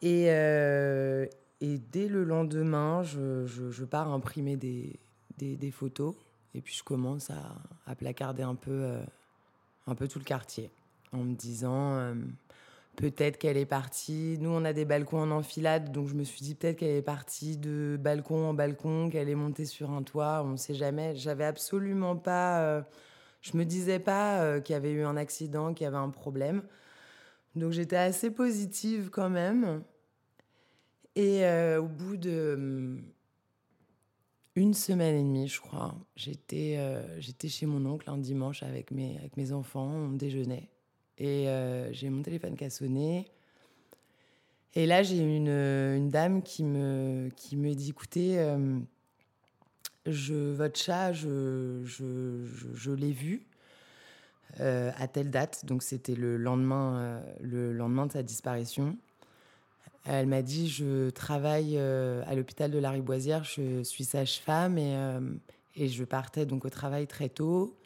Et, 0.00 0.24
et 0.24 1.78
dès 1.92 2.08
le 2.08 2.24
lendemain, 2.24 3.02
je, 3.02 3.46
je, 3.46 3.84
pars 3.84 4.10
imprimer 4.10 4.56
des, 4.56 4.98
des, 5.38 5.56
des, 5.56 5.70
photos 5.70 6.16
et 6.54 6.60
puis 6.60 6.74
je 6.74 6.82
commence 6.82 7.30
à, 7.30 7.54
à 7.86 7.94
placarder 7.94 8.42
un 8.42 8.56
peu, 8.56 8.96
un 9.86 9.94
peu 9.94 10.08
tout 10.08 10.18
le 10.18 10.24
quartier 10.24 10.70
en 11.12 11.18
me 11.18 11.34
disant 11.34 11.94
euh, 11.94 12.14
peut-être 12.96 13.38
qu'elle 13.38 13.56
est 13.56 13.66
partie. 13.66 14.38
Nous, 14.40 14.50
on 14.50 14.64
a 14.64 14.72
des 14.72 14.84
balcons 14.84 15.20
en 15.20 15.30
enfilade, 15.30 15.92
donc 15.92 16.08
je 16.08 16.14
me 16.14 16.24
suis 16.24 16.42
dit 16.42 16.54
peut-être 16.54 16.78
qu'elle 16.78 16.96
est 16.96 17.02
partie 17.02 17.56
de 17.56 17.98
balcon 18.00 18.46
en 18.46 18.54
balcon, 18.54 19.10
qu'elle 19.10 19.28
est 19.28 19.34
montée 19.34 19.66
sur 19.66 19.90
un 19.90 20.02
toit. 20.02 20.42
On 20.44 20.50
ne 20.50 20.56
sait 20.56 20.74
jamais. 20.74 21.14
J'avais 21.16 21.44
absolument 21.44 22.16
pas. 22.16 22.62
Euh, 22.62 22.82
je 23.42 23.56
me 23.56 23.64
disais 23.64 23.98
pas 23.98 24.40
euh, 24.42 24.60
qu'il 24.60 24.74
y 24.74 24.76
avait 24.76 24.92
eu 24.92 25.02
un 25.02 25.16
accident, 25.16 25.74
qu'il 25.74 25.84
y 25.84 25.88
avait 25.88 25.96
un 25.96 26.10
problème. 26.10 26.62
Donc 27.54 27.72
j'étais 27.72 27.96
assez 27.96 28.30
positive 28.30 29.10
quand 29.10 29.30
même. 29.30 29.82
Et 31.14 31.44
au 31.76 31.88
bout 31.88 32.16
de 32.16 32.96
une 34.56 34.72
semaine 34.72 35.14
et 35.14 35.22
demie, 35.22 35.46
je 35.46 35.60
crois, 35.60 35.94
j'étais 36.16 36.78
j'étais 37.18 37.48
chez 37.48 37.66
mon 37.66 37.84
oncle 37.84 38.08
un 38.08 38.16
dimanche 38.16 38.62
avec 38.62 38.90
mes, 38.92 39.18
avec 39.18 39.36
mes 39.36 39.52
enfants, 39.52 39.90
on 39.90 40.12
déjeunait. 40.12 40.70
Et 41.18 41.48
euh, 41.48 41.92
j'ai 41.92 42.10
mon 42.10 42.22
téléphone 42.22 42.56
qui 42.56 42.64
a 42.64 42.70
sonné. 42.70 43.26
Et 44.74 44.86
là, 44.86 45.02
j'ai 45.02 45.18
une, 45.18 45.48
une, 45.48 46.08
dame 46.08 46.42
qui 46.42 46.64
me, 46.64 47.28
qui 47.36 47.56
me 47.56 47.74
dit 47.74 47.90
écoutez, 47.90 48.38
euh, 48.38 48.78
je, 50.06 50.34
votre 50.34 50.78
chat, 50.78 51.12
je, 51.12 51.82
je, 51.84 52.90
l'ai 52.90 53.12
vu 53.12 53.46
euh, 54.60 54.90
à 54.96 55.08
telle 55.08 55.30
date. 55.30 55.66
Donc, 55.66 55.82
c'était 55.82 56.14
le, 56.14 56.38
lendemain 56.38 57.22
le 57.42 57.72
lendemain 57.72 58.06
de 58.06 58.12
sa 58.12 58.22
disparition. 58.22 58.96
Elle 60.04 60.26
m'a 60.26 60.42
dit 60.42 60.68
Je 60.68 61.10
travaille 61.10 61.78
à 61.78 62.34
l'hôpital 62.34 62.70
de 62.70 62.78
la 62.78 62.90
Riboisière, 62.90 63.44
je 63.44 63.82
suis 63.84 64.04
sage-femme 64.04 64.78
et, 64.78 64.96
et 65.76 65.88
je 65.88 66.04
partais 66.04 66.46
donc 66.46 66.64
au 66.64 66.70
travail 66.70 67.06
très 67.06 67.28
tôt. 67.28 67.76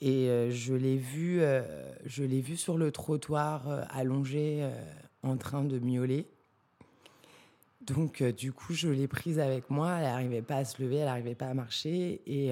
Et 0.00 0.28
euh, 0.28 0.50
je 0.50 0.74
l'ai 0.74 0.96
vu, 0.96 1.40
euh, 1.40 1.62
je 2.04 2.22
l'ai 2.22 2.40
vu 2.40 2.56
sur 2.56 2.76
le 2.76 2.92
trottoir 2.92 3.68
euh, 3.68 3.82
allongé 3.90 4.68
en 5.22 5.36
train 5.36 5.64
de 5.64 5.78
miauler. 5.78 6.26
Donc, 7.80 8.22
du 8.22 8.52
coup, 8.52 8.72
je 8.72 8.88
l'ai 8.88 9.06
prise 9.06 9.38
avec 9.38 9.70
moi. 9.70 9.96
Elle 9.98 10.04
n'arrivait 10.04 10.42
pas 10.42 10.56
à 10.56 10.64
se 10.64 10.82
lever, 10.82 10.96
elle 10.96 11.04
n'arrivait 11.04 11.36
pas 11.36 11.46
à 11.46 11.54
marcher. 11.54 12.20
Et 12.26 12.50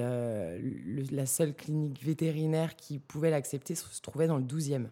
la 1.11 1.25
seule 1.25 1.53
clinique 1.53 2.01
vétérinaire 2.01 2.77
qui 2.77 2.99
pouvait 2.99 3.31
l'accepter 3.31 3.75
se 3.75 4.01
trouvait 4.01 4.27
dans 4.27 4.37
le 4.37 4.45
12e. 4.45 4.87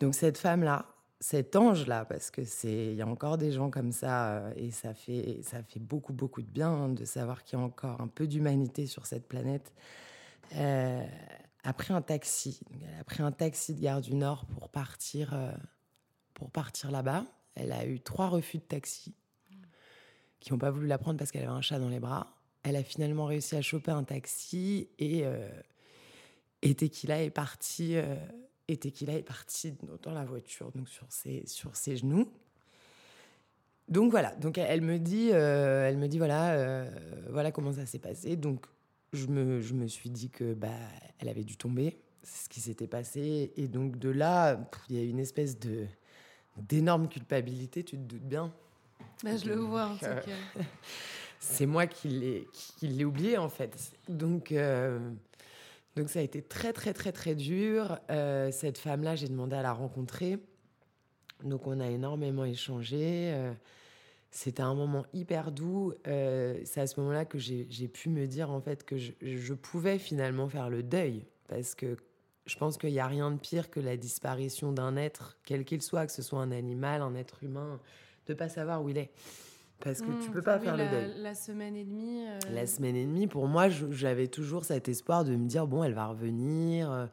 Donc, 0.00 0.14
cette 0.14 0.36
femme-là, 0.36 0.84
cet 1.18 1.56
ange-là, 1.56 2.04
parce 2.04 2.30
que 2.30 2.44
c'est, 2.44 2.88
il 2.88 2.96
y 2.96 3.00
a 3.00 3.06
encore 3.06 3.38
des 3.38 3.52
gens 3.52 3.70
comme 3.70 3.92
ça, 3.92 4.50
et 4.54 4.70
ça 4.70 4.92
fait, 4.92 5.40
ça 5.42 5.62
fait 5.62 5.80
beaucoup, 5.80 6.12
beaucoup 6.12 6.42
de 6.42 6.50
bien 6.50 6.90
de 6.90 7.06
savoir 7.06 7.42
qu'il 7.42 7.58
y 7.58 7.62
a 7.62 7.64
encore 7.64 8.02
un 8.02 8.08
peu 8.08 8.26
d'humanité 8.26 8.86
sur 8.86 9.06
cette 9.06 9.26
planète 9.26 9.72
euh, 10.54 11.04
a 11.64 11.72
pris 11.72 11.92
un 11.92 12.02
taxi. 12.02 12.60
elle 12.82 13.00
a 13.00 13.04
pris 13.04 13.22
un 13.22 13.32
taxi 13.32 13.74
de 13.74 13.80
Gare 13.80 14.00
du 14.00 14.14
Nord 14.14 14.46
pour 14.46 14.68
partir, 14.68 15.34
euh, 15.34 15.52
partir 16.52 16.90
là-bas. 16.90 17.24
Elle 17.54 17.72
a 17.72 17.86
eu 17.86 18.00
trois 18.00 18.28
refus 18.28 18.58
de 18.58 18.62
taxi 18.62 19.14
qui 20.40 20.52
n'ont 20.52 20.58
pas 20.58 20.70
voulu 20.70 20.86
la 20.86 20.98
prendre 20.98 21.18
parce 21.18 21.30
qu'elle 21.30 21.42
avait 21.42 21.52
un 21.52 21.62
chat 21.62 21.78
dans 21.78 21.88
les 21.88 22.00
bras. 22.00 22.34
Elle 22.62 22.76
a 22.76 22.82
finalement 22.82 23.24
réussi 23.24 23.56
à 23.56 23.62
choper 23.62 23.90
un 23.90 24.04
taxi 24.04 24.88
et, 24.98 25.24
euh, 25.24 25.48
et 26.62 26.74
Tequila 26.74 27.22
est 27.22 27.30
parti. 27.30 27.96
Euh, 27.96 28.16
et 28.68 28.76
Tequila 28.76 29.14
est 29.14 29.22
parti 29.22 29.74
dans 30.02 30.12
la 30.12 30.24
voiture, 30.24 30.72
donc 30.72 30.88
sur 30.88 31.06
ses, 31.10 31.46
sur 31.46 31.76
ses 31.76 31.96
genoux. 31.96 32.28
Donc 33.88 34.10
voilà, 34.10 34.34
donc 34.34 34.58
elle 34.58 34.80
me 34.80 34.98
dit, 34.98 35.30
euh, 35.32 35.88
elle 35.88 35.96
me 35.96 36.08
dit 36.08 36.18
voilà, 36.18 36.54
euh, 36.54 36.90
voilà 37.30 37.52
comment 37.52 37.72
ça 37.72 37.86
s'est 37.86 38.00
passé. 38.00 38.34
Donc 38.34 38.66
je 39.16 39.26
me, 39.26 39.60
je 39.60 39.74
me 39.74 39.86
suis 39.86 40.10
dit 40.10 40.30
que 40.30 40.54
bah 40.54 40.68
elle 41.18 41.28
avait 41.28 41.44
dû 41.44 41.56
tomber, 41.56 41.98
c'est 42.22 42.44
ce 42.44 42.48
qui 42.48 42.60
s'était 42.60 42.86
passé. 42.86 43.52
Et 43.56 43.68
donc 43.68 43.98
de 43.98 44.08
là, 44.08 44.60
il 44.88 44.96
y 44.96 45.00
a 45.00 45.02
une 45.02 45.18
espèce 45.18 45.58
de 45.58 45.86
d'énorme 46.56 47.08
culpabilité, 47.08 47.84
tu 47.84 47.96
te 47.96 48.02
doutes 48.02 48.26
bien. 48.26 48.52
Bah, 49.22 49.36
je 49.36 49.46
le 49.46 49.56
vois. 49.56 49.88
En 49.88 49.96
euh, 50.04 50.20
c'est 51.40 51.66
moi 51.66 51.86
qui 51.86 52.08
l'ai 52.08 52.48
qui 52.52 52.86
l'ai 52.88 53.04
oublié 53.04 53.38
en 53.38 53.48
fait. 53.48 53.92
Donc 54.08 54.54
donc 55.96 56.08
ça 56.10 56.18
a 56.18 56.22
été 56.22 56.42
très 56.42 56.72
très 56.72 56.92
très 56.92 57.12
très 57.12 57.34
dur. 57.34 57.98
cette 58.52 58.78
femme-là, 58.78 59.16
j'ai 59.16 59.28
demandé 59.28 59.56
à 59.56 59.62
la 59.62 59.72
rencontrer. 59.72 60.38
Donc 61.44 61.66
on 61.66 61.80
a 61.80 61.88
énormément 61.88 62.44
échangé. 62.44 63.32
Euh, 63.34 63.52
c'était 64.30 64.62
un 64.62 64.74
moment 64.74 65.04
hyper 65.12 65.52
doux. 65.52 65.94
Euh, 66.06 66.58
c'est 66.64 66.80
à 66.80 66.86
ce 66.86 67.00
moment-là 67.00 67.24
que 67.24 67.38
j'ai 67.38 67.88
pu 67.88 68.08
me 68.08 68.26
dire 68.26 68.50
en 68.50 68.60
fait 68.60 68.84
que 68.84 68.96
je, 68.96 69.54
pouvais 69.54 69.98
finalement 69.98 70.48
faire 70.48 70.68
le 70.70 70.82
deuil 70.82 71.24
parce 71.48 71.74
que 71.74 71.96
je 72.46 72.56
pense 72.56 72.76
qu'il 72.76 72.90
n'y 72.90 73.00
a 73.00 73.06
rien 73.06 73.30
de 73.30 73.38
pire 73.38 73.70
que 73.70 73.80
la 73.80 73.96
disparition 73.96 74.72
d'un 74.72 74.96
être, 74.96 75.36
quel 75.44 75.64
qu'il 75.64 75.82
soit, 75.82 76.06
que 76.06 76.12
ce 76.12 76.22
soit 76.22 76.40
un 76.40 76.52
animal, 76.52 77.02
un 77.02 77.14
être 77.14 77.42
humain, 77.42 77.80
de 78.26 78.34
pas 78.34 78.48
savoir 78.48 78.82
où 78.82 78.88
il 78.88 78.98
est. 78.98 79.10
Parce 79.80 80.00
que 80.00 80.06
tu 80.22 80.30
mmh, 80.30 80.32
peux 80.32 80.42
pas 80.42 80.58
faire 80.58 80.76
le 80.76 80.88
deuil. 80.88 81.12
La 81.18 81.34
semaine 81.34 81.76
et 81.76 81.84
demie. 81.84 82.26
Euh, 82.26 82.38
la 82.50 82.66
semaine 82.66 82.96
et 82.96 83.04
demie, 83.04 83.26
pour 83.26 83.46
moi, 83.46 83.68
j'avais 83.68 84.28
toujours 84.28 84.64
cet 84.64 84.88
espoir 84.88 85.24
de 85.24 85.36
me 85.36 85.46
dire 85.46 85.66
bon, 85.66 85.84
elle 85.84 85.92
va 85.92 86.06
revenir. 86.06 87.08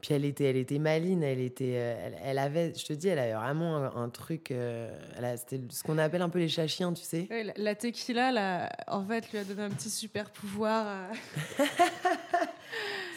Puis 0.00 0.14
elle 0.14 0.24
était, 0.24 0.44
elle 0.44 0.56
était 0.56 0.78
maline, 0.78 1.22
elle 1.22 1.40
était, 1.40 1.74
euh, 1.74 2.10
elle, 2.24 2.38
avait, 2.38 2.72
je 2.74 2.86
te 2.86 2.92
dis, 2.92 3.08
elle 3.08 3.18
avait 3.18 3.34
vraiment 3.34 3.76
un, 3.96 4.08
truc, 4.08 4.50
euh, 4.50 4.90
c'était 5.36 5.60
ce 5.70 5.82
qu'on 5.82 5.98
appelle 5.98 6.22
un 6.22 6.30
peu 6.30 6.38
les 6.38 6.48
chats 6.48 6.66
chiens, 6.66 6.92
tu 6.92 7.04
sais. 7.04 7.28
la, 7.56 7.74
tequila, 7.74 8.32
là, 8.32 8.70
en 8.86 9.04
fait, 9.04 9.30
lui 9.30 9.38
a 9.38 9.44
donné 9.44 9.62
un 9.62 9.70
petit 9.70 9.90
super 9.90 10.30
pouvoir. 10.30 10.86
Euh. 10.86 11.64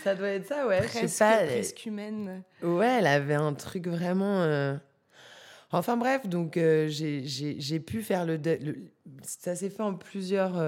ça 0.04 0.16
doit 0.16 0.30
être 0.30 0.48
ça, 0.48 0.68
ouais. 0.68 0.80
Presque, 0.80 1.02
je 1.02 1.08
sais 1.08 1.24
pas, 1.24 1.38
presque 1.46 1.86
humaine. 1.86 2.44
Ouais, 2.62 2.98
elle 3.00 3.08
avait 3.08 3.36
un 3.36 3.54
truc 3.54 3.88
vraiment. 3.88 4.78
Enfin 5.72 5.98
bref, 5.98 6.28
donc 6.28 6.60
j'ai 6.88 7.80
pu 7.80 8.02
faire 8.02 8.26
le, 8.26 8.40
ça 9.24 9.56
s'est 9.56 9.70
fait 9.70 9.84
en 9.84 9.96
plusieurs, 9.96 10.62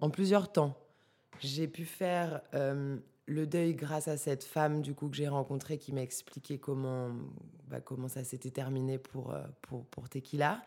en 0.00 0.10
plusieurs 0.10 0.50
temps. 0.50 0.78
J'ai 1.40 1.68
pu 1.68 1.84
faire 1.84 2.40
le 3.26 3.46
deuil 3.46 3.74
grâce 3.74 4.08
à 4.08 4.16
cette 4.16 4.44
femme 4.44 4.82
du 4.82 4.94
coup 4.94 5.08
que 5.08 5.16
j'ai 5.16 5.28
rencontrée 5.28 5.78
qui 5.78 5.92
m'a 5.92 6.02
expliqué 6.02 6.58
comment, 6.58 7.10
bah, 7.68 7.80
comment 7.80 8.08
ça 8.08 8.24
s'était 8.24 8.50
terminé 8.50 8.98
pour, 8.98 9.32
euh, 9.32 9.42
pour, 9.62 9.84
pour 9.86 10.08
Tequila. 10.08 10.62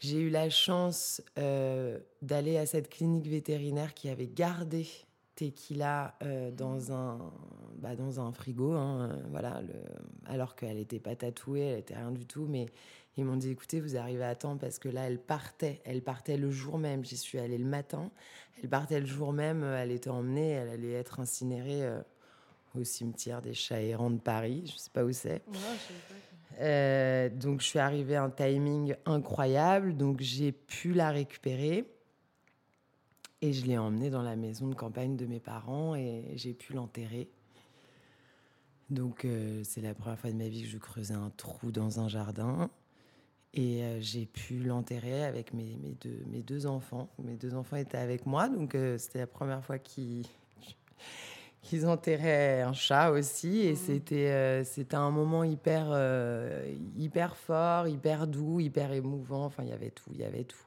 J'ai 0.00 0.20
eu 0.20 0.30
la 0.30 0.48
chance 0.48 1.20
euh, 1.38 1.98
d'aller 2.22 2.56
à 2.56 2.66
cette 2.66 2.88
clinique 2.88 3.26
vétérinaire 3.26 3.94
qui 3.94 4.08
avait 4.08 4.28
gardé 4.28 4.86
Tequila 5.34 6.16
euh, 6.22 6.50
dans, 6.50 6.92
un, 6.92 7.18
bah, 7.76 7.96
dans 7.96 8.20
un 8.20 8.32
frigo, 8.32 8.72
hein, 8.72 9.18
voilà, 9.30 9.60
le, 9.60 9.74
alors 10.26 10.56
qu'elle 10.56 10.76
n'était 10.76 11.00
pas 11.00 11.16
tatouée, 11.16 11.60
elle 11.60 11.76
n'était 11.76 11.96
rien 11.96 12.12
du 12.12 12.26
tout, 12.26 12.46
mais 12.48 12.66
ils 13.18 13.24
m'ont 13.24 13.36
dit 13.36 13.50
écoutez, 13.50 13.80
vous 13.80 13.96
arrivez 13.96 14.24
à 14.24 14.36
temps 14.36 14.56
parce 14.56 14.78
que 14.78 14.88
là, 14.88 15.02
elle 15.02 15.18
partait. 15.18 15.82
Elle 15.84 16.02
partait 16.02 16.36
le 16.36 16.50
jour 16.50 16.78
même. 16.78 17.04
J'y 17.04 17.16
suis 17.16 17.38
allée 17.38 17.58
le 17.58 17.64
matin. 17.64 18.12
Elle 18.62 18.68
partait 18.68 19.00
le 19.00 19.06
jour 19.06 19.32
même. 19.32 19.64
Elle 19.64 19.90
était 19.90 20.08
emmenée. 20.08 20.50
Elle 20.50 20.68
allait 20.68 20.92
être 20.92 21.18
incinérée 21.18 21.84
euh, 21.84 22.00
au 22.76 22.84
cimetière 22.84 23.42
des 23.42 23.54
chats 23.54 23.82
errants 23.82 24.10
de 24.10 24.20
Paris. 24.20 24.62
Je 24.66 24.72
ne 24.74 24.78
sais 24.78 24.90
pas 24.92 25.04
où 25.04 25.10
c'est. 25.10 25.42
Euh, 26.60 27.28
donc, 27.28 27.60
je 27.60 27.66
suis 27.66 27.80
arrivée 27.80 28.14
à 28.14 28.22
un 28.22 28.30
timing 28.30 28.94
incroyable. 29.04 29.96
Donc, 29.96 30.20
j'ai 30.20 30.52
pu 30.52 30.92
la 30.92 31.10
récupérer. 31.10 31.90
Et 33.40 33.52
je 33.52 33.66
l'ai 33.66 33.78
emmenée 33.78 34.10
dans 34.10 34.22
la 34.22 34.36
maison 34.36 34.68
de 34.68 34.74
campagne 34.74 35.16
de 35.16 35.26
mes 35.26 35.40
parents 35.40 35.96
et 35.96 36.24
j'ai 36.34 36.54
pu 36.54 36.72
l'enterrer. 36.72 37.28
Donc, 38.90 39.24
euh, 39.24 39.62
c'est 39.64 39.80
la 39.80 39.94
première 39.94 40.18
fois 40.18 40.30
de 40.30 40.36
ma 40.36 40.48
vie 40.48 40.62
que 40.62 40.68
je 40.68 40.78
creusais 40.78 41.14
un 41.14 41.30
trou 41.36 41.70
dans 41.70 42.00
un 42.00 42.08
jardin. 42.08 42.70
Et 43.54 43.82
euh, 43.82 43.98
j'ai 44.00 44.26
pu 44.26 44.58
l'enterrer 44.58 45.24
avec 45.24 45.54
mes, 45.54 45.76
mes, 45.82 45.94
deux, 45.94 46.22
mes 46.26 46.42
deux 46.42 46.66
enfants. 46.66 47.08
Mes 47.22 47.36
deux 47.36 47.54
enfants 47.54 47.76
étaient 47.76 47.98
avec 47.98 48.26
moi, 48.26 48.48
donc 48.48 48.74
euh, 48.74 48.98
c'était 48.98 49.20
la 49.20 49.26
première 49.26 49.64
fois 49.64 49.78
qu'ils 49.78 50.26
qu'ils 51.62 51.86
enterraient 51.86 52.60
un 52.60 52.74
chat 52.74 53.10
aussi. 53.10 53.60
Et 53.62 53.72
mmh. 53.72 53.76
c'était 53.76 54.30
euh, 54.30 54.64
c'était 54.64 54.96
un 54.96 55.10
moment 55.10 55.44
hyper, 55.44 55.86
hyper 56.96 57.36
fort, 57.36 57.88
hyper 57.88 58.26
doux, 58.26 58.60
hyper 58.60 58.92
émouvant. 58.92 59.46
Enfin, 59.46 59.62
il 59.62 59.70
y 59.70 59.72
avait 59.72 59.90
tout, 59.90 60.10
il 60.12 60.20
y 60.20 60.24
avait 60.24 60.44
tout. 60.44 60.66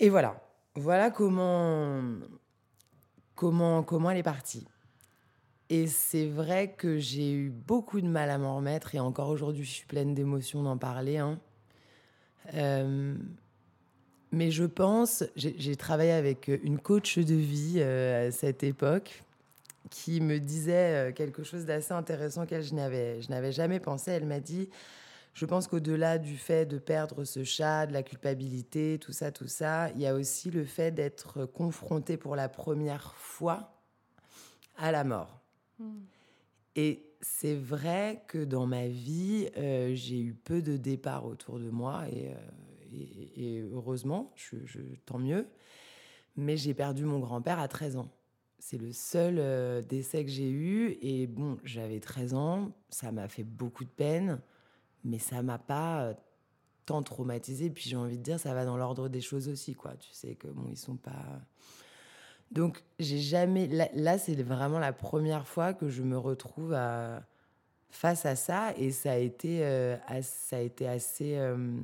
Et 0.00 0.10
voilà. 0.10 0.42
Voilà 0.74 1.10
comment, 1.10 2.02
comment, 3.34 3.82
comment 3.82 4.10
elle 4.10 4.18
est 4.18 4.22
partie. 4.22 4.66
Et 5.68 5.88
c'est 5.88 6.26
vrai 6.26 6.72
que 6.72 6.98
j'ai 6.98 7.32
eu 7.32 7.50
beaucoup 7.50 8.00
de 8.00 8.06
mal 8.06 8.30
à 8.30 8.38
m'en 8.38 8.56
remettre 8.56 8.94
et 8.94 9.00
encore 9.00 9.30
aujourd'hui, 9.30 9.64
je 9.64 9.70
suis 9.70 9.86
pleine 9.86 10.14
d'émotions 10.14 10.62
d'en 10.62 10.78
parler. 10.78 11.18
Hein. 11.18 11.40
Euh, 12.54 13.16
mais 14.30 14.50
je 14.50 14.64
pense, 14.64 15.24
j'ai 15.34 15.76
travaillé 15.76 16.12
avec 16.12 16.48
une 16.48 16.78
coach 16.78 17.18
de 17.18 17.34
vie 17.34 17.76
euh, 17.78 18.28
à 18.28 18.30
cette 18.30 18.62
époque 18.62 19.24
qui 19.90 20.20
me 20.20 20.38
disait 20.38 21.10
euh, 21.10 21.12
quelque 21.12 21.42
chose 21.42 21.64
d'assez 21.64 21.92
intéressant 21.92 22.44
auquel 22.44 22.62
je 22.62 22.74
n'avais 22.74 23.52
jamais 23.52 23.80
pensé. 23.80 24.12
Elle 24.12 24.26
m'a 24.26 24.40
dit, 24.40 24.68
je 25.34 25.46
pense 25.46 25.66
qu'au-delà 25.66 26.18
du 26.18 26.36
fait 26.36 26.66
de 26.66 26.78
perdre 26.78 27.24
ce 27.24 27.44
chat, 27.44 27.86
de 27.86 27.92
la 27.92 28.02
culpabilité, 28.02 28.98
tout 29.00 29.12
ça, 29.12 29.32
tout 29.32 29.48
ça, 29.48 29.90
il 29.90 30.00
y 30.00 30.06
a 30.06 30.14
aussi 30.14 30.50
le 30.50 30.64
fait 30.64 30.92
d'être 30.92 31.44
confronté 31.44 32.16
pour 32.16 32.36
la 32.36 32.48
première 32.48 33.14
fois 33.16 33.72
à 34.76 34.92
la 34.92 35.04
mort. 35.04 35.45
Et 36.74 37.06
c'est 37.22 37.54
vrai 37.54 38.22
que 38.28 38.44
dans 38.44 38.66
ma 38.66 38.86
vie, 38.86 39.48
euh, 39.56 39.94
j'ai 39.94 40.20
eu 40.20 40.34
peu 40.34 40.62
de 40.62 40.76
départs 40.76 41.24
autour 41.24 41.58
de 41.58 41.70
moi 41.70 42.04
et, 42.10 42.32
euh, 43.38 43.68
heureusement, 43.72 44.32
je, 44.36 44.56
tant 45.06 45.18
mieux. 45.18 45.46
Mais 46.36 46.56
j'ai 46.56 46.74
perdu 46.74 47.04
mon 47.04 47.18
grand-père 47.18 47.58
à 47.58 47.68
13 47.68 47.96
ans. 47.96 48.10
C'est 48.58 48.78
le 48.78 48.92
seul 48.92 49.38
euh, 49.38 49.80
décès 49.80 50.24
que 50.24 50.30
j'ai 50.30 50.50
eu. 50.50 50.98
Et 51.00 51.26
bon, 51.26 51.58
j'avais 51.64 52.00
13 52.00 52.34
ans, 52.34 52.72
ça 52.90 53.10
m'a 53.12 53.28
fait 53.28 53.44
beaucoup 53.44 53.84
de 53.84 53.90
peine, 53.90 54.40
mais 55.04 55.18
ça 55.18 55.42
m'a 55.42 55.58
pas 55.58 56.14
tant 56.84 57.02
traumatisé. 57.02 57.70
Puis 57.70 57.88
j'ai 57.88 57.96
envie 57.96 58.18
de 58.18 58.22
dire, 58.22 58.38
ça 58.38 58.52
va 58.54 58.64
dans 58.64 58.76
l'ordre 58.76 59.08
des 59.08 59.22
choses 59.22 59.48
aussi, 59.48 59.74
quoi. 59.74 59.94
Tu 59.96 60.10
sais 60.12 60.34
que 60.34 60.48
bon, 60.48 60.66
ils 60.68 60.76
sont 60.76 60.96
pas 60.96 61.40
donc, 62.50 62.82
j'ai 62.98 63.18
jamais. 63.18 63.66
Là, 63.94 64.18
c'est 64.18 64.40
vraiment 64.42 64.78
la 64.78 64.92
première 64.92 65.46
fois 65.46 65.74
que 65.74 65.88
je 65.88 66.02
me 66.02 66.16
retrouve 66.16 66.72
à, 66.74 67.22
face 67.90 68.24
à 68.24 68.36
ça, 68.36 68.72
et 68.76 68.92
ça 68.92 69.12
a 69.12 69.16
été, 69.16 69.64
euh, 69.64 69.96
ça 70.22 70.56
a 70.56 70.60
été 70.60 70.86
assez, 70.86 71.36
euh, 71.36 71.80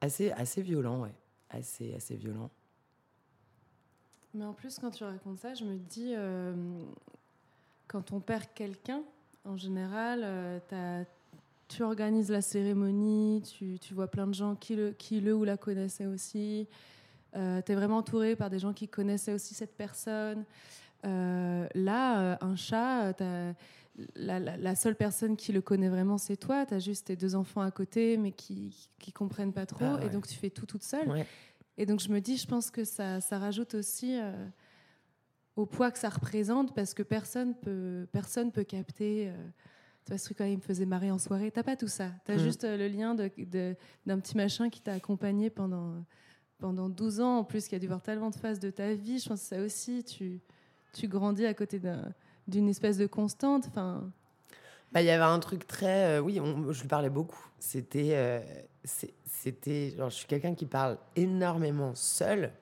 assez, 0.00 0.32
assez 0.32 0.62
violent, 0.62 1.02
ouais, 1.02 1.14
assez, 1.50 1.94
assez 1.94 2.16
violent. 2.16 2.50
Mais 4.34 4.44
en 4.44 4.52
plus, 4.52 4.78
quand 4.78 4.90
tu 4.90 5.04
racontes 5.04 5.38
ça, 5.38 5.54
je 5.54 5.64
me 5.64 5.76
dis, 5.76 6.12
euh, 6.14 6.54
quand 7.86 8.12
on 8.12 8.20
perd 8.20 8.46
quelqu'un, 8.54 9.02
en 9.44 9.56
général, 9.56 10.60
tu 11.68 11.82
organises 11.82 12.30
la 12.30 12.42
cérémonie, 12.42 13.42
tu, 13.42 13.78
tu, 13.78 13.94
vois 13.94 14.08
plein 14.08 14.26
de 14.26 14.34
gens 14.34 14.54
qui 14.54 14.76
le, 14.76 14.90
qui 14.90 15.20
le 15.20 15.34
ou 15.34 15.44
la 15.44 15.56
connaissaient 15.56 16.06
aussi. 16.06 16.66
Euh, 17.38 17.62
tu 17.64 17.72
es 17.72 17.74
vraiment 17.74 17.98
entouré 17.98 18.36
par 18.36 18.50
des 18.50 18.58
gens 18.58 18.72
qui 18.72 18.88
connaissaient 18.88 19.32
aussi 19.32 19.54
cette 19.54 19.76
personne. 19.76 20.44
Euh, 21.06 21.66
là, 21.74 22.20
euh, 22.20 22.36
un 22.40 22.56
chat, 22.56 23.14
la, 24.16 24.74
seule 24.74 24.96
personne 24.96 25.36
qui 25.36 25.52
le 25.52 25.60
connaît 25.60 25.88
vraiment, 25.88 26.18
c'est 26.18 26.36
toi. 26.36 26.66
Tu 26.66 26.74
as 26.74 26.78
juste 26.80 27.06
tes 27.06 27.16
deux 27.16 27.36
enfants 27.36 27.60
à 27.60 27.70
côté, 27.70 28.16
mais 28.16 28.32
qui 28.32 28.90
ne 29.06 29.12
comprennent 29.12 29.52
pas 29.52 29.66
trop. 29.66 29.84
Ah 29.84 30.04
et 30.04 30.08
donc, 30.08 30.26
tu 30.26 30.34
fais 30.34 30.50
tout 30.50 30.66
toute 30.66 30.82
seule. 30.82 31.24
Et 31.76 31.86
donc, 31.86 32.00
je 32.00 32.08
me 32.08 32.20
dis, 32.20 32.36
je 32.36 32.46
pense 32.46 32.70
que 32.70 32.84
ça, 32.84 33.20
ça 33.20 33.38
rajoute 33.38 33.74
aussi 33.74 34.18
au 35.54 35.66
poids 35.66 35.90
que 35.90 35.98
ça 35.98 36.08
représente, 36.08 36.74
parce 36.74 36.92
que 36.92 37.02
personne 37.04 37.54
peut, 37.54 38.08
personne 38.10 38.50
peut 38.50 38.64
capter. 38.64 39.30
tu 40.04 40.10
vois, 40.10 40.18
ce 40.18 40.24
truc, 40.24 40.38
quand 40.38 40.44
il 40.44 40.56
me 40.56 40.62
faisait 40.62 40.86
marrer 40.86 41.12
en 41.12 41.18
soirée. 41.18 41.52
T'as 41.52 41.62
pas 41.62 41.76
tout 41.76 41.86
ça. 41.86 42.10
Tu 42.24 42.32
as 42.32 42.36
mm. 42.36 42.38
juste 42.40 42.64
le 42.64 42.88
lien 42.88 43.14
d'un 43.14 43.28
de, 43.36 43.76
d'un 44.06 44.18
petit 44.18 44.36
machin 44.36 44.70
qui 44.70 44.80
t'a 44.80 44.94
accompagné 44.94 45.50
pendant 45.50 46.04
pendant 46.58 46.88
12 46.88 47.20
ans, 47.20 47.38
en 47.38 47.44
plus, 47.44 47.68
qui 47.68 47.74
a 47.74 47.78
dû 47.78 47.86
voir 47.86 48.00
tellement 48.02 48.30
de 48.30 48.34
phases 48.34 48.58
de 48.58 48.70
ta 48.70 48.94
vie, 48.94 49.18
je 49.18 49.28
pense 49.28 49.40
que 49.40 49.46
ça 49.46 49.60
aussi, 49.60 50.04
tu, 50.04 50.40
tu 50.92 51.08
grandis 51.08 51.46
à 51.46 51.54
côté 51.54 51.80
d'une 52.46 52.68
espèce 52.68 52.98
de 52.98 53.06
constante. 53.06 53.66
Enfin... 53.68 54.10
Bah, 54.92 55.02
il 55.02 55.06
y 55.06 55.10
avait 55.10 55.24
un 55.24 55.38
truc 55.38 55.66
très. 55.66 56.18
oui, 56.18 56.40
je 56.70 56.80
lui 56.80 56.88
parlais 56.88 57.10
beaucoup. 57.10 57.44
C'était. 57.58 58.42
c'était 58.84 59.90
genre, 59.96 60.08
je 60.08 60.16
suis 60.16 60.26
quelqu'un 60.26 60.54
qui 60.54 60.64
parle 60.64 60.96
énormément 61.14 61.94
seul. 61.94 62.52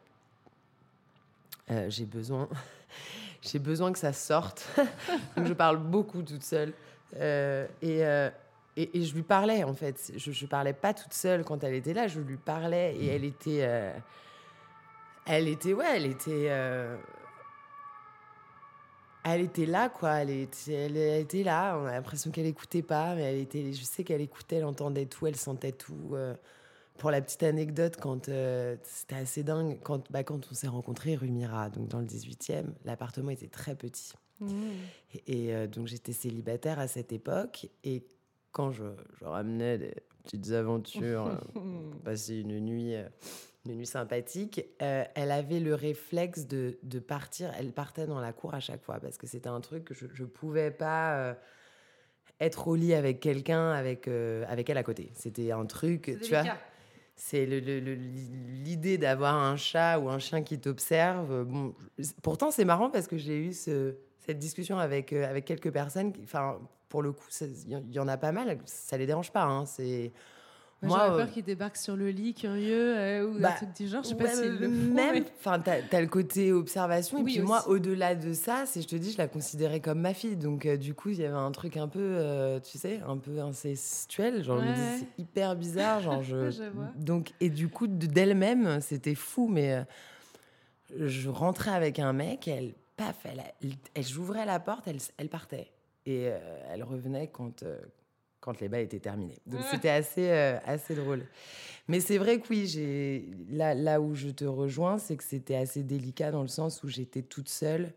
j'ai 1.88 2.04
besoin. 2.04 2.48
j'ai 3.42 3.60
besoin 3.60 3.92
que 3.92 3.98
ça 3.98 4.12
sorte. 4.12 4.68
Donc 5.36 5.46
je 5.46 5.52
parle 5.52 5.78
beaucoup 5.78 6.22
toute 6.22 6.42
seule. 6.42 6.72
et 7.14 8.30
et, 8.76 9.02
je 9.02 9.14
lui 9.14 9.22
parlais, 9.22 9.64
en 9.64 9.72
fait. 9.72 10.12
Je 10.16 10.30
ne 10.30 10.48
parlais 10.48 10.74
pas 10.74 10.92
toute 10.92 11.14
seule 11.14 11.44
quand 11.44 11.64
elle 11.64 11.74
était 11.74 11.94
là, 11.94 12.08
je 12.08 12.20
lui 12.20 12.36
parlais 12.36 12.94
et 12.96 13.06
elle 13.06 13.24
était. 13.24 13.60
Euh, 13.62 13.92
elle 15.24 15.48
était, 15.48 15.72
ouais, 15.72 15.96
elle 15.96 16.06
était. 16.06 16.48
Euh, 16.50 16.96
elle 19.24 19.40
était 19.40 19.64
là, 19.64 19.88
quoi. 19.88 20.16
Elle 20.16 20.30
était, 20.30 20.72
elle 20.72 20.96
était 20.96 21.42
là. 21.42 21.78
On 21.78 21.86
a 21.86 21.92
l'impression 21.92 22.30
qu'elle 22.30 22.46
écoutait 22.46 22.82
pas, 22.82 23.14
mais 23.14 23.22
elle 23.22 23.38
était. 23.38 23.72
Je 23.72 23.82
sais 23.82 24.04
qu'elle 24.04 24.20
écoutait, 24.20 24.56
elle 24.56 24.66
entendait 24.66 25.06
tout, 25.06 25.26
elle 25.26 25.36
sentait 25.36 25.72
tout. 25.72 26.10
Euh. 26.12 26.34
pour 26.98 27.10
la 27.10 27.22
petite 27.22 27.44
anecdote, 27.44 27.96
quand 27.98 28.26
c'était 28.26 29.14
assez 29.14 29.42
dingue, 29.42 29.78
quand, 29.82 30.10
bah, 30.12 30.22
quand 30.22 30.48
on 30.50 30.54
s'est 30.54 30.68
rencontrés 30.68 31.16
rue 31.16 31.30
Mira, 31.30 31.70
donc 31.70 31.88
dans 31.88 32.00
le 32.00 32.06
18e, 32.06 32.66
l'appartement 32.84 33.30
était 33.30 33.48
très 33.48 33.74
petit. 33.74 34.12
Mmh. 34.40 34.52
Et, 35.26 35.46
et 35.46 35.66
donc 35.66 35.86
j'étais 35.86 36.12
célibataire 36.12 36.78
à 36.78 36.88
cette 36.88 37.10
époque. 37.10 37.70
Et 37.84 38.02
quand 38.56 38.72
je, 38.72 38.84
ramenais 39.20 39.76
des 39.76 39.94
petites 40.24 40.50
aventures, 40.52 41.26
euh, 41.26 41.60
passer 42.04 42.38
une 42.38 42.58
nuit, 42.58 42.94
euh, 42.94 43.06
une 43.66 43.74
nuit 43.74 43.86
sympathique, 43.86 44.64
euh, 44.80 45.04
elle 45.14 45.30
avait 45.30 45.60
le 45.60 45.74
réflexe 45.74 46.46
de, 46.46 46.78
de, 46.82 46.98
partir. 46.98 47.52
Elle 47.58 47.72
partait 47.72 48.06
dans 48.06 48.18
la 48.18 48.32
cour 48.32 48.54
à 48.54 48.60
chaque 48.60 48.82
fois 48.82 48.98
parce 48.98 49.18
que 49.18 49.26
c'était 49.26 49.50
un 49.50 49.60
truc 49.60 49.84
que 49.84 49.92
je 49.92 50.22
ne 50.22 50.26
pouvais 50.26 50.70
pas 50.70 51.36
être 52.40 52.68
au 52.68 52.76
lit 52.76 52.94
avec 52.94 53.20
quelqu'un 53.20 53.72
avec, 53.72 54.08
avec 54.08 54.70
elle 54.70 54.78
à 54.78 54.82
côté. 54.82 55.10
C'était 55.12 55.52
un 55.52 55.66
truc, 55.66 56.16
tu 56.22 56.30
vois. 56.30 56.44
C'est 57.14 57.44
l'idée 57.44 58.96
d'avoir 58.96 59.34
un 59.34 59.56
chat 59.56 59.98
ou 59.98 60.08
un 60.08 60.18
chien 60.18 60.42
qui 60.42 60.58
t'observe. 60.58 61.44
Bon, 61.44 61.74
pourtant, 62.22 62.50
c'est 62.50 62.64
marrant 62.64 62.88
parce 62.88 63.06
que 63.06 63.18
j'ai 63.18 63.38
eu 63.38 63.52
ce, 63.52 63.96
cette 64.18 64.38
discussion 64.38 64.78
avec, 64.78 65.12
avec 65.12 65.44
quelques 65.44 65.70
personnes. 65.70 66.14
Enfin, 66.22 66.58
pour 66.88 67.02
le 67.02 67.12
coup, 67.12 67.26
il 67.40 67.94
y, 67.94 67.98
en 67.98 68.08
a 68.08 68.16
pas 68.16 68.32
mal, 68.32 68.58
ça 68.64 68.96
les 68.96 69.06
dérange 69.06 69.32
pas. 69.32 69.44
Hein, 69.44 69.66
c'est. 69.66 70.12
Moi, 70.82 70.98
J'aurais 70.98 71.16
peur 71.16 71.28
euh, 71.28 71.32
qu'ils 71.32 71.42
débarquent 71.42 71.78
sur 71.78 71.96
le 71.96 72.10
lit, 72.10 72.34
curieux, 72.34 72.96
euh, 72.96 73.26
ou 73.26 73.40
bah, 73.40 73.52
un 73.52 73.52
truc 73.56 73.74
du 73.74 73.88
genre. 73.88 74.02
Je 74.02 74.10
sais 74.10 74.14
pas 74.14 74.28
si 74.28 74.46
le 74.46 74.68
Même, 74.68 75.24
enfin, 75.38 75.58
t'as 75.58 75.78
as 75.90 76.00
le 76.00 76.06
côté 76.06 76.52
observation. 76.52 77.18
et 77.18 77.24
puis 77.24 77.40
moi, 77.40 77.66
au-delà 77.68 78.14
de 78.14 78.34
ça, 78.34 78.64
c'est, 78.66 78.82
je 78.82 78.86
te 78.86 78.96
dis, 78.96 79.12
je 79.12 79.18
la 79.18 79.26
considérais 79.26 79.80
comme 79.80 80.00
ma 80.00 80.12
fille. 80.12 80.36
Donc, 80.36 80.66
euh, 80.66 80.76
du 80.76 80.92
coup, 80.92 81.08
il 81.08 81.18
y 81.18 81.24
avait 81.24 81.34
un 81.34 81.50
truc 81.50 81.78
un 81.78 81.88
peu, 81.88 82.60
tu 82.62 82.76
sais, 82.76 83.00
un 83.06 83.16
peu 83.16 83.40
incestuel. 83.40 84.44
Genre, 84.44 84.62
c'est 84.98 85.06
hyper 85.22 85.56
bizarre. 85.56 86.02
Genre, 86.02 86.22
je... 86.22 86.50
je 86.50 86.62
donc, 86.94 87.32
et 87.40 87.48
du 87.48 87.68
coup, 87.68 87.86
d'elle-même, 87.86 88.80
c'était 88.82 89.14
fou. 89.14 89.48
Mais 89.48 89.82
je 90.94 91.30
rentrais 91.30 91.72
avec 91.72 91.98
un 91.98 92.12
mec, 92.12 92.48
elle, 92.48 92.74
paf, 92.96 93.16
elle, 93.24 93.42
elle, 93.94 94.06
j'ouvrais 94.06 94.44
la 94.44 94.60
porte, 94.60 94.86
elle, 94.86 94.98
elle 95.16 95.28
partait 95.28 95.72
et 96.06 96.28
euh, 96.28 96.38
elle 96.70 96.84
revenait 96.84 97.26
quand, 97.28 97.64
euh, 97.64 97.78
quand 98.40 98.60
les 98.60 98.68
bas 98.68 98.80
étaient 98.80 99.00
terminés. 99.00 99.38
Donc 99.44 99.60
c'était 99.70 99.90
assez, 99.90 100.30
euh, 100.30 100.58
assez 100.64 100.94
drôle. 100.94 101.26
Mais 101.88 102.00
c'est 102.00 102.16
vrai 102.16 102.40
que 102.40 102.48
oui, 102.48 102.66
j'ai 102.66 103.28
là, 103.50 103.74
là 103.74 104.00
où 104.00 104.14
je 104.14 104.28
te 104.28 104.44
rejoins, 104.44 104.98
c'est 104.98 105.16
que 105.16 105.24
c'était 105.24 105.56
assez 105.56 105.82
délicat 105.82 106.30
dans 106.30 106.42
le 106.42 106.48
sens 106.48 106.82
où 106.82 106.88
j'étais 106.88 107.22
toute 107.22 107.48
seule. 107.48 107.92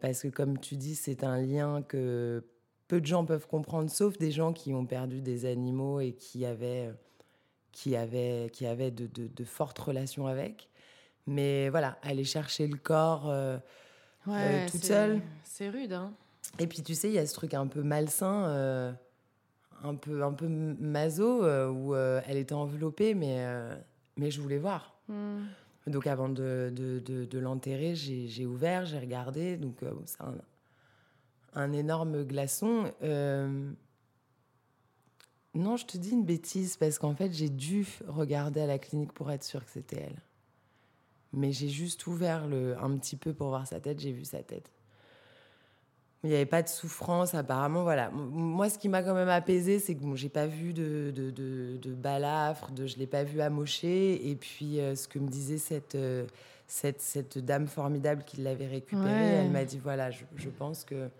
parce 0.00 0.22
que 0.22 0.28
comme 0.28 0.58
tu 0.58 0.76
dis, 0.76 0.94
c'est 0.94 1.22
un 1.22 1.38
lien 1.38 1.82
que 1.82 2.42
peu 2.88 3.00
de 3.00 3.06
gens 3.06 3.24
peuvent 3.24 3.46
comprendre, 3.46 3.90
sauf 3.90 4.18
des 4.18 4.30
gens 4.30 4.52
qui 4.52 4.74
ont 4.74 4.86
perdu 4.86 5.20
des 5.20 5.46
animaux 5.46 6.00
et 6.00 6.12
qui 6.12 6.44
avaient, 6.44 6.90
qui 7.72 7.96
avaient, 7.96 8.50
qui 8.52 8.66
avaient 8.66 8.90
de, 8.90 9.06
de, 9.06 9.26
de 9.26 9.44
fortes 9.44 9.78
relations 9.78 10.26
avec. 10.26 10.68
Mais 11.26 11.70
voilà, 11.70 11.98
aller 12.02 12.24
chercher 12.24 12.66
le 12.66 12.76
corps 12.76 13.32
toute 14.70 14.84
seule. 14.84 15.22
C'est 15.44 15.70
rude, 15.70 15.92
hein 15.92 16.14
et 16.58 16.66
puis, 16.66 16.82
tu 16.82 16.94
sais, 16.94 17.08
il 17.08 17.14
y 17.14 17.18
a 17.18 17.26
ce 17.26 17.34
truc 17.34 17.54
un 17.54 17.66
peu 17.66 17.82
malsain, 17.82 18.44
euh, 18.46 18.92
un, 19.82 19.94
peu, 19.94 20.22
un 20.22 20.32
peu 20.32 20.48
maso, 20.48 21.44
euh, 21.44 21.68
où 21.68 21.94
euh, 21.94 22.20
elle 22.26 22.36
était 22.36 22.54
enveloppée, 22.54 23.14
mais, 23.14 23.44
mais 24.16 24.30
je 24.30 24.40
voulais 24.40 24.58
voir. 24.58 24.96
Hmm. 25.08 25.42
Donc, 25.86 26.06
avant 26.06 26.28
de, 26.28 26.72
de, 26.74 27.00
de, 27.00 27.38
l'enterrer, 27.38 27.94
j'ai 27.94 28.46
ouvert, 28.46 28.86
j'ai 28.86 28.98
regardé. 28.98 29.56
Donc, 29.56 29.78
c'est 30.06 30.20
un, 30.22 30.34
un, 31.54 31.72
énorme 31.72 32.24
glaçon. 32.24 32.90
Non, 35.54 35.76
je 35.76 35.86
te 35.86 35.96
dis 35.98 36.10
une 36.10 36.24
bêtise, 36.24 36.76
parce 36.76 36.98
qu'en 36.98 37.14
fait, 37.14 37.32
j'ai 37.32 37.48
dû 37.48 37.86
regarder 38.08 38.60
à 38.60 38.66
la 38.66 38.78
clinique 38.78 39.12
pour 39.12 39.30
être 39.30 39.44
sûre 39.44 39.64
que 39.64 39.70
c'était 39.70 40.00
elle. 40.00 40.20
Mais 41.32 41.52
j'ai 41.52 41.68
juste 41.68 42.06
ouvert 42.06 42.46
le, 42.46 42.76
un 42.78 42.96
petit 42.96 43.16
peu 43.16 43.34
pour 43.34 43.48
voir 43.48 43.66
sa 43.66 43.80
tête, 43.80 44.00
j'ai 44.00 44.12
vu 44.12 44.24
sa 44.24 44.42
tête. 44.42 44.70
Il 46.24 46.30
n'y 46.30 46.36
avait 46.36 46.46
pas 46.46 46.62
de 46.62 46.68
souffrance, 46.68 47.34
apparemment. 47.34 47.82
Voilà. 47.82 48.10
Moi, 48.10 48.70
ce 48.70 48.78
qui 48.78 48.88
m'a 48.88 49.02
quand 49.02 49.12
même 49.12 49.28
apaisé, 49.28 49.78
c'est 49.78 49.94
que 49.94 50.00
bon, 50.00 50.16
j'ai 50.16 50.30
pas 50.30 50.46
vu 50.46 50.72
de, 50.72 51.12
de, 51.14 51.30
de, 51.30 51.76
de 51.76 51.92
balafre, 51.92 52.70
de, 52.70 52.86
je 52.86 52.96
l'ai 52.96 53.06
pas 53.06 53.24
vu 53.24 53.42
amocher. 53.42 54.30
Et 54.30 54.34
puis, 54.34 54.80
euh, 54.80 54.96
ce 54.96 55.06
que 55.06 55.18
me 55.18 55.28
disait 55.28 55.58
cette, 55.58 55.96
euh, 55.96 56.24
cette, 56.66 57.02
cette, 57.02 57.36
dame 57.36 57.66
formidable 57.66 58.24
qui 58.24 58.38
l'avait 58.40 58.66
récupérée, 58.66 59.10
elle 59.10 59.50
m'a 59.50 59.66
dit 59.66 59.78
voilà, 59.78 60.10
je, 60.10 60.24
je, 60.36 60.48
pense 60.48 60.84
que 60.84 61.10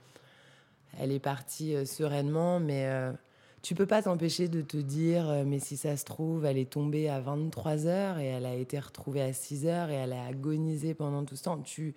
elle 0.98 1.12
est 1.12 1.18
partie 1.18 1.76
euh, 1.76 1.84
sereinement, 1.84 2.58
mais 2.58 2.88
tu 3.60 3.74
peux 3.74 3.86
pas 3.86 4.00
t'empêcher 4.00 4.48
de 4.48 4.62
te 4.62 4.78
dire 4.78 5.44
mais 5.46 5.58
si 5.58 5.76
ça 5.76 5.98
se 5.98 6.06
trouve, 6.06 6.46
elle 6.46 6.56
est 6.56 6.70
tombée 6.70 7.10
à 7.10 7.20
23 7.20 7.86
heures 7.86 8.18
et 8.18 8.26
elle 8.26 8.46
a 8.46 8.54
été 8.54 8.78
retrouvée 8.78 9.20
à 9.20 9.34
6 9.34 9.66
heures 9.66 9.90
et 9.90 9.94
elle 9.94 10.14
a 10.14 10.24
agonisé 10.24 10.94
pendant 10.94 11.24
tout 11.24 11.36
ce 11.36 11.44
temps. 11.44 11.58
Tu 11.58 11.94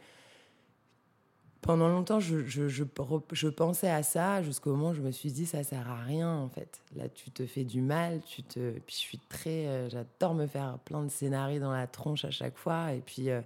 pendant 1.68 1.90
longtemps, 1.90 2.22
je, 2.22 2.46
je, 2.46 2.70
je, 2.70 3.48
pensais 3.50 3.90
à 3.90 4.02
ça 4.02 4.42
jusqu'au 4.42 4.72
moment 4.72 4.92
où 4.92 4.94
je 4.94 5.02
me 5.02 5.12
suis 5.12 5.34
dit 5.34 5.46
ça 5.46 5.64
sert 5.64 5.90
à 5.90 5.98
rien 5.98 6.32
en 6.32 6.48
fait. 6.48 6.82
Là, 6.96 7.10
tu 7.10 7.30
te 7.30 7.46
fais 7.46 7.66
du 7.66 7.82
mal, 7.82 8.22
tu 8.26 8.42
te. 8.42 8.72
Puis 8.80 8.96
je 8.96 9.00
suis 9.00 9.20
très, 9.30 9.68
euh, 9.68 9.90
j'adore 9.90 10.34
me 10.34 10.48
faire 10.48 10.80
plein 10.86 11.04
de 11.04 11.10
scénarios 11.10 11.60
dans 11.60 11.74
la 11.74 11.86
tronche 11.86 12.24
à 12.24 12.32
chaque 12.32 12.58
fois, 12.58 12.94
et 12.94 13.02
puis 13.02 13.30
euh, 13.30 13.42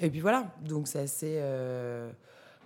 et 0.00 0.10
puis 0.10 0.18
voilà. 0.18 0.52
Donc 0.60 0.88
ça 0.88 1.06
c'est. 1.06 1.38
Euh, 1.38 2.10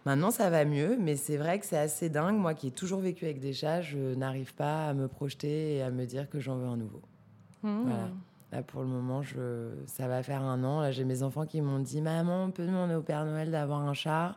maintenant, 0.07 0.31
ça 0.31 0.49
va 0.49 0.65
mieux, 0.65 0.97
mais 0.99 1.17
c'est 1.17 1.37
vrai 1.37 1.59
que 1.59 1.67
c'est 1.67 1.77
assez 1.77 2.09
dingue. 2.09 2.37
Moi, 2.37 2.55
qui 2.55 2.69
ai 2.69 2.71
toujours 2.71 3.01
vécu 3.01 3.27
avec 3.27 3.39
des 3.39 3.53
chats, 3.53 3.83
je 3.83 4.15
n'arrive 4.15 4.55
pas 4.55 4.89
à 4.89 4.95
me 4.95 5.09
projeter 5.09 5.75
et 5.75 5.83
à 5.83 5.91
me 5.91 6.07
dire 6.07 6.31
que 6.31 6.41
j'en 6.41 6.57
veux 6.57 6.69
un 6.69 6.79
nouveau. 6.79 7.03
Mmh. 7.63 7.83
Voilà. 7.83 8.09
Là, 8.53 8.63
pour 8.63 8.81
le 8.81 8.87
moment, 8.87 9.23
je... 9.23 9.75
ça 9.87 10.09
va 10.09 10.23
faire 10.23 10.43
un 10.43 10.65
an. 10.65 10.81
Là, 10.81 10.91
j'ai 10.91 11.05
mes 11.05 11.23
enfants 11.23 11.47
qui 11.47 11.61
m'ont 11.61 11.81
dit 11.81 12.01
Maman, 12.01 12.45
on 12.45 12.51
peut 12.51 12.65
demander 12.65 12.95
au 12.95 13.03
Père 13.03 13.25
Noël 13.25 13.51
d'avoir 13.51 13.81
un 13.81 13.95
chat 13.95 14.37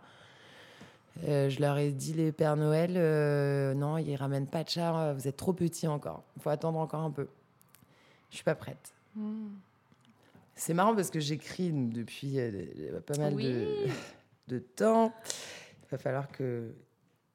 euh, 1.27 1.49
Je 1.49 1.61
leur 1.61 1.77
ai 1.77 1.91
dit 1.91 2.13
Les 2.13 2.31
Pères 2.31 2.57
Noël, 2.57 2.93
euh, 2.97 3.73
non, 3.73 3.97
ils 3.97 4.15
ramènent 4.15 4.47
pas 4.47 4.63
de 4.63 4.69
chat, 4.69 5.13
vous 5.13 5.27
êtes 5.27 5.37
trop 5.37 5.53
petits 5.53 5.87
encore. 5.87 6.23
Il 6.35 6.41
faut 6.41 6.49
attendre 6.49 6.79
encore 6.79 7.01
un 7.01 7.11
peu. 7.11 7.27
Je 8.29 8.35
suis 8.35 8.43
pas 8.43 8.55
prête. 8.55 8.93
Hmm. 9.15 9.49
C'est 10.55 10.73
marrant 10.73 10.93
parce 10.93 11.09
que 11.09 11.19
j'écris 11.19 11.71
depuis 11.71 12.39
euh, 12.39 12.99
pas 13.05 13.17
mal 13.17 13.35
de, 13.35 13.87
de 14.47 14.59
temps. 14.59 15.13
Il 15.83 15.91
va 15.91 15.97
falloir 15.97 16.27
que, 16.29 16.71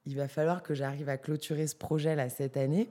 il 0.05 0.17
va 0.17 0.29
falloir 0.29 0.63
que 0.63 0.75
j'arrive 0.75 1.09
à 1.09 1.17
clôturer 1.17 1.67
ce 1.67 1.75
projet 1.75 2.15
là 2.15 2.29
cette 2.29 2.57
année. 2.57 2.91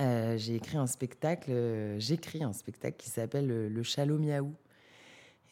Euh, 0.00 0.36
j'ai 0.38 0.54
écrit 0.54 0.76
un 0.76 0.86
spectacle, 0.86 1.50
euh, 1.50 1.98
j'écris 1.98 2.44
un 2.44 2.52
spectacle 2.52 2.96
qui 2.96 3.10
s'appelle 3.10 3.48
le, 3.48 3.68
le 3.68 3.82
Chalot 3.82 4.18
Miaou. 4.18 4.54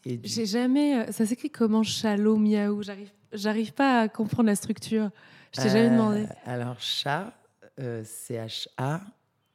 J'ai 0.05 0.45
jamais. 0.45 1.01
Euh, 1.01 1.11
ça 1.11 1.25
s'écrit 1.25 1.49
comment 1.49 1.83
Chalot 1.83 2.37
Miaou? 2.37 2.81
J'arrive, 2.81 3.11
j'arrive 3.33 3.73
pas 3.73 4.01
à 4.01 4.07
comprendre 4.07 4.47
la 4.47 4.55
structure. 4.55 5.09
Je 5.53 5.61
t'ai 5.61 5.69
jamais 5.69 5.89
demandé. 5.89 6.25
Alors 6.45 6.79
chat, 6.79 7.33
C-H-A 7.77 9.01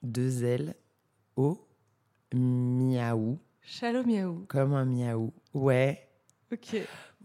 2 0.03 0.45
L 0.45 0.75
O 1.37 1.59
Miaou. 2.35 3.39
Chalot 3.63 4.05
Miaou. 4.05 4.45
Comme 4.49 4.75
un 4.75 4.85
miaou. 4.85 5.33
Ouais. 5.55 6.07
Ok. 6.53 6.75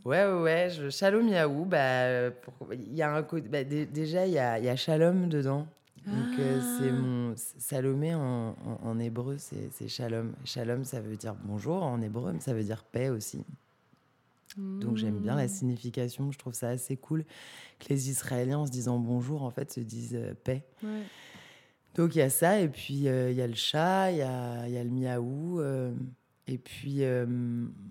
Ouais, 0.05 0.25
ouais, 0.25 0.41
ouais. 0.41 0.69
Je, 0.69 0.89
Chalot 0.89 1.21
Miaou, 1.21 1.65
bah, 1.65 2.29
il 2.71 2.93
y 2.93 3.01
a 3.01 3.13
un 3.13 3.21
bah, 3.21 3.63
déjà, 3.63 4.25
il 4.25 4.33
y 4.33 4.39
a, 4.39 4.59
y 4.59 4.69
a 4.69 4.75
Shalom 4.75 5.27
dedans. 5.27 5.67
Donc, 6.07 6.39
euh, 6.39 6.61
c'est 6.79 6.89
ah. 6.89 6.93
mon 6.93 7.33
Salomé 7.35 8.15
en, 8.15 8.55
en, 8.81 8.99
hébreu, 8.99 9.35
c'est 9.37 9.87
Shalom. 9.89 10.33
Shalom, 10.45 10.85
ça 10.85 11.01
veut 11.01 11.17
dire 11.17 11.35
bonjour 11.43 11.83
en 11.83 12.01
hébreu, 12.01 12.31
mais 12.31 12.39
ça 12.39 12.53
veut 12.53 12.63
dire 12.63 12.85
paix 12.85 13.09
aussi. 13.09 13.43
Donc, 14.55 14.95
j'aime 14.95 15.19
bien 15.19 15.35
la 15.35 15.45
hmm. 15.45 15.49
signification. 15.49 16.31
Je 16.31 16.37
trouve 16.39 16.53
ça 16.53 16.69
assez 16.69 16.95
cool 16.95 17.25
que 17.79 17.89
les 17.89 18.09
Israéliens, 18.09 18.59
en 18.59 18.65
se 18.65 18.71
disant 18.71 18.97
bonjour, 18.99 19.43
en 19.43 19.51
fait, 19.51 19.71
se 19.71 19.81
disent 19.81 20.15
euh, 20.15 20.33
paix. 20.33 20.63
Donc, 21.95 22.15
il 22.15 22.19
y 22.19 22.21
a 22.21 22.29
ça, 22.29 22.59
et 22.61 22.69
puis 22.69 23.09
euh, 23.09 23.29
il 23.29 23.35
y 23.35 23.41
a 23.41 23.47
le 23.47 23.55
chat, 23.55 24.11
il 24.11 24.17
y 24.17 24.21
a, 24.21 24.67
y 24.69 24.77
a, 24.77 24.83
le 24.83 24.89
miaou. 24.89 25.61
et 26.47 26.57
puis, 26.57 27.01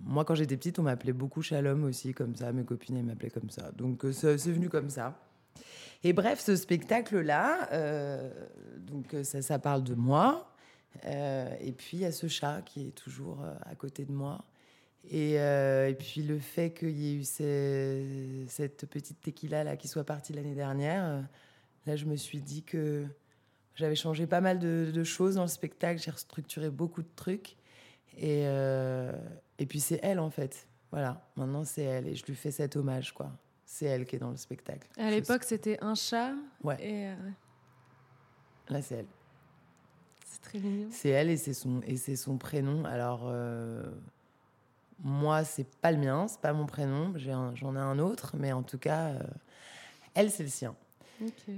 moi, 0.03 0.25
quand 0.25 0.33
j'étais 0.33 0.57
petite, 0.57 0.79
on 0.79 0.83
m'appelait 0.83 1.13
beaucoup 1.13 1.43
Shalom 1.43 1.83
aussi, 1.83 2.15
comme 2.15 2.35
ça. 2.35 2.51
Mes 2.51 2.63
copines, 2.63 2.97
elles 2.97 3.05
m'appelaient 3.05 3.29
comme 3.29 3.51
ça. 3.51 3.71
Donc, 3.73 4.03
c'est 4.11 4.51
venu 4.51 4.69
comme 4.69 4.89
ça. 4.89 5.19
Et 6.03 6.13
bref, 6.13 6.39
ce 6.39 6.55
spectacle-là, 6.55 7.69
donc 8.77 9.15
ça, 9.23 9.41
ça 9.41 9.59
parle 9.59 9.83
de 9.83 9.95
moi. 9.95 10.53
et 11.03 11.71
puis 11.71 11.97
il 11.97 11.99
y 11.99 12.05
a 12.05 12.11
ce 12.11 12.27
chat 12.27 12.61
qui 12.65 12.87
est 12.87 12.91
toujours 12.91 13.43
à 13.65 13.75
côté 13.75 14.05
de 14.05 14.11
moi. 14.11 14.43
Et, 15.09 15.37
puis 15.97 16.21
le 16.21 16.39
fait 16.39 16.71
qu'il 16.71 16.97
y 16.97 17.11
ait 17.11 17.15
eu 17.15 17.23
cette 17.23 18.85
petite 18.85 19.21
tequila 19.21 19.63
là 19.63 19.75
qui 19.75 19.87
soit 19.87 20.03
partie 20.03 20.33
l'année 20.33 20.55
dernière, 20.55 21.23
là 21.85 21.95
je 21.95 22.05
me 22.05 22.15
suis 22.15 22.41
dit 22.41 22.63
que 22.63 23.05
j'avais 23.77 23.95
changé 23.95 24.25
pas 24.27 24.41
mal 24.41 24.59
de, 24.59 25.03
choses 25.03 25.35
dans 25.35 25.43
le 25.43 25.47
spectacle, 25.47 26.01
j'ai 26.01 26.11
restructuré 26.11 26.69
beaucoup 26.69 27.03
de 27.03 27.09
trucs. 27.15 27.55
Et, 28.17 28.43
euh, 28.45 29.11
et 29.59 29.67
puis 29.67 29.79
c'est 29.79 29.99
elle 30.01 30.19
en 30.19 30.31
fait. 30.31 30.67
Voilà, 30.91 31.29
maintenant 31.35 31.63
c'est 31.63 31.83
elle 31.83 32.07
et 32.07 32.15
je 32.15 32.25
lui 32.25 32.35
fais 32.35 32.51
cet 32.51 32.75
hommage 32.75 33.13
quoi. 33.13 33.31
C'est 33.69 33.85
elle 33.85 34.05
qui 34.05 34.15
est 34.15 34.19
dans 34.19 34.31
le 34.31 34.37
spectacle. 34.37 34.87
À 34.97 35.11
l'époque 35.11 35.43
c'était 35.43 35.77
un 35.83 35.93
chat. 35.93 36.31
Ouais. 36.63 36.77
Et 36.79 37.07
euh, 37.07 37.15
Là 38.69 38.81
c'est 38.81 38.95
elle. 38.95 39.07
C'est 40.25 40.41
très 40.41 40.59
mignon. 40.59 40.87
C'est 40.89 41.09
elle 41.09 41.29
et 41.29 41.37
c'est 41.37 41.53
son 41.53 41.81
et 41.81 41.97
son 41.97 42.37
prénom. 42.37 42.85
Alors 42.85 43.25
euh, 43.25 43.83
moi 45.03 45.43
c'est 45.43 45.67
pas 45.81 45.91
le 45.91 45.97
mien, 45.97 46.27
c'est 46.27 46.41
pas 46.41 46.53
mon 46.53 46.65
prénom. 46.65 47.13
J'en 47.17 47.75
ai, 47.75 47.79
un 47.79 47.99
autre, 47.99 48.35
mais 48.37 48.53
en 48.53 48.63
tout 48.63 48.77
cas 48.79 49.11
elle 50.13 50.31
c'est 50.31 50.43
le 50.43 50.49
sien. 50.49 50.73
Ok. 51.21 51.53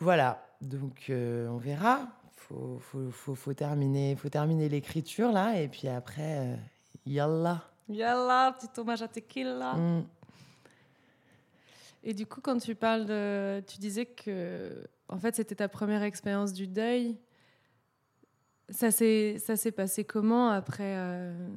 Voilà. 0.00 0.44
Donc 0.60 1.06
euh, 1.08 1.48
on 1.48 1.58
verra. 1.58 2.08
Faut, 2.36 2.78
faut, 2.78 3.10
faut, 3.10 3.34
faut 3.34 3.54
terminer, 3.54 4.16
faut 4.16 4.28
terminer 4.28 4.68
l'écriture 4.68 5.32
là, 5.32 5.58
et 5.58 5.66
puis 5.66 5.88
après, 5.88 6.40
euh, 6.40 6.56
yallah. 7.06 7.62
Yallah, 7.88 8.54
petit 8.58 8.78
hommage 8.78 9.00
à 9.00 9.08
Tequila. 9.08 9.74
Mm. 9.74 10.04
Et 12.04 12.14
du 12.14 12.26
coup, 12.26 12.40
quand 12.40 12.58
tu 12.58 12.74
parles 12.74 13.06
de, 13.06 13.60
tu 13.66 13.78
disais 13.78 14.06
que, 14.06 14.86
en 15.08 15.18
fait, 15.18 15.34
c'était 15.34 15.54
ta 15.54 15.68
première 15.68 16.02
expérience 16.02 16.52
du 16.52 16.68
deuil. 16.68 17.16
Ça 18.68 18.90
s'est, 18.90 19.72
passé 19.74 20.04
comment 20.04 20.50
après, 20.50 20.94
euh, 20.96 21.48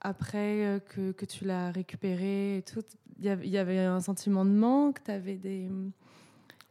après 0.00 0.82
que, 0.88 1.12
que 1.12 1.24
tu 1.24 1.44
l'as 1.44 1.70
récupéré 1.70 2.58
et 2.58 2.62
tout? 2.62 2.82
Il 3.18 3.48
y 3.48 3.58
avait 3.58 3.78
un 3.78 4.00
sentiment 4.00 4.44
de 4.44 4.50
manque? 4.50 5.02
T'avais 5.04 5.36
des 5.36 5.70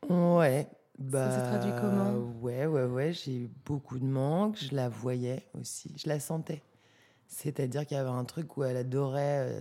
Ouais, 0.09 0.67
bah, 0.97 1.29
ça 1.29 1.37
s'est 1.37 1.47
traduit 1.47 1.73
comment? 1.79 2.13
Ouais, 2.41 2.65
ouais, 2.65 2.85
ouais. 2.85 3.13
J'ai 3.13 3.43
eu 3.43 3.49
beaucoup 3.65 3.99
de 3.99 4.05
manque. 4.05 4.57
Je 4.57 4.75
la 4.75 4.89
voyais 4.89 5.47
aussi. 5.59 5.93
Je 5.97 6.09
la 6.09 6.19
sentais. 6.19 6.61
C'est-à-dire 7.27 7.85
qu'il 7.85 7.95
y 7.95 7.99
avait 7.99 8.09
un 8.09 8.25
truc 8.25 8.57
où 8.57 8.63
elle 8.63 8.77
adorait, 8.77 9.47
euh, 9.47 9.59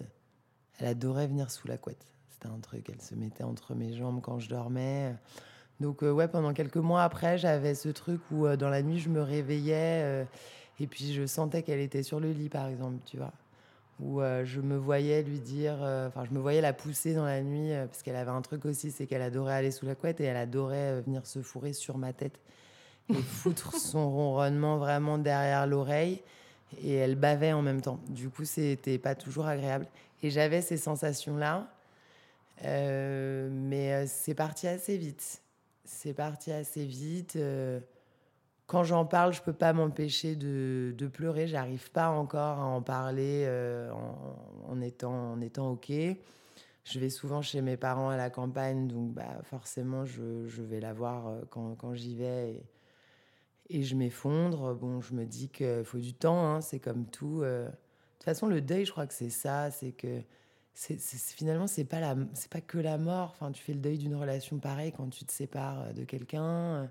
elle 0.79 0.89
adorait 0.89 1.29
venir 1.29 1.51
sous 1.51 1.69
la 1.69 1.79
couette. 1.79 2.05
C'était 2.41 2.55
un 2.55 2.61
truc. 2.61 2.89
Elle 2.91 3.03
se 3.03 3.15
mettait 3.15 3.45
entre 3.45 3.75
mes 3.75 3.93
jambes 3.93 4.21
quand 4.23 4.39
je 4.39 4.49
dormais. 4.49 5.15
Donc 5.81 6.03
euh, 6.03 6.11
ouais, 6.11 6.29
pendant 6.29 6.53
quelques 6.53 6.77
mois 6.77 7.03
après, 7.03 7.39
j'avais 7.39 7.75
ce 7.75 7.89
truc 7.89 8.21
où 8.31 8.47
euh, 8.47 8.57
dans 8.57 8.69
la 8.69 8.83
nuit, 8.83 8.99
je 8.99 9.09
me 9.09 9.23
réveillais 9.23 10.27
et 10.79 10.87
puis 10.87 11.13
je 11.13 11.27
sentais 11.27 11.63
qu'elle 11.63 11.81
était 11.81 12.03
sur 12.03 12.21
le 12.21 12.33
lit, 12.33 12.49
par 12.49 12.67
exemple, 12.69 12.99
tu 13.05 13.19
vois 13.19 13.33
où 14.03 14.21
euh, 14.21 14.45
je 14.45 14.61
me 14.61 14.77
voyais 14.77 15.23
lui 15.23 15.41
dire, 15.41 15.77
euh, 15.83 16.09
enfin, 16.09 16.25
je 16.25 16.35
me 16.35 16.41
voyais 16.41 16.61
la 16.61 16.73
pousser 16.73 17.15
dans 17.15 17.25
la 17.25 17.43
nuit, 17.43 17.73
euh, 17.73 17.87
parce 17.87 18.03
qu'elle 18.03 18.17
avait 18.17 18.31
un 18.31 18.43
truc 18.43 18.65
aussi, 18.65 18.91
c'est 18.91 19.07
qu'elle 19.07 19.23
adorait 19.23 19.55
aller 19.55 19.71
sous 19.71 19.87
la 19.87 19.95
couette 19.95 20.21
et 20.21 20.25
elle 20.25 20.37
adorait 20.37 21.03
venir 21.03 21.27
se 21.27 21.43
fourrer 21.43 21.73
sur 21.73 21.99
ma 21.99 22.13
tête 22.13 22.41
et 23.11 23.15
foutre 23.23 23.75
son 23.75 24.11
ronronnement 24.11 24.79
vraiment 24.79 25.19
derrière 25.19 25.67
l'oreille. 25.67 26.23
Et 26.83 26.95
elle 26.95 27.17
bavait 27.17 27.53
en 27.53 27.63
même 27.63 27.81
temps. 27.81 27.99
Du 28.09 28.31
coup, 28.31 28.45
c'était 28.45 28.99
pas 28.99 29.17
toujours 29.17 29.47
agréable. 29.47 29.87
Et 30.23 30.31
j'avais 30.31 30.63
ces 30.63 30.77
sensations-là. 30.77 31.69
Mais 32.63 34.07
c'est 34.07 34.35
parti 34.35 34.67
assez 34.69 34.97
vite. 34.97 35.43
C'est 35.85 36.15
parti 36.15 36.53
assez 36.53 36.85
vite 36.85 37.37
quand 38.71 38.85
j'en 38.85 39.05
parle, 39.05 39.33
je 39.33 39.43
peux 39.43 39.53
pas 39.53 39.73
m'empêcher 39.73 40.37
de, 40.37 40.95
de, 40.97 41.09
pleurer. 41.09 41.49
J'arrive 41.49 41.91
pas 41.91 42.09
encore 42.09 42.61
à 42.61 42.65
en 42.65 42.81
parler 42.81 43.43
euh, 43.45 43.91
en, 43.91 44.81
étant, 44.81 45.37
OK. 45.73 45.91
Je 45.91 47.01
vais 47.01 47.11
souvent 47.11 47.43
chez 47.43 47.63
mes 47.63 47.77
parents 47.77 48.11
à 48.11 48.17
la 48.17 48.31
campagne, 48.31 48.87
donc 48.87 49.13
bah, 49.13 49.41
forcément, 49.43 50.05
je, 50.05 50.63
vais 50.63 50.79
la 50.79 50.93
voir 50.93 51.27
euh, 51.27 51.41
quand, 51.51 51.95
j'y 51.95 52.15
vais 52.15 52.63
et, 53.71 53.83
je 53.83 53.97
m'effondre. 53.97 54.73
Bon, 54.77 55.01
je 55.01 55.15
me 55.15 55.25
dis 55.27 55.49
qu'il 55.49 55.83
faut 55.85 55.99
du 55.99 56.15
temps, 56.15 56.47
hein, 56.47 56.61
c'est 56.61 56.79
comme 56.79 57.07
tout. 57.07 57.41
Euh. 57.43 57.65
De 57.65 57.73
toute 57.73 58.25
façon, 58.25 58.47
le 58.47 58.61
deuil, 58.61 58.85
je 58.85 58.93
crois 58.93 59.09
que 59.09 59.15
c'est 59.15 59.31
ça, 59.31 59.73
c'est 59.73 59.91
que 59.91 60.23
c'est, 60.75 60.99
finalement, 60.99 61.67
c'est 61.67 61.85
pas, 61.85 62.15
c'est 62.35 62.51
pas 62.51 62.61
que 62.61 62.79
la 62.79 62.99
mort. 62.99 63.31
Enfin, 63.35 63.53
tu 63.53 63.63
fais 63.63 63.75
le 63.75 63.81
deuil 63.81 63.99
d'une 63.99 64.15
relation 64.15 64.59
pareille 64.59 64.93
quand 64.93 65.09
tu 65.11 65.25
te 65.25 65.33
sépares 65.33 65.93
de 65.95 66.05
quelqu'un. 66.05 66.91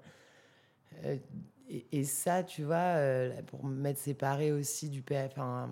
Et, 1.92 2.04
ça, 2.04 2.44
tu 2.44 2.64
vois, 2.64 2.98
euh, 2.98 3.42
pour 3.44 3.64
m'être 3.64 4.00
séparée 4.00 4.52
aussi 4.52 4.90
du 4.90 5.04
père, 5.04 5.30
enfin, 5.32 5.70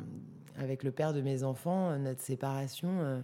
avec 0.56 0.84
le 0.84 0.92
père 0.92 1.12
de 1.12 1.22
mes 1.22 1.44
enfants, 1.44 1.90
euh, 1.90 1.98
notre 1.98 2.22
séparation, 2.22 3.02
euh, 3.02 3.22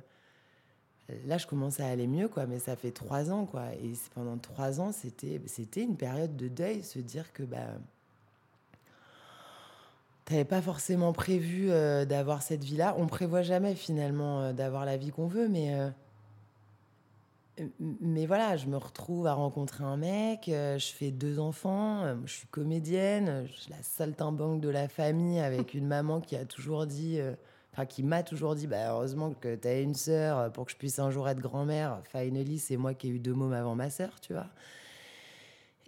là, 1.28 1.38
je 1.38 1.46
commence 1.46 1.80
à 1.80 1.88
aller 1.88 2.08
mieux, 2.08 2.28
quoi. 2.28 2.48
Mais 2.48 2.58
ça 2.58 2.76
fait 2.76 2.91
trois 2.91 3.32
ans, 3.32 3.46
quoi. 3.46 3.74
Et 3.76 3.93
pendant 4.15 4.39
trois 4.39 4.82
ans, 4.82 4.91
c'était, 4.91 5.39
c'était 5.46 5.84
une 5.84 5.98
période 5.98 6.36
de 6.36 6.48
deuil, 6.48 6.84
se 6.84 6.98
dire 6.98 7.32
que, 7.32 7.43
bah, 7.43 7.78
t'avais 10.25 10.45
pas 10.45 10.62
forcément 10.62 11.13
prévu 11.13 11.67
d'avoir 11.67 12.41
cette 12.41 12.63
vie-là. 12.63 12.95
On 12.97 13.07
prévoit 13.07 13.41
jamais 13.41 13.75
finalement 13.75 14.53
d'avoir 14.53 14.86
la 14.86 14.97
vie 14.97 15.12
qu'on 15.12 15.27
veut, 15.27 15.49
mais 15.49 15.73
mais 17.79 18.25
voilà, 18.25 18.57
je 18.57 18.67
me 18.67 18.77
retrouve 18.77 19.27
à 19.27 19.33
rencontrer 19.33 19.83
un 19.83 19.97
mec, 19.97 20.49
euh, 20.49 20.79
je 20.79 20.88
fais 20.88 21.12
deux 21.12 21.39
enfants, 21.39 22.03
euh, 22.03 22.15
je 22.25 22.33
suis 22.33 22.47
comédienne, 22.47 23.45
je 23.47 23.53
suis 23.53 23.71
la 23.71 23.81
saltimbanque 23.83 24.59
de 24.59 24.69
la 24.69 24.88
famille 24.88 25.39
avec 25.39 25.75
une 25.75 25.86
maman 25.86 26.19
qui 26.19 26.36
a 26.36 26.45
toujours 26.45 26.88
dit, 26.88 27.19
euh, 27.19 27.33
enfin 27.71 27.86
qui 27.86 28.01
m'a 28.01 28.23
toujours 28.23 28.55
dit, 28.55 28.65
bah, 28.65 28.91
heureusement 28.91 29.31
que 29.33 29.55
tu 29.55 29.67
as 29.67 29.79
une 29.79 29.93
sœur 29.93 30.51
pour 30.51 30.65
que 30.65 30.71
je 30.71 30.77
puisse 30.77 30.97
un 30.97 31.12
jour 31.12 31.29
être 31.29 31.39
grand-mère. 31.39 32.01
Finally, 32.05 32.57
c'est 32.57 32.77
moi 32.77 32.95
qui 32.95 33.07
ai 33.07 33.12
eu 33.12 33.19
deux 33.19 33.33
mômes 33.33 33.53
avant 33.53 33.75
ma 33.75 33.91
sœur, 33.91 34.19
tu 34.19 34.33
vois. 34.33 34.47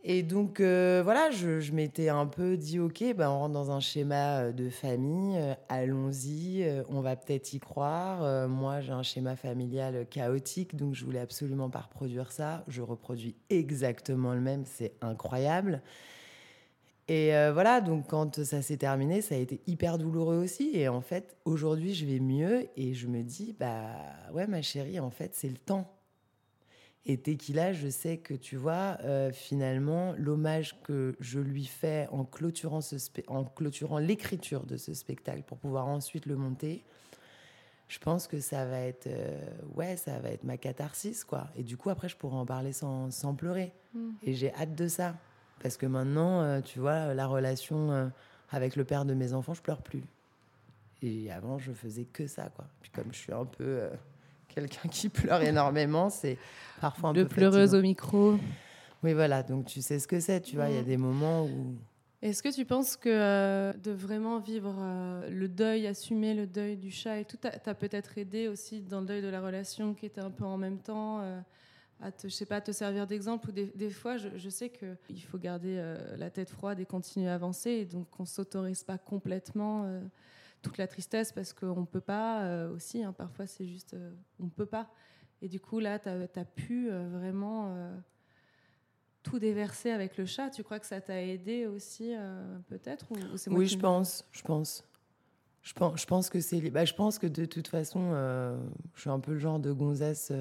Et 0.08 0.22
donc, 0.22 0.60
euh, 0.60 1.02
voilà, 1.04 1.32
je, 1.32 1.72
m'étais 1.72 2.10
un 2.10 2.28
peu 2.28 2.58
dit, 2.58 2.80
OK, 2.80 3.04
ben, 3.15 3.28
on 3.28 3.39
rentre 3.39 3.54
dans 3.56 3.72
un 3.72 3.80
schéma 3.80 4.38
euh, 4.38 4.52
de 4.52 4.70
famille, 4.70 5.36
euh, 5.36 5.56
allons-y, 5.68 6.63
on 6.89 7.02
va 7.02 7.15
peut-être 7.15 7.52
y 7.54 7.60
croire. 7.60 8.48
moi, 8.48 8.82
j'ai 8.82 8.91
un 8.91 9.02
schéma 9.02 9.36
familial 9.36 10.06
chaotique, 10.08 10.76
donc 10.76 10.94
je 10.94 11.04
voulais 11.04 11.20
absolument 11.20 11.72
pas 11.72 11.80
reproduire 11.80 12.32
ça. 12.32 12.63
Je 12.68 12.84
reproduis 12.84 13.36
exactement 13.50 14.36
le 14.36 14.41
même, 14.41 14.63
c'est 14.65 14.94
incroyable. 15.02 15.82
Et 17.08 17.32
voilà, 17.52 17.82
donc 17.82 18.08
quand 18.08 18.44
ça 18.44 18.62
s'est 18.62 18.78
terminé, 18.78 19.22
ça 19.22 19.34
a 19.34 19.38
été 19.39 19.62
hyper 19.65 19.98
douloureux 19.98 20.38
aussi. 20.38 20.72
Et 20.76 20.88
en 20.88 21.02
fait, 21.02 21.36
aujourd'hui, 21.46 21.96
je 21.96 22.06
vais 22.06 22.20
mieux 22.20 22.68
et 22.78 22.94
je 22.94 23.08
me 23.08 23.24
dis, 23.24 23.56
bah 23.60 23.89
ouais, 24.34 24.46
ma 24.46 24.62
chérie, 24.62 25.00
en 25.00 25.10
fait, 25.10 25.34
c'est 25.34 25.50
le 25.50 25.58
temps. 25.58 25.95
Et 27.08 27.18
Tequila, 27.18 27.72
je 27.72 27.88
sais 27.88 28.18
que 28.18 28.34
tu 28.34 28.56
vois, 28.56 28.98
euh, 29.04 29.32
finalement, 29.32 30.15
l'hommage 30.18 30.82
que 30.82 31.15
je 31.20 31.39
lui 31.39 31.65
fais 31.65 32.08
en 32.12 32.26
clôturant, 32.26 32.82
ce 32.82 32.96
en 33.28 33.44
clôturant 33.44 34.00
l'écriture 34.00 34.65
de 34.65 34.76
ce 34.76 34.96
spectacle 34.96 35.44
pour 35.44 35.60
pouvoir 35.60 35.88
ensuite 35.88 36.26
le 36.26 36.36
monter, 36.36 36.84
je 37.88 38.00
pense 38.00 38.28
que 38.28 38.39
ça 38.39 38.65
va 38.65 38.80
être, 38.80 39.06
euh, 39.06 39.39
ouais, 39.76 39.98
ça 39.98 40.18
va 40.18 40.30
être 40.32 40.44
ma 40.44 40.58
catharsis, 40.58 41.24
quoi. 41.24 41.48
Et 41.56 41.62
du 41.62 41.78
coup, 41.78 41.91
après, 41.91 42.10
je 42.10 42.18
pourrai 42.18 42.38
en 42.38 42.46
parler 42.48 42.74
sans, 42.74 43.12
sans 43.12 43.36
pleurer. 43.36 43.72
Mm. 43.94 44.10
Et 44.24 44.34
j'ai 44.34 44.52
hâte 44.56 44.74
de 44.74 44.88
ça. 44.88 45.15
Parce 45.62 45.78
que 45.78 45.86
maintenant, 45.86 46.41
euh, 46.41 46.62
tu 46.62 46.80
vois, 46.80 47.13
la 47.13 47.28
relation 47.28 48.12
avec 48.50 48.76
le 48.76 48.84
père 48.84 49.06
de 49.06 49.13
mes 49.13 49.34
enfants, 49.34 49.54
je 49.54 49.62
pleure 49.62 49.84
plus. 49.84 50.04
Et 51.04 51.32
avant, 51.32 51.60
je 51.60 51.72
faisais 51.72 52.06
que 52.06 52.26
ça, 52.26 52.50
quoi. 52.50 52.65
Puis 52.82 52.89
comme 52.89 53.13
je 53.13 53.20
suis 53.20 53.34
un 53.34 53.46
peu 53.46 53.89
quelqu'un 54.56 54.89
qui 54.89 55.10
pleure 55.10 55.41
énormément, 55.41 56.10
c'est 56.10 56.38
parfois 56.82 57.10
un 57.10 57.13
de 57.13 57.24
peu. 57.24 57.30
pleureuse 57.30 57.76
au 57.76 57.82
micro. 57.82 58.38
Oui, 59.04 59.13
voilà. 59.13 59.44
Donc 59.44 59.65
tu 59.65 59.82
sais 59.82 60.00
ce 60.00 60.08
que 60.08 60.20
c'est, 60.20 60.41
tu 60.41 60.56
vois. 60.56 60.70
Il 60.70 60.76
y 60.76 60.80
a 60.80 60.82
mm. 60.82 60.86
des 60.86 60.98
moments 60.98 61.46
où. 61.46 61.76
Est-ce 62.22 62.41
que 62.41 62.50
tu 62.50 62.65
penses 62.65 62.98
que 62.98 63.10
euh, 63.10 63.74
de 63.74 63.91
vraiment 63.91 64.39
vivre 64.39 64.76
euh, 64.80 65.30
le 65.30 65.48
deuil, 65.48 65.86
assumer 65.86 66.34
le 66.34 66.48
deuil 66.48 66.76
du 66.76 66.89
chat 66.89 67.20
et 67.20 67.26
tout, 67.26 67.38
t'as 67.38 67.74
peut-être 67.76 68.18
aidé 68.18 68.48
aussi 68.48 68.82
dans 68.82 69.02
le 69.02 69.06
deuil 69.06 69.22
de 69.22 69.28
la 69.28 69.41
relation 69.41 69.94
qui 69.94 70.08
était 70.08 70.22
un 70.22 70.32
peu 70.32 70.44
en 70.44 70.58
même 70.58 70.80
temps 70.80 71.20
euh, 71.22 71.39
à 72.02 72.12
te, 72.12 72.28
je 72.28 72.34
sais 72.34 72.48
pas, 72.48 72.62
te 72.62 72.72
servir 72.72 73.06
d'exemple 73.06 73.50
ou 73.50 73.52
des, 73.52 73.89
fois, 73.91 74.18
je, 74.18 74.30
je 74.38 74.50
sais 74.50 74.70
qu'il 74.70 75.22
faut 75.24 75.38
garder 75.38 75.96
la 76.18 76.30
tête 76.30 76.50
froide 76.50 76.80
et 76.80 76.86
continuer 76.86 77.30
à 77.30 77.36
avancer, 77.36 77.70
et 77.70 77.86
donc 77.86 78.08
on 78.20 78.26
s'autorise 78.26 78.84
pas 78.84 78.98
complètement 78.98 79.88
toute 80.65 80.78
la 80.80 80.88
tristesse 80.88 81.32
parce 81.32 81.54
qu'on 81.54 81.82
ne 81.82 81.86
peut 81.86 82.01
pas 82.01 82.43
euh, 82.43 82.73
aussi. 82.73 83.04
Hein, 83.04 83.13
parfois, 83.13 83.45
c'est 83.45 83.67
juste, 83.67 83.93
euh, 83.93 84.12
on 84.39 84.45
ne 84.45 84.49
peut 84.49 84.65
pas. 84.65 84.89
Et 85.41 85.47
du 85.47 85.60
coup, 85.60 85.80
là, 85.80 85.99
tu 85.99 86.10
as, 86.10 86.45
pu 86.45 86.89
euh, 86.89 87.08
vraiment 87.10 87.75
tout 89.21 89.38
déverser 89.38 89.91
avec 89.91 90.17
le 90.17 90.25
chat. 90.25 90.49
Tu 90.49 90.63
crois 90.63 90.80
que 90.80 90.88
ça 90.88 91.01
t'a 91.01 91.21
aidé 91.21 91.67
aussi, 91.67 92.13
peut-être 92.67 93.12
ou, 93.12 93.17
Oui, 93.54 93.67
je 93.67 93.78
pense, 93.78 94.25
je 94.32 94.41
pense. 94.41 94.84
Je 95.62 95.73
pense, 95.73 95.99
je 95.99 96.06
pense 96.06 96.30
que 96.30 96.39
c'est. 96.39 96.62
Bah, 96.69 96.86
je 96.86 96.93
pense 96.93 97.19
que 97.19 97.28
de 97.28 97.45
toute 97.45 97.67
façon, 97.67 98.12
je 98.93 99.01
suis 99.01 99.10
un 99.10 99.19
peu 99.19 99.34
le 99.34 99.39
genre 99.39 99.60
de 99.60 99.71
gonzesse 99.71 100.32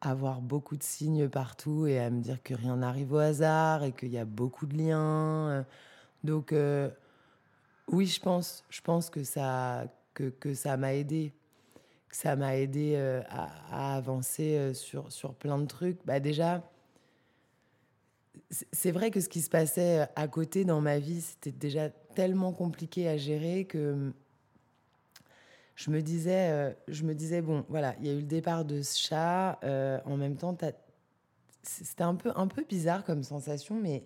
avoir 0.00 0.42
beaucoup 0.42 0.76
de 0.76 0.82
signes 0.82 1.28
partout 1.28 1.86
et 1.86 1.98
à 1.98 2.10
me 2.10 2.20
dire 2.20 2.42
que 2.42 2.52
rien 2.52 2.76
n'arrive 2.76 3.14
au 3.14 3.18
hasard 3.18 3.84
et 3.84 3.92
qu'il 3.92 4.10
y 4.10 4.18
a 4.18 4.26
beaucoup 4.26 4.66
de 4.66 4.76
liens. 4.76 5.64
Donc, 6.24 6.52
oui, 7.88 8.06
je 8.06 8.20
pense, 8.20 8.64
je 8.70 8.80
pense 8.80 9.10
que 9.10 9.24
ça, 9.24 9.86
que, 10.14 10.54
ça 10.54 10.76
m'a 10.76 10.94
aidé. 10.94 11.32
Que 12.08 12.16
ça 12.16 12.36
m'a 12.36 12.56
aidé 12.56 12.94
euh, 12.96 13.22
à, 13.28 13.96
avancer 13.96 14.56
euh, 14.56 14.74
sur, 14.74 15.10
sur 15.12 15.34
plein 15.34 15.58
de 15.58 15.66
trucs. 15.66 15.98
Bah, 16.04 16.20
déjà, 16.20 16.62
c'est 18.72 18.90
vrai 18.90 19.10
que 19.10 19.20
ce 19.20 19.28
qui 19.28 19.40
se 19.42 19.50
passait 19.50 20.08
à 20.14 20.28
côté 20.28 20.64
dans 20.64 20.80
ma 20.80 20.98
vie, 20.98 21.20
c'était 21.20 21.52
déjà 21.52 21.90
tellement 21.90 22.52
compliqué 22.52 23.08
à 23.08 23.16
gérer 23.16 23.64
que 23.64 24.12
je 25.76 25.90
me 25.90 26.02
disais, 26.02 26.50
euh, 26.50 26.72
je 26.88 27.04
me 27.04 27.14
disais 27.14 27.42
bon, 27.42 27.64
voilà, 27.68 27.94
il 28.00 28.06
y 28.06 28.10
a 28.10 28.12
eu 28.12 28.20
le 28.20 28.22
départ 28.22 28.64
de 28.64 28.82
ce 28.82 28.98
chat. 28.98 29.58
Euh, 29.64 29.98
en 30.04 30.16
même 30.16 30.36
temps, 30.36 30.56
c'était 31.62 32.02
un 32.02 32.14
peu, 32.14 32.32
un 32.36 32.46
peu 32.46 32.64
bizarre 32.64 33.04
comme 33.04 33.22
sensation, 33.22 33.80
mais 33.80 34.04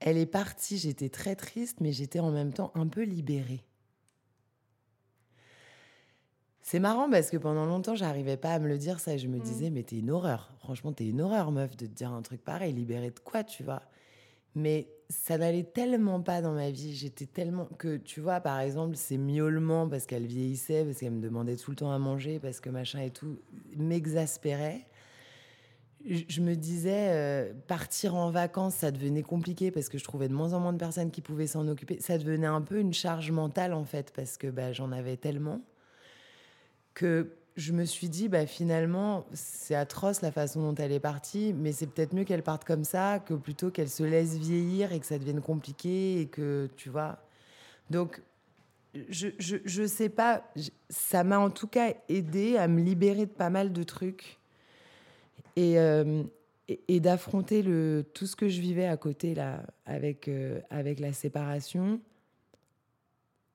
elle 0.00 0.18
est 0.18 0.26
partie. 0.26 0.78
J'étais 0.78 1.08
très 1.08 1.36
triste, 1.36 1.78
mais 1.80 1.92
j'étais 1.92 2.20
en 2.20 2.30
même 2.30 2.52
temps 2.52 2.72
un 2.74 2.86
peu 2.86 3.02
libérée. 3.02 3.64
C'est 6.62 6.80
marrant 6.80 7.08
parce 7.08 7.30
que 7.30 7.36
pendant 7.36 7.64
longtemps, 7.64 7.94
j'arrivais 7.94 8.36
pas 8.36 8.52
à 8.52 8.58
me 8.58 8.66
le 8.66 8.76
dire 8.76 8.98
ça. 8.98 9.14
Et 9.14 9.18
je 9.18 9.28
me 9.28 9.38
mmh. 9.38 9.42
disais, 9.42 9.70
mais 9.70 9.84
t'es 9.84 10.00
une 10.00 10.10
horreur. 10.10 10.52
Franchement, 10.58 10.92
t'es 10.92 11.06
une 11.06 11.20
horreur, 11.20 11.52
meuf, 11.52 11.76
de 11.76 11.86
te 11.86 11.92
dire 11.92 12.10
un 12.10 12.22
truc 12.22 12.42
pareil. 12.42 12.72
Libérée 12.72 13.10
de 13.10 13.20
quoi, 13.20 13.44
tu 13.44 13.62
vois? 13.62 13.82
Mais 14.56 14.88
ça 15.08 15.38
n'allait 15.38 15.62
tellement 15.62 16.20
pas 16.20 16.42
dans 16.42 16.54
ma 16.54 16.70
vie. 16.70 16.96
J'étais 16.96 17.26
tellement. 17.26 17.66
Que, 17.78 17.98
tu 17.98 18.20
vois, 18.20 18.40
par 18.40 18.58
exemple, 18.58 18.96
ces 18.96 19.16
miaulements 19.16 19.88
parce 19.88 20.06
qu'elle 20.06 20.26
vieillissait, 20.26 20.84
parce 20.84 20.98
qu'elle 20.98 21.12
me 21.12 21.20
demandait 21.20 21.56
tout 21.56 21.70
le 21.70 21.76
temps 21.76 21.92
à 21.92 22.00
manger, 22.00 22.40
parce 22.40 22.58
que 22.58 22.68
machin 22.68 23.00
et 23.00 23.10
tout, 23.10 23.38
m'exaspérait. 23.76 24.88
Je 26.08 26.40
me 26.40 26.54
disais, 26.54 27.08
euh, 27.10 27.52
partir 27.66 28.14
en 28.14 28.30
vacances, 28.30 28.76
ça 28.76 28.92
devenait 28.92 29.22
compliqué 29.24 29.72
parce 29.72 29.88
que 29.88 29.98
je 29.98 30.04
trouvais 30.04 30.28
de 30.28 30.34
moins 30.34 30.52
en 30.52 30.60
moins 30.60 30.72
de 30.72 30.78
personnes 30.78 31.10
qui 31.10 31.20
pouvaient 31.20 31.48
s'en 31.48 31.66
occuper. 31.66 31.98
Ça 32.00 32.16
devenait 32.16 32.46
un 32.46 32.62
peu 32.62 32.78
une 32.78 32.94
charge 32.94 33.32
mentale, 33.32 33.72
en 33.72 33.84
fait, 33.84 34.12
parce 34.14 34.36
que 34.36 34.46
bah, 34.46 34.72
j'en 34.72 34.92
avais 34.92 35.16
tellement 35.16 35.62
que 36.94 37.32
je 37.56 37.72
me 37.72 37.84
suis 37.84 38.08
dit, 38.08 38.28
bah, 38.28 38.46
finalement, 38.46 39.26
c'est 39.32 39.74
atroce 39.74 40.20
la 40.20 40.30
façon 40.30 40.60
dont 40.60 40.74
elle 40.76 40.92
est 40.92 41.00
partie, 41.00 41.52
mais 41.54 41.72
c'est 41.72 41.86
peut-être 41.86 42.12
mieux 42.12 42.24
qu'elle 42.24 42.42
parte 42.42 42.64
comme 42.64 42.84
ça 42.84 43.18
que 43.18 43.34
plutôt 43.34 43.70
qu'elle 43.70 43.88
se 43.88 44.02
laisse 44.02 44.36
vieillir 44.36 44.92
et 44.92 45.00
que 45.00 45.06
ça 45.06 45.18
devienne 45.18 45.40
compliqué 45.40 46.20
et 46.20 46.26
que, 46.26 46.68
tu 46.76 46.88
vois. 46.88 47.18
Donc, 47.90 48.22
je, 49.08 49.28
je, 49.38 49.56
je 49.64 49.86
sais 49.86 50.08
pas, 50.08 50.44
ça 50.88 51.24
m'a 51.24 51.38
en 51.38 51.50
tout 51.50 51.66
cas 51.66 51.94
aidé 52.08 52.56
à 52.56 52.68
me 52.68 52.80
libérer 52.80 53.26
de 53.26 53.30
pas 53.30 53.50
mal 53.50 53.72
de 53.72 53.82
trucs 53.82 54.38
et, 55.56 55.78
euh, 55.78 56.22
et, 56.68 57.00
d'affronter 57.00 57.62
le, 57.62 58.04
tout 58.14 58.26
ce 58.26 58.36
que 58.36 58.48
je 58.48 58.60
vivais 58.60 58.86
à 58.86 58.96
côté 58.96 59.34
là, 59.34 59.62
avec, 59.84 60.28
euh, 60.28 60.60
avec 60.70 61.00
la 61.00 61.12
séparation. 61.12 62.00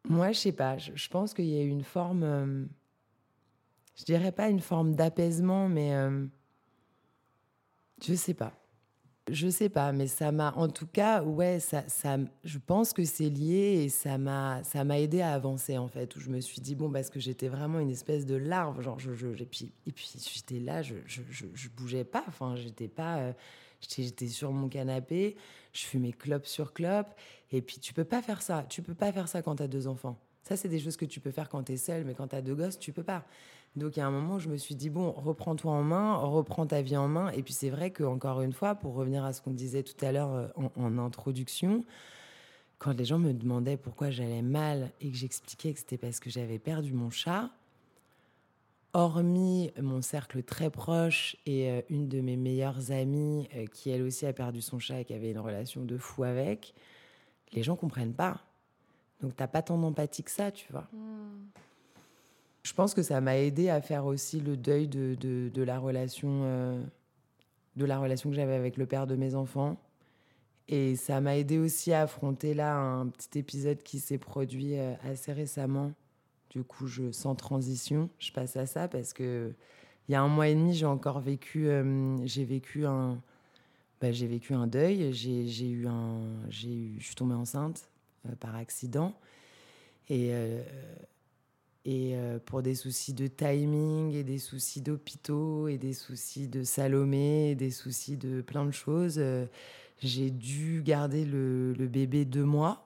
Moi, 0.09 0.31
je 0.31 0.39
sais 0.39 0.51
pas, 0.51 0.77
je, 0.77 1.07
pense 1.09 1.33
qu'il 1.33 1.45
y 1.45 1.59
a 1.59 1.63
une 1.63 1.83
forme. 1.83 2.23
Euh, 2.23 2.65
je 3.95 4.03
dirais 4.05 4.31
pas 4.31 4.49
une 4.49 4.61
forme 4.61 4.95
d'apaisement, 4.95 5.69
mais 5.69 5.93
euh, 5.93 6.25
je 8.03 8.15
sais 8.15 8.33
pas. 8.33 8.53
Je 9.29 9.47
sais 9.49 9.69
pas, 9.69 9.91
mais 9.91 10.07
ça 10.07 10.31
m'a, 10.31 10.51
en 10.55 10.67
tout 10.67 10.87
cas, 10.87 11.21
ouais, 11.23 11.59
ça, 11.59 11.83
ça, 11.87 12.17
je 12.43 12.57
pense 12.57 12.91
que 12.91 13.05
c'est 13.05 13.29
lié 13.29 13.83
et 13.83 13.89
ça 13.89 14.17
m'a, 14.17 14.63
ça 14.63 14.83
m'a 14.83 14.99
aidé 14.99 15.21
à 15.21 15.33
avancer 15.33 15.77
en 15.77 15.87
fait. 15.87 16.15
Où 16.15 16.19
je 16.19 16.29
me 16.29 16.41
suis 16.41 16.59
dit 16.59 16.73
bon, 16.73 16.91
parce 16.91 17.11
que 17.11 17.19
j'étais 17.19 17.47
vraiment 17.47 17.79
une 17.79 17.91
espèce 17.91 18.25
de 18.25 18.35
larve, 18.35 18.81
genre 18.81 18.99
je, 18.99 19.11
et 19.39 19.45
puis, 19.45 19.71
et 19.85 19.91
puis 19.91 20.11
j'étais 20.33 20.59
là, 20.59 20.81
je, 20.81 20.95
je, 21.05 21.21
je, 21.53 21.69
bougeais 21.69 22.03
pas, 22.03 22.23
enfin 22.27 22.55
j'étais 22.55 22.87
pas, 22.87 23.19
euh, 23.19 23.33
j'étais 23.87 24.27
sur 24.27 24.51
mon 24.51 24.67
canapé, 24.69 25.37
je 25.71 25.85
fumais 25.85 26.13
clope 26.13 26.47
sur 26.47 26.73
clope, 26.73 27.13
et 27.51 27.61
puis 27.61 27.77
tu 27.77 27.93
peux 27.93 28.05
pas 28.05 28.23
faire 28.23 28.41
ça, 28.41 28.65
tu 28.69 28.81
peux 28.81 28.95
pas 28.95 29.11
faire 29.11 29.27
ça 29.27 29.43
quand 29.43 29.57
tu 29.57 29.63
as 29.63 29.67
deux 29.67 29.87
enfants. 29.87 30.17
Ça, 30.43 30.57
c'est 30.57 30.69
des 30.69 30.79
choses 30.79 30.97
que 30.97 31.05
tu 31.05 31.19
peux 31.19 31.31
faire 31.31 31.47
quand 31.47 31.63
tu 31.63 31.73
es 31.73 31.77
seul, 31.77 32.05
mais 32.05 32.15
quand 32.15 32.29
tu 32.29 32.35
as 32.35 32.41
deux 32.41 32.55
gosses, 32.55 32.79
tu 32.79 32.91
peux 32.91 33.03
pas. 33.03 33.23
Donc, 33.77 33.97
a 33.97 34.05
un 34.05 34.11
moment, 34.11 34.37
je 34.37 34.49
me 34.49 34.57
suis 34.57 34.75
dit, 34.75 34.89
bon, 34.89 35.11
reprends-toi 35.11 35.71
en 35.71 35.83
main, 35.83 36.15
reprends 36.15 36.67
ta 36.67 36.81
vie 36.81 36.97
en 36.97 37.07
main. 37.07 37.29
Et 37.31 37.41
puis, 37.41 37.53
c'est 37.53 37.69
vrai 37.69 37.91
qu'encore 37.91 38.41
une 38.41 38.51
fois, 38.51 38.75
pour 38.75 38.95
revenir 38.95 39.23
à 39.23 39.31
ce 39.31 39.41
qu'on 39.41 39.51
disait 39.51 39.83
tout 39.83 40.05
à 40.05 40.11
l'heure 40.11 40.33
euh, 40.33 40.47
en, 40.75 40.97
introduction, 40.97 41.85
quand 42.79 42.91
les 42.91 43.05
gens 43.05 43.17
me 43.19 43.33
demandaient 43.33 43.77
pourquoi 43.77 44.09
j'allais 44.09 44.41
mal 44.41 44.91
et 44.99 45.09
que 45.09 45.15
j'expliquais 45.15 45.73
que 45.73 45.79
c'était 45.79 45.97
parce 45.97 46.19
que 46.19 46.29
j'avais 46.29 46.59
perdu 46.59 46.93
mon 46.93 47.09
chat, 47.09 47.49
hormis 48.93 49.71
mon 49.81 50.01
cercle 50.01 50.43
très 50.43 50.69
proche 50.69 51.37
et 51.45 51.71
euh, 51.71 51.81
une 51.89 52.09
de 52.09 52.19
mes 52.19 52.35
meilleures 52.35 52.91
amies 52.91 53.47
euh, 53.55 53.67
qui 53.67 53.89
elle 53.89 54.01
aussi 54.01 54.25
a 54.25 54.33
perdu 54.33 54.61
son 54.61 54.79
chat 54.79 54.99
et 54.99 55.05
qui 55.05 55.13
avait 55.13 55.31
une 55.31 55.39
relation 55.39 55.85
de 55.85 55.97
fou 55.97 56.23
avec, 56.23 56.73
les 57.53 57.63
gens 57.63 57.77
comprennent 57.77 58.13
pas. 58.13 58.41
Donc 59.21 59.35
t'as 59.37 59.47
pas 59.47 59.61
tant 59.61 59.77
d'empathie 59.77 60.23
que 60.23 60.31
ça, 60.31 60.51
tu 60.51 60.69
vois. 60.71 60.87
Hmm. 60.91 61.45
Je 62.63 62.73
pense 62.73 62.93
que 62.93 63.01
ça 63.01 63.21
m'a 63.21 63.37
aidé 63.37 63.69
à 63.69 63.81
faire 63.81 64.05
aussi 64.05 64.39
le 64.39 64.55
deuil 64.55 64.87
de, 64.87 65.63
la 65.63 65.79
relation 65.79 66.41
euh, 66.43 66.83
de 67.75 67.85
la 67.85 67.99
relation 67.99 68.29
que 68.29 68.35
j'avais 68.35 68.53
avec 68.53 68.77
le 68.77 68.85
père 68.85 69.07
de 69.07 69.15
mes 69.15 69.35
enfants. 69.35 69.77
Et 70.67 70.95
ça 70.95 71.19
m'a 71.21 71.37
aidé 71.37 71.57
aussi 71.57 71.91
à 71.91 72.03
affronter 72.03 72.53
là 72.53 72.77
un 72.77 73.07
petit 73.07 73.39
épisode 73.39 73.81
qui 73.81 73.99
s'est 73.99 74.19
produit 74.19 74.77
euh, 74.77 74.93
assez 75.03 75.33
récemment. 75.33 75.91
Du 76.51 76.63
coup, 76.63 76.85
je 76.85 77.11
sans 77.11 77.33
transition, 77.35 78.09
je 78.19 78.31
passe 78.31 78.55
à 78.57 78.65
ça 78.65 78.87
parce 78.87 79.13
que 79.13 79.53
il 80.07 80.11
y 80.11 80.15
a 80.15 80.21
un 80.21 80.27
mois 80.27 80.47
et 80.47 80.55
demi, 80.55 80.73
j'ai 80.73 80.85
encore 80.85 81.19
vécu, 81.19 81.67
euh, 81.67 82.17
j'ai 82.25 82.43
vécu 82.43 82.85
un, 82.85 83.21
bah, 84.01 84.11
j'ai 84.11 84.27
vécu 84.27 84.53
un 84.53 84.67
deuil. 84.67 85.13
J'ai 85.13 85.69
eu 85.69 85.87
un, 85.87 86.21
j'ai 86.49 86.69
eu, 86.69 86.95
je 86.99 87.05
suis 87.05 87.15
tombée 87.15 87.35
enceinte 87.35 87.89
par 88.39 88.55
accident 88.55 89.15
et 90.09 90.31
et 91.83 92.15
euh, 92.15 92.37
pour 92.45 92.61
des 92.61 92.75
soucis 92.75 93.13
de 93.13 93.27
timing 93.27 94.13
et 94.13 94.23
des 94.23 94.37
soucis 94.37 94.81
d'hôpitaux 94.81 95.67
et 95.67 95.77
des 95.77 95.93
soucis 95.93 96.47
de 96.47 96.63
Salomé 96.63 97.51
et 97.51 97.55
des 97.55 97.71
soucis 97.71 98.17
de 98.17 98.41
plein 98.41 98.65
de 98.65 98.71
choses, 98.71 99.15
euh, 99.17 99.45
j'ai 99.99 100.29
dû 100.29 100.83
garder 100.83 101.25
le, 101.25 101.73
bébé 101.87 102.23
deux 102.25 102.43
mois 102.43 102.85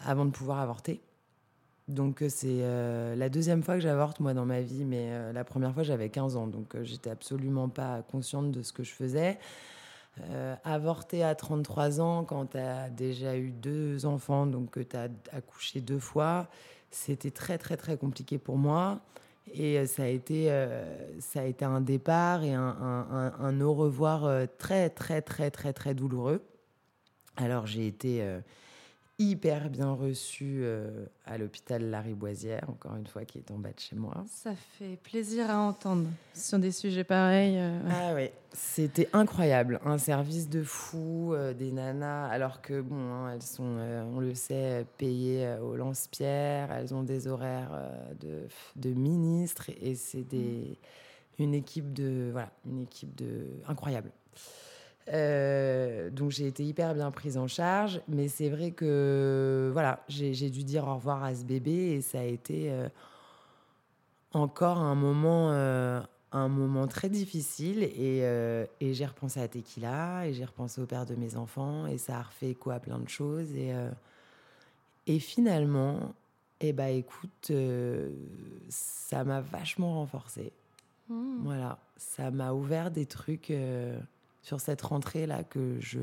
avant 0.00 0.24
de 0.24 0.30
pouvoir 0.30 0.60
avorter. 0.60 1.00
Donc 1.88 2.22
euh, 2.22 2.28
c'est 2.28 2.62
la 3.16 3.28
deuxième 3.28 3.62
fois 3.62 3.74
que 3.74 3.80
j'avorte 3.80 4.20
moi 4.20 4.34
dans 4.34 4.46
ma 4.46 4.60
vie, 4.60 4.84
mais 4.84 5.32
la 5.32 5.44
première 5.44 5.74
fois 5.74 5.82
j'avais 5.82 6.08
15 6.08 6.36
ans, 6.36 6.46
donc 6.46 6.80
j'étais 6.82 7.10
absolument 7.10 7.68
pas 7.68 8.02
consciente 8.02 8.52
de 8.52 8.62
ce 8.62 8.72
que 8.72 8.84
je 8.84 8.92
faisais. 8.92 9.38
avorter 10.64 11.24
à 11.24 11.34
33 11.34 12.00
ans 12.00 12.24
quand 12.24 12.46
tu 12.52 12.58
as 12.58 12.88
déjà 12.88 13.36
eu 13.36 13.50
deux 13.50 14.06
enfants, 14.06 14.46
donc 14.46 14.70
que 14.70 14.80
tu 14.80 14.96
as 14.96 15.08
accouché 15.32 15.80
deux 15.80 16.00
fois, 16.00 16.48
c'était 16.96 17.30
très 17.30 17.58
très 17.58 17.76
très 17.76 17.96
compliqué 17.96 18.38
pour 18.38 18.56
moi. 18.56 19.00
Et 19.52 19.78
euh, 19.78 19.86
ça 19.86 20.04
a 20.04 20.06
été, 20.06 20.50
euh, 20.50 21.20
ça 21.20 21.40
a 21.40 21.44
été 21.44 21.64
un 21.64 21.80
départ 21.80 22.42
et 22.42 22.52
un, 22.52 22.76
un, 22.80 23.32
un, 23.38 23.60
au 23.60 23.74
revoir 23.74 24.24
euh, 24.24 24.46
très 24.58 24.90
très 24.90 25.22
très 25.22 25.50
très 25.50 25.72
très 25.72 25.94
douloureux. 25.94 26.42
Alors 27.36 27.66
j'ai 27.66 27.86
été 27.86 28.26
hyper 29.18 29.70
bien 29.70 29.92
reçue 29.92 30.60
euh, 30.62 31.06
à 31.24 31.38
l'hôpital 31.38 31.88
Lariboisière, 31.88 32.68
encore 32.68 32.96
une 32.96 33.06
fois, 33.06 33.24
qui 33.24 33.38
est 33.38 33.50
en 33.50 33.58
bas 33.58 33.72
de 33.72 33.80
chez 33.80 33.96
moi. 33.96 34.24
Ça 34.28 34.54
fait 34.54 34.98
plaisir 35.02 35.50
à 35.50 35.58
entendre 35.58 36.08
sur 36.34 36.58
des 36.58 36.72
sujets 36.72 37.04
pareils. 37.04 37.56
Euh, 37.58 37.80
ah 37.88 38.12
oui, 38.14 38.28
c'était 38.52 39.08
incroyable. 39.12 39.80
Un 39.84 39.98
service 39.98 40.50
de 40.50 40.62
fou, 40.62 41.32
euh, 41.32 41.54
des 41.54 41.72
nanas, 41.72 42.28
alors 42.28 42.60
que, 42.60 42.80
bon, 42.80 42.96
hein, 42.96 43.32
elles 43.32 43.42
sont, 43.42 43.78
on 44.14 44.20
le 44.20 44.34
sait, 44.34 44.84
payées 44.98 45.56
au 45.62 45.76
lance-pierre, 45.76 46.70
elles 46.72 46.94
ont 46.94 47.02
des 47.02 47.26
horaires 47.26 47.70
de, 48.20 48.46
de 48.76 48.94
ministres, 48.94 49.70
et 49.80 49.94
c'est 49.94 50.28
des, 50.28 50.76
une 51.38 51.54
équipe 51.54 51.92
de, 51.92 52.28
voilà, 52.32 52.50
une 52.66 52.82
équipe 52.82 53.14
de, 53.14 53.46
incroyable. 53.66 54.10
Euh, 55.12 56.10
donc 56.10 56.32
j'ai 56.32 56.48
été 56.48 56.64
hyper 56.64 56.94
bien 56.94 57.10
prise 57.10 57.38
en 57.38 57.46
charge, 57.46 58.00
mais 58.08 58.28
c'est 58.28 58.48
vrai 58.48 58.72
que 58.72 59.70
voilà, 59.72 60.02
j'ai 60.08 60.50
dû 60.50 60.64
dire 60.64 60.88
au 60.88 60.94
revoir 60.96 61.22
à 61.22 61.34
ce 61.34 61.44
bébé 61.44 61.92
et 61.92 62.00
ça 62.00 62.20
a 62.20 62.24
été 62.24 62.72
euh, 62.72 62.88
encore 64.32 64.78
un 64.78 64.96
moment, 64.96 65.52
euh, 65.52 66.00
un 66.32 66.48
moment 66.48 66.88
très 66.88 67.08
difficile 67.08 67.84
et, 67.84 68.18
et 68.80 68.94
j'ai 68.94 69.06
repensé 69.06 69.40
à 69.40 69.46
Tequila 69.46 70.26
et 70.26 70.34
j'ai 70.34 70.44
repensé 70.44 70.80
au 70.80 70.86
père 70.86 71.06
de 71.06 71.14
mes 71.14 71.36
enfants 71.36 71.86
et 71.86 71.98
ça 71.98 72.18
a 72.18 72.22
refait 72.22 72.50
écho 72.50 72.70
à 72.70 72.80
plein 72.80 72.98
de 72.98 73.08
choses 73.08 73.54
et, 73.54 73.72
et 75.06 75.20
finalement, 75.20 76.14
eh 76.60 76.72
ben 76.72 76.88
écoute, 76.88 77.52
ça 78.68 79.24
m'a 79.24 79.40
vachement 79.40 79.94
renforcée. 79.94 80.52
Mmh. 81.08 81.44
Voilà, 81.44 81.78
ça 81.96 82.32
m'a 82.32 82.52
ouvert 82.52 82.90
des 82.90 83.06
trucs 83.06 83.52
sur 84.46 84.60
cette 84.60 84.82
rentrée-là 84.82 85.42
que 85.42 85.76
je 85.80 85.98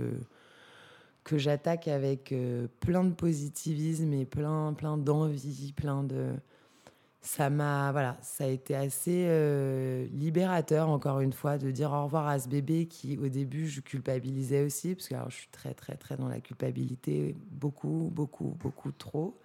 que 1.23 1.37
j'attaque 1.37 1.87
avec 1.87 2.33
euh, 2.33 2.67
plein 2.81 3.05
de 3.05 3.13
positivisme 3.13 4.11
et 4.11 4.25
plein, 4.25 4.73
plein 4.73 4.97
d'envie, 4.97 5.71
plein 5.71 6.03
de... 6.03 6.33
ça 7.21 7.49
m'a 7.49 7.93
voilà, 7.93 8.17
ça 8.21 8.43
a 8.43 8.47
été 8.47 8.75
assez 8.75 9.23
euh, 9.29 10.05
libérateur 10.11 10.89
encore 10.89 11.21
une 11.21 11.31
fois 11.31 11.57
de 11.57 11.71
dire 11.71 11.93
au 11.93 12.03
revoir 12.03 12.27
à 12.27 12.37
ce 12.37 12.49
bébé 12.49 12.87
qui 12.87 13.17
au 13.17 13.29
début 13.29 13.65
je 13.69 13.79
culpabilisais 13.79 14.65
aussi 14.65 14.93
parce 14.93 15.07
que 15.07 15.15
je 15.29 15.35
suis 15.35 15.47
très 15.47 15.73
très 15.73 15.95
très 15.95 16.17
dans 16.17 16.27
la 16.27 16.41
culpabilité 16.41 17.37
beaucoup 17.49 18.11
beaucoup 18.13 18.57
beaucoup 18.59 18.91
trop. 18.91 19.39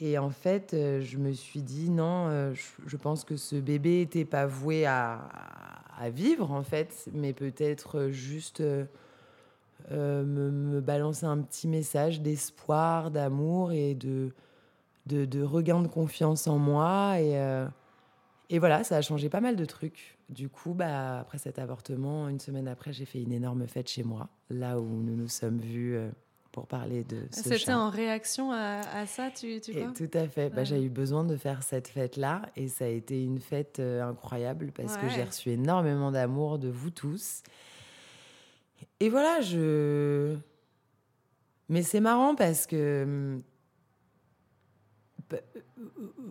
Et 0.00 0.18
en 0.18 0.30
fait, 0.30 0.74
euh, 0.74 1.00
je 1.00 1.18
me 1.18 1.32
suis 1.32 1.62
dit 1.62 1.90
non, 1.90 2.52
je, 2.86 2.96
pense 2.96 3.24
que 3.24 3.36
ce 3.36 3.56
bébé 3.56 4.02
était 4.02 4.24
pas 4.24 4.46
voué 4.46 4.86
à, 4.86 5.28
à 5.98 6.10
vivre 6.10 6.50
en 6.50 6.62
fait, 6.62 7.08
mais 7.12 7.32
peut-être 7.32 8.08
juste 8.10 8.60
me, 9.90 10.24
me, 10.24 10.80
balancer 10.80 11.26
un 11.26 11.38
petit 11.38 11.68
message 11.68 12.20
d'espoir, 12.20 13.10
d'amour 13.10 13.72
et 13.72 13.94
de 13.94 14.32
de, 15.06 15.42
regain 15.42 15.80
de 15.80 15.88
confiance 15.88 16.46
en 16.46 16.58
moi. 16.58 17.20
Et, 17.20 17.38
euh, 17.38 17.66
et 18.50 18.58
voilà, 18.58 18.84
ça 18.84 18.96
a 18.96 19.02
changé 19.02 19.28
pas 19.28 19.40
mal 19.40 19.56
de 19.56 19.64
trucs. 19.64 20.18
Du 20.28 20.48
coup, 20.48 20.74
bah, 20.74 21.20
après 21.20 21.38
cet 21.38 21.58
avortement, 21.58 22.28
une 22.28 22.40
semaine 22.40 22.68
après, 22.68 22.92
j'ai 22.92 23.04
fait 23.04 23.22
une 23.22 23.32
énorme 23.32 23.66
fête 23.66 23.88
chez 23.88 24.02
moi, 24.02 24.28
là 24.50 24.78
où 24.80 25.02
nous 25.02 25.16
nous 25.16 25.28
sommes 25.28 25.58
vus 25.58 25.96
euh, 25.96 26.10
pour 26.54 26.68
parler 26.68 27.02
de 27.02 27.26
ce 27.32 27.42
C'était 27.42 27.72
en 27.72 27.90
réaction 27.90 28.52
à, 28.52 29.06
ça, 29.06 29.28
tu, 29.32 29.60
tu 29.60 29.74
crois? 29.74 29.90
Tout 29.92 30.10
à 30.14 30.28
fait. 30.28 30.50
Bah, 30.50 30.62
j'ai 30.62 30.80
eu 30.80 30.88
besoin 30.88 31.24
de 31.24 31.36
faire 31.36 31.64
cette 31.64 31.88
fête-là 31.88 32.42
et 32.54 32.68
ça 32.68 32.84
a 32.84 32.88
été 32.88 33.24
une 33.24 33.40
fête 33.40 33.80
euh, 33.80 34.08
incroyable 34.08 34.70
parce 34.72 34.96
que 34.96 35.08
j'ai 35.08 35.24
reçu 35.24 35.50
énormément 35.50 36.12
d'amour 36.12 36.60
de 36.60 36.68
vous 36.68 36.90
tous. 36.90 37.42
Et 39.00 39.08
voilà, 39.08 39.40
je... 39.40 40.36
Mais 41.68 41.82
c'est 41.82 42.00
marrant 42.00 42.36
parce 42.36 42.68
que 42.68 43.02
hum, 43.02 43.42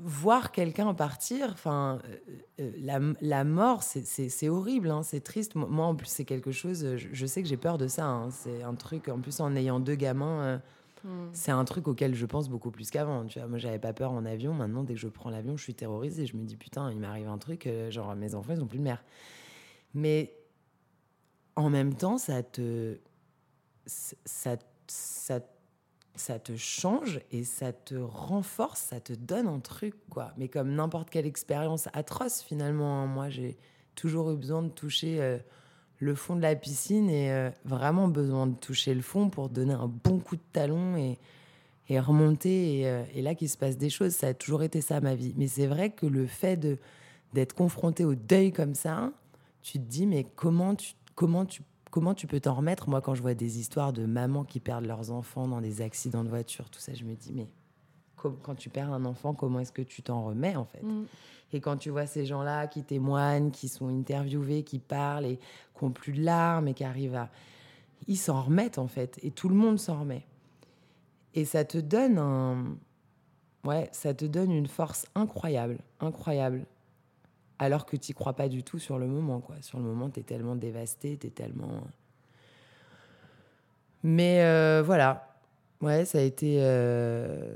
voir 0.03 0.51
quelqu'un 0.51 0.93
partir, 0.93 1.49
enfin, 1.51 1.99
euh, 2.59 2.71
euh, 2.89 3.13
la, 3.21 3.43
mort, 3.43 3.83
c'est 3.83 4.49
horrible, 4.49 4.91
hein, 4.91 5.03
c'est 5.03 5.21
triste. 5.21 5.55
Moi, 5.55 5.85
en 5.85 5.95
plus, 5.95 6.07
c'est 6.07 6.25
quelque 6.25 6.51
chose, 6.51 6.97
je, 6.97 7.25
sais 7.25 7.41
que 7.41 7.47
j'ai 7.47 7.57
peur 7.57 7.77
de 7.77 7.87
ça. 7.87 8.05
Hein. 8.05 8.29
c'est 8.31 8.63
un 8.63 8.75
truc, 8.75 9.09
en 9.09 9.19
plus, 9.19 9.39
en 9.39 9.55
ayant 9.55 9.79
deux 9.79 9.95
gamins, 9.95 10.41
euh, 10.41 10.57
hmm. 11.03 11.29
c'est 11.33 11.51
un 11.51 11.65
truc 11.65 11.87
auquel 11.87 12.15
je 12.15 12.25
pense 12.25 12.49
beaucoup 12.49 12.71
plus 12.71 12.89
qu'avant. 12.91 13.25
Tu 13.25 13.39
vois, 13.39 13.47
moi, 13.47 13.57
j'avais 13.57 13.79
pas 13.79 13.93
peur 13.93 14.11
en 14.11 14.25
avion. 14.25 14.53
Maintenant, 14.53 14.83
dès 14.83 14.93
que 14.93 14.99
je 14.99 15.07
prends 15.07 15.29
l'avion, 15.29 15.57
je 15.57 15.63
suis 15.63 15.75
terrorisée. 15.75 16.25
Je 16.25 16.35
me 16.35 16.43
dis, 16.43 16.57
putain, 16.57 16.91
il 16.91 16.99
m'arrive 16.99 17.27
un 17.27 17.37
truc, 17.37 17.69
genre, 17.89 18.15
mes 18.15 18.35
enfants, 18.35 18.53
ils 18.53 18.61
ont 18.61 18.67
plus 18.67 18.79
de 18.79 18.83
mère. 18.83 19.03
Mais 19.93 20.35
en 21.55 21.69
même 21.69 21.93
temps, 21.95 22.17
ça 22.17 22.43
te. 22.43 22.97
Ça, 23.85 24.55
ça 24.87 25.39
ça 26.15 26.39
te 26.39 26.55
change 26.55 27.21
et 27.31 27.43
ça 27.43 27.73
te 27.73 27.95
renforce, 27.95 28.81
ça 28.81 28.99
te 28.99 29.13
donne 29.13 29.47
un 29.47 29.59
truc, 29.59 29.95
quoi. 30.09 30.33
Mais 30.37 30.47
comme 30.47 30.73
n'importe 30.73 31.09
quelle 31.09 31.25
expérience 31.25 31.87
atroce, 31.93 32.41
finalement, 32.41 33.01
hein. 33.01 33.05
moi, 33.07 33.29
j'ai 33.29 33.57
toujours 33.95 34.31
eu 34.31 34.35
besoin 34.35 34.61
de 34.61 34.69
toucher 34.69 35.21
euh, 35.21 35.37
le 35.99 36.15
fond 36.15 36.35
de 36.35 36.41
la 36.41 36.55
piscine 36.55 37.09
et 37.09 37.31
euh, 37.31 37.49
vraiment 37.65 38.07
besoin 38.07 38.47
de 38.47 38.55
toucher 38.55 38.93
le 38.93 39.01
fond 39.01 39.29
pour 39.29 39.49
donner 39.49 39.73
un 39.73 39.87
bon 39.87 40.19
coup 40.19 40.35
de 40.35 40.41
talon 40.51 40.97
et, 40.97 41.17
remonter. 41.99 42.79
Et, 42.79 42.87
euh, 42.87 43.03
et 43.13 43.21
là, 43.21 43.35
qu'il 43.35 43.49
se 43.49 43.57
passe 43.57 43.77
des 43.77 43.89
choses, 43.89 44.13
ça 44.13 44.27
a 44.27 44.33
toujours 44.33 44.63
été 44.63 44.81
ça, 44.81 44.99
ma 44.99 45.13
vie. 45.13 45.33
Mais 45.37 45.47
c'est 45.47 45.67
vrai 45.67 45.91
que 45.91 46.07
le 46.07 46.25
fait 46.25 46.57
de, 46.57 46.77
d'être 47.33 47.53
confronté 47.53 48.03
au 48.03 48.15
deuil 48.15 48.51
comme 48.51 48.73
ça, 48.73 49.11
tu 49.61 49.73
te 49.73 49.83
dis, 49.83 50.07
mais 50.07 50.25
comment 50.35 50.75
tu, 50.75 50.93
comment 51.15 51.45
tu 51.45 51.61
comment 51.93 52.15
tu 52.15 52.25
peux 52.25 52.39
t'en 52.39 52.55
remettre? 52.55 52.89
Moi, 52.89 53.01
quand 53.01 53.13
je 53.13 53.21
vois 53.21 53.35
des 53.35 53.59
histoires 53.59 53.93
de 53.93 54.07
mamans 54.07 54.45
qui 54.45 54.59
perdent 54.59 54.87
leurs 54.87 55.11
enfants 55.11 55.47
dans 55.47 55.61
des 55.61 55.83
accidents 55.83 56.23
de 56.23 56.29
voiture, 56.29 56.71
tout 56.71 56.79
ça, 56.79 56.95
je 56.95 57.03
me 57.03 57.13
dis, 57.13 57.31
mais 57.33 57.47
quand 58.15 58.55
tu 58.55 58.71
perds 58.71 58.91
un 58.91 59.05
enfant, 59.05 59.35
comment 59.35 59.59
est-ce 59.59 59.71
que 59.71 59.83
tu 59.83 60.01
t'en 60.01 60.25
remets, 60.25 60.55
en 60.55 60.65
fait? 60.65 60.81
Mm. 60.81 61.05
Et 61.51 61.61
quand 61.61 61.77
tu 61.77 61.91
vois 61.91 62.07
ces 62.07 62.25
gens-là 62.25 62.65
qui 62.65 62.81
témoignent, 62.81 63.51
qui 63.51 63.67
sont 63.67 63.89
interviewés, 63.89 64.63
qui 64.63 64.79
parlent 64.79 65.25
et 65.27 65.37
qui 65.37 65.85
n'ont 65.85 65.91
plus 65.91 66.13
de 66.13 66.23
larmes 66.23 66.67
et 66.67 66.73
qui 66.73 66.83
arrivent 66.83 67.13
à... 67.13 67.29
Ils 68.07 68.17
s'en 68.17 68.41
remettent, 68.41 68.79
en 68.79 68.87
fait. 68.87 69.19
Et 69.21 69.29
tout 69.29 69.47
le 69.47 69.55
monde 69.55 69.77
s'en 69.77 69.99
remet. 69.99 70.25
Et 71.35 71.45
ça 71.45 71.63
te 71.63 71.77
donne 71.77 72.17
un... 72.17 72.75
Ouais, 73.65 73.87
ça 73.91 74.15
te 74.15 74.25
donne 74.25 74.51
une 74.51 74.67
force 74.67 75.05
incroyable, 75.13 75.77
incroyable 75.99 76.65
alors 77.59 77.85
que 77.85 77.95
tu 77.95 78.13
crois 78.13 78.33
pas 78.33 78.49
du 78.49 78.63
tout 78.63 78.79
sur 78.79 78.97
le 78.97 79.07
moment. 79.07 79.39
Quoi. 79.39 79.55
Sur 79.61 79.79
le 79.79 79.85
moment, 79.85 80.09
tu 80.09 80.19
es 80.19 80.23
tellement 80.23 80.55
dévasté, 80.55 81.17
tu 81.17 81.27
es 81.27 81.29
tellement... 81.29 81.87
Mais 84.03 84.43
euh, 84.43 84.83
voilà, 84.85 85.37
ouais, 85.81 86.05
ça 86.05 86.17
a 86.17 86.21
été... 86.21 86.57
Euh, 86.59 87.55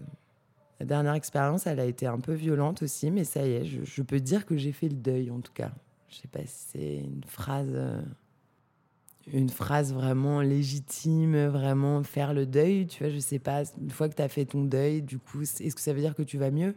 la 0.79 0.85
dernière 0.85 1.13
expérience, 1.13 1.67
elle 1.67 1.79
a 1.79 1.85
été 1.85 2.05
un 2.05 2.19
peu 2.19 2.33
violente 2.33 2.83
aussi, 2.83 3.11
mais 3.11 3.23
ça 3.23 3.45
y 3.45 3.53
est, 3.53 3.65
je, 3.65 4.01
peux 4.01 4.19
dire 4.19 4.45
que 4.45 4.55
j'ai 4.55 4.71
fait 4.71 4.87
le 4.87 4.95
deuil 4.95 5.31
en 5.31 5.41
tout 5.41 5.51
cas. 5.51 5.71
Je 6.09 6.17
sais 6.17 6.27
pas 6.27 6.45
si 6.45 6.65
c'est 6.71 6.97
une 6.97 7.23
phrase... 7.25 7.71
Euh, 7.73 8.01
une 9.33 9.49
phrase 9.49 9.93
vraiment 9.93 10.39
légitime, 10.39 11.47
vraiment 11.47 12.01
faire 12.01 12.33
le 12.33 12.45
deuil, 12.45 12.87
tu 12.87 13.03
vois, 13.03 13.11
je 13.11 13.19
sais 13.19 13.39
pas, 13.39 13.63
une 13.77 13.91
fois 13.91 14.07
que 14.07 14.15
tu 14.15 14.21
as 14.21 14.29
fait 14.29 14.45
ton 14.45 14.63
deuil, 14.63 15.01
du 15.01 15.19
coup, 15.19 15.41
est-ce 15.41 15.75
que 15.75 15.81
ça 15.81 15.91
veut 15.91 15.99
dire 15.99 16.15
que 16.15 16.23
tu 16.23 16.37
vas 16.37 16.49
mieux? 16.49 16.75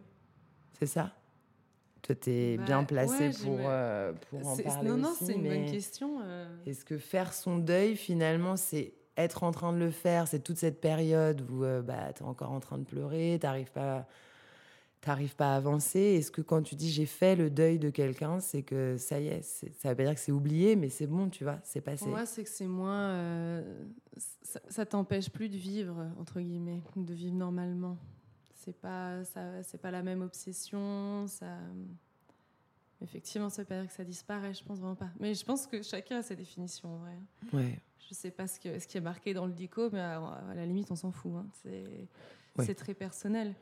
C'est 0.80 0.86
ça? 0.86 1.12
Toi, 2.02 2.14
tu 2.14 2.30
es 2.30 2.56
bah, 2.56 2.64
bien 2.64 2.84
placé 2.84 3.30
pour, 3.44 3.58
euh, 3.60 4.12
pour 4.30 4.46
en 4.46 4.56
parler. 4.56 4.88
Non, 4.88 4.96
non, 4.96 5.14
c'est 5.18 5.34
une 5.34 5.42
bonne 5.42 5.70
question. 5.70 6.20
Euh. 6.22 6.46
Est-ce 6.66 6.84
que 6.84 6.98
faire 6.98 7.32
son 7.32 7.58
deuil, 7.58 7.96
finalement, 7.96 8.56
c'est 8.56 8.94
être 9.16 9.42
en 9.42 9.50
train 9.50 9.72
de 9.72 9.78
le 9.78 9.90
faire 9.90 10.28
C'est 10.28 10.40
toute 10.40 10.56
cette 10.56 10.80
période 10.80 11.44
où 11.50 11.64
euh, 11.64 11.82
bah, 11.82 12.12
tu 12.14 12.22
es 12.22 12.26
encore 12.26 12.52
en 12.52 12.60
train 12.60 12.78
de 12.78 12.84
pleurer, 12.84 13.38
tu 13.40 13.46
n'arrives 13.46 13.70
pas, 13.70 14.06
pas 15.02 15.52
à 15.52 15.56
avancer? 15.56 16.00
Est-ce 16.00 16.30
que 16.30 16.40
quand 16.40 16.62
tu 16.62 16.74
dis 16.74 16.90
j'ai 16.90 17.06
fait 17.06 17.36
le 17.36 17.50
deuil 17.50 17.78
de 17.78 17.90
quelqu'un, 17.90 18.40
c'est 18.40 18.62
que 18.62 18.96
ça 18.96 19.20
y 19.20 19.28
est, 19.28 19.42
ça 19.42 19.90
veut 19.90 19.96
pas 19.96 20.04
dire 20.04 20.14
que 20.14 20.20
c'est 20.20 20.32
oublié, 20.32 20.76
mais 20.76 20.88
c'est 20.88 21.06
bon, 21.06 21.28
tu 21.28 21.44
vois, 21.44 21.58
c'est 21.64 21.80
passé? 21.80 22.04
Pour 22.04 22.08
moi, 22.08 22.26
c'est 22.26 22.44
que 22.44 22.50
c'est 22.50 22.66
moins. 22.66 23.62
ça, 24.42 24.60
ça 24.68 24.86
t'empêche 24.86 25.28
plus 25.28 25.48
de 25.48 25.56
vivre, 25.56 26.06
entre 26.18 26.40
guillemets, 26.40 26.82
de 26.96 27.14
vivre 27.14 27.34
normalement 27.34 27.98
c'est 28.60 28.76
pas 28.76 29.24
ça 29.24 29.62
c'est 29.62 29.78
pas 29.78 29.90
la 29.90 30.02
même 30.02 30.22
obsession 30.22 31.26
ça 31.26 31.58
effectivement 33.02 33.48
ça 33.48 33.62
veut 33.62 33.66
pas 33.66 33.80
dire 33.80 33.88
que 33.88 33.94
ça 33.94 34.04
disparaît 34.04 34.52
je 34.54 34.62
pense 34.62 34.78
vraiment 34.78 34.94
pas. 34.94 35.10
Mais 35.18 35.34
je 35.34 35.44
pense 35.44 35.66
que 35.66 35.82
chacun 35.82 36.18
a 36.18 36.22
sa 36.22 36.34
définition 36.34 36.94
en 36.94 36.98
vrai. 36.98 37.18
Ouais. 37.52 37.78
Je 38.08 38.14
sais 38.14 38.30
pas 38.30 38.46
ce, 38.46 38.58
que, 38.58 38.78
ce 38.78 38.86
qui 38.86 38.98
est 38.98 39.02
marqué 39.02 39.32
dans 39.32 39.46
le 39.46 39.52
dico 39.52 39.90
mais 39.90 40.00
à, 40.00 40.42
la 40.54 40.66
limite 40.66 40.90
on 40.90 40.96
s'en 40.96 41.10
fout 41.10 41.32
hein. 41.36 41.46
c'est 41.62 41.84
c'est 42.58 42.74
très 42.74 42.94
personnel. 42.94 43.54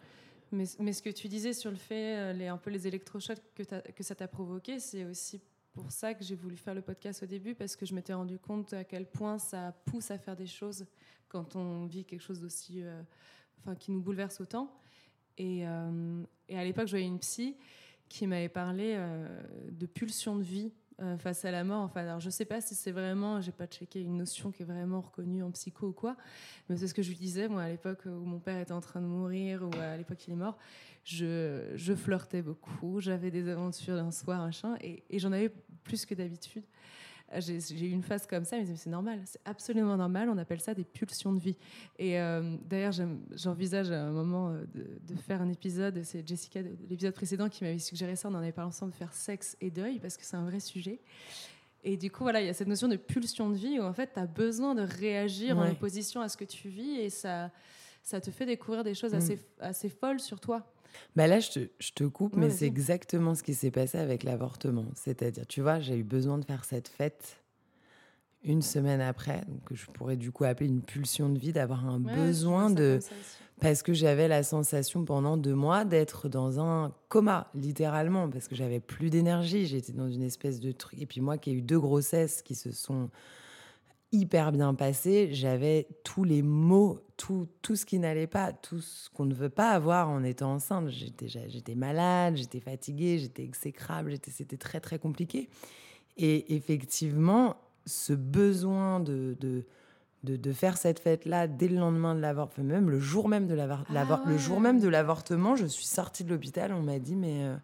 Mais, 0.50 0.64
mais, 0.80 0.94
ce 0.94 1.02
que 1.02 1.10
tu 1.10 1.28
disais 1.28 1.52
sur 1.52 1.70
le 1.70 1.76
fait 1.76 2.16
euh, 2.16 2.32
les 2.32 2.46
un 2.46 2.56
peu 2.56 2.70
les 2.70 2.86
électrochocs 2.86 3.38
que, 3.54 3.62
que 3.92 4.02
ça 4.02 4.14
t'a 4.14 4.26
provoqué 4.26 4.80
c'est 4.80 5.04
aussi 5.04 5.42
pour 5.74 5.92
ça 5.92 6.14
que 6.14 6.24
j'ai 6.24 6.34
voulu 6.34 6.56
faire 6.56 6.74
le 6.74 6.80
podcast 6.80 7.22
au 7.22 7.26
début 7.26 7.54
parce 7.54 7.76
que 7.76 7.84
je 7.84 7.94
m'étais 7.94 8.14
rendu 8.14 8.38
compte 8.38 8.72
à 8.72 8.82
quel 8.82 9.06
point 9.06 9.38
ça 9.38 9.72
pousse 9.84 10.10
à 10.10 10.18
faire 10.18 10.34
des 10.34 10.46
choses 10.46 10.86
quand 11.28 11.54
on 11.54 11.84
vit 11.84 12.04
quelque 12.06 12.22
chose 12.22 12.40
d'aussi 12.40 12.82
euh, 12.82 13.02
enfin 13.60 13.74
qui 13.74 13.92
nous 13.92 14.00
bouleverse 14.00 14.40
autant 14.40 14.74
euh, 15.40 16.22
et, 16.48 16.58
à 16.58 16.64
l'époque, 16.64 16.86
j'avais 16.86 17.04
une 17.04 17.18
psy 17.18 17.56
qui 18.08 18.26
m'avait 18.26 18.48
parlé 18.48 18.94
euh, 18.96 19.28
de 19.70 19.86
pulsion 19.86 20.36
de 20.36 20.42
vie 20.42 20.72
euh, 21.00 21.16
face 21.18 21.44
à 21.44 21.50
la 21.50 21.64
mort. 21.64 21.82
Enfin, 21.82 22.00
alors 22.00 22.20
je 22.20 22.30
sais 22.30 22.44
pas 22.44 22.60
si 22.60 22.74
c'est 22.74 22.90
vraiment, 22.90 23.40
j'ai 23.40 23.52
pas 23.52 23.66
checké 23.66 24.00
une 24.00 24.16
notion 24.16 24.50
qui 24.50 24.62
est 24.62 24.66
vraiment 24.66 25.00
reconnue 25.00 25.42
en 25.42 25.50
psycho 25.50 25.88
ou 25.88 25.92
quoi, 25.92 26.16
mais 26.68 26.76
c'est 26.76 26.88
ce 26.88 26.94
que 26.94 27.02
je 27.02 27.10
lui 27.10 27.16
disais 27.16 27.48
moi 27.48 27.62
à 27.62 27.68
l'époque 27.68 28.00
où 28.06 28.24
mon 28.24 28.40
père 28.40 28.58
était 28.58 28.72
en 28.72 28.80
train 28.80 29.00
de 29.00 29.06
mourir 29.06 29.62
ou 29.62 29.70
à 29.78 29.96
l'époque 29.96 30.26
il 30.26 30.32
est 30.32 30.36
mort. 30.36 30.58
Je, 31.04 31.70
je 31.74 31.94
flirtais 31.94 32.42
beaucoup, 32.42 33.00
j'avais 33.00 33.30
des 33.30 33.48
aventures 33.48 33.94
d'un 33.94 34.10
soir, 34.10 34.50
et, 34.80 35.04
et 35.08 35.18
j'en 35.18 35.32
avais 35.32 35.50
plus 35.84 36.04
que 36.04 36.14
d'habitude. 36.14 36.64
J'ai 37.36 37.86
eu 37.86 37.90
une 37.90 38.02
phase 38.02 38.26
comme 38.26 38.44
ça, 38.44 38.56
mais 38.56 38.64
c'est 38.64 38.88
normal, 38.88 39.20
c'est 39.26 39.40
absolument 39.44 39.96
normal, 39.96 40.30
on 40.30 40.38
appelle 40.38 40.60
ça 40.60 40.72
des 40.72 40.84
pulsions 40.84 41.32
de 41.32 41.38
vie. 41.38 41.56
Et 41.98 42.18
euh, 42.18 42.56
d'ailleurs, 42.64 42.92
j'envisage 43.32 43.90
à 43.90 44.04
un 44.04 44.10
moment 44.10 44.50
euh, 44.50 44.64
de, 44.74 45.14
faire 45.16 45.42
un 45.42 45.48
épisode, 45.50 46.02
c'est 46.04 46.26
Jessica, 46.26 46.60
l'épisode 46.62 47.12
précédent, 47.12 47.50
qui 47.50 47.64
m'avait 47.64 47.78
suggéré 47.78 48.16
ça, 48.16 48.28
on 48.28 48.34
en 48.34 48.38
avait 48.38 48.52
parlé 48.52 48.68
ensemble, 48.68 48.92
de 48.92 48.96
faire 48.96 49.12
sexe 49.12 49.56
et 49.60 49.70
deuil, 49.70 49.98
parce 49.98 50.16
que 50.16 50.24
c'est 50.24 50.36
un 50.36 50.44
vrai 50.44 50.60
sujet. 50.60 51.00
Et 51.84 51.96
du 51.96 52.10
coup, 52.10 52.22
voilà, 52.22 52.40
il 52.40 52.46
y 52.46 52.50
a 52.50 52.54
cette 52.54 52.68
notion 52.68 52.88
de 52.88 52.96
pulsion 52.96 53.50
de 53.50 53.56
vie 53.56 53.78
où 53.78 53.82
en 53.82 53.92
fait, 53.92 54.10
tu 54.14 54.20
as 54.20 54.26
besoin 54.26 54.74
de 54.74 54.82
réagir 54.82 55.58
en 55.58 55.70
opposition 55.70 56.20
à 56.20 56.28
ce 56.28 56.36
que 56.36 56.44
tu 56.44 56.68
vis 56.68 56.98
et 57.00 57.10
ça, 57.10 57.50
ça 58.02 58.20
te 58.20 58.30
fait 58.30 58.46
découvrir 58.46 58.84
des 58.84 58.94
choses 58.94 59.12
mm. 59.12 59.16
assez, 59.16 59.38
assez 59.60 59.88
folles 59.88 60.20
sur 60.20 60.40
toi. 60.40 60.66
Bah 61.16 61.26
là, 61.26 61.40
je 61.40 61.50
te, 61.50 61.60
je 61.78 61.90
te 61.92 62.04
coupe, 62.04 62.36
mais 62.36 62.50
c'est 62.50 62.66
exactement 62.66 63.34
ce 63.34 63.42
qui 63.42 63.54
s'est 63.54 63.70
passé 63.70 63.98
avec 63.98 64.22
l'avortement. 64.22 64.86
C'est-à-dire, 64.94 65.46
tu 65.46 65.60
vois, 65.60 65.80
j'ai 65.80 65.96
eu 65.96 66.04
besoin 66.04 66.38
de 66.38 66.44
faire 66.44 66.64
cette 66.64 66.88
fête 66.88 67.42
une 68.44 68.62
semaine 68.62 69.00
après, 69.00 69.42
donc 69.48 69.62
je 69.72 69.86
pourrais 69.86 70.16
du 70.16 70.30
coup 70.30 70.44
appeler 70.44 70.68
une 70.68 70.82
pulsion 70.82 71.28
de 71.28 71.38
vie, 71.38 71.52
d'avoir 71.52 71.86
un 71.86 71.98
besoin 71.98 72.70
de... 72.70 73.00
Parce 73.60 73.82
que 73.82 73.92
j'avais 73.92 74.28
la 74.28 74.44
sensation 74.44 75.04
pendant 75.04 75.36
deux 75.36 75.54
mois 75.54 75.84
d'être 75.84 76.28
dans 76.28 76.60
un 76.60 76.94
coma, 77.08 77.50
littéralement, 77.54 78.28
parce 78.28 78.46
que 78.46 78.54
j'avais 78.54 78.78
plus 78.78 79.10
d'énergie, 79.10 79.66
j'étais 79.66 79.92
dans 79.92 80.08
une 80.08 80.22
espèce 80.22 80.60
de 80.60 80.70
truc. 80.70 81.00
Et 81.02 81.06
puis 81.06 81.20
moi 81.20 81.38
qui 81.38 81.50
ai 81.50 81.54
eu 81.54 81.62
deux 81.62 81.80
grossesses 81.80 82.42
qui 82.42 82.54
se 82.54 82.70
sont 82.70 83.10
hyper 84.12 84.52
bien 84.52 84.74
passé. 84.74 85.28
J'avais 85.32 85.86
tous 86.04 86.24
les 86.24 86.42
mots, 86.42 87.00
tout, 87.16 87.48
tout 87.62 87.76
ce 87.76 87.84
qui 87.84 87.98
n'allait 87.98 88.26
pas, 88.26 88.52
tout 88.52 88.80
ce 88.80 89.10
qu'on 89.10 89.26
ne 89.26 89.34
veut 89.34 89.50
pas 89.50 89.70
avoir 89.70 90.08
en 90.08 90.22
étant 90.22 90.54
enceinte. 90.54 90.88
J'étais, 90.88 91.28
j'étais 91.28 91.74
malade, 91.74 92.36
j'étais 92.36 92.60
fatiguée, 92.60 93.18
j'étais 93.18 93.44
exécrable, 93.44 94.14
c'était 94.26 94.56
très 94.56 94.80
très 94.80 94.98
compliqué. 94.98 95.48
Et 96.16 96.54
effectivement, 96.54 97.56
ce 97.86 98.12
besoin 98.12 99.00
de, 99.00 99.36
de, 99.40 99.64
de, 100.24 100.52
faire 100.52 100.76
cette 100.76 100.98
fête-là 100.98 101.46
dès 101.46 101.68
le 101.68 101.76
lendemain 101.76 102.14
de 102.14 102.20
l'avortement, 102.20 102.66
même 102.66 102.90
le 102.90 102.98
jour 102.98 103.28
même 103.28 103.46
de 103.46 103.54
l'avortement, 103.54 104.18
le 104.26 104.36
jour 104.36 104.60
même 104.60 104.80
de 104.80 104.88
l'avortement, 104.88 105.56
je 105.56 105.66
suis 105.66 105.86
sortie 105.86 106.24
de 106.24 106.30
l'hôpital, 106.30 106.72
on 106.72 106.82
m'a 106.82 106.98
dit 106.98 107.14
mais 107.14 107.44
euh, 107.44 107.56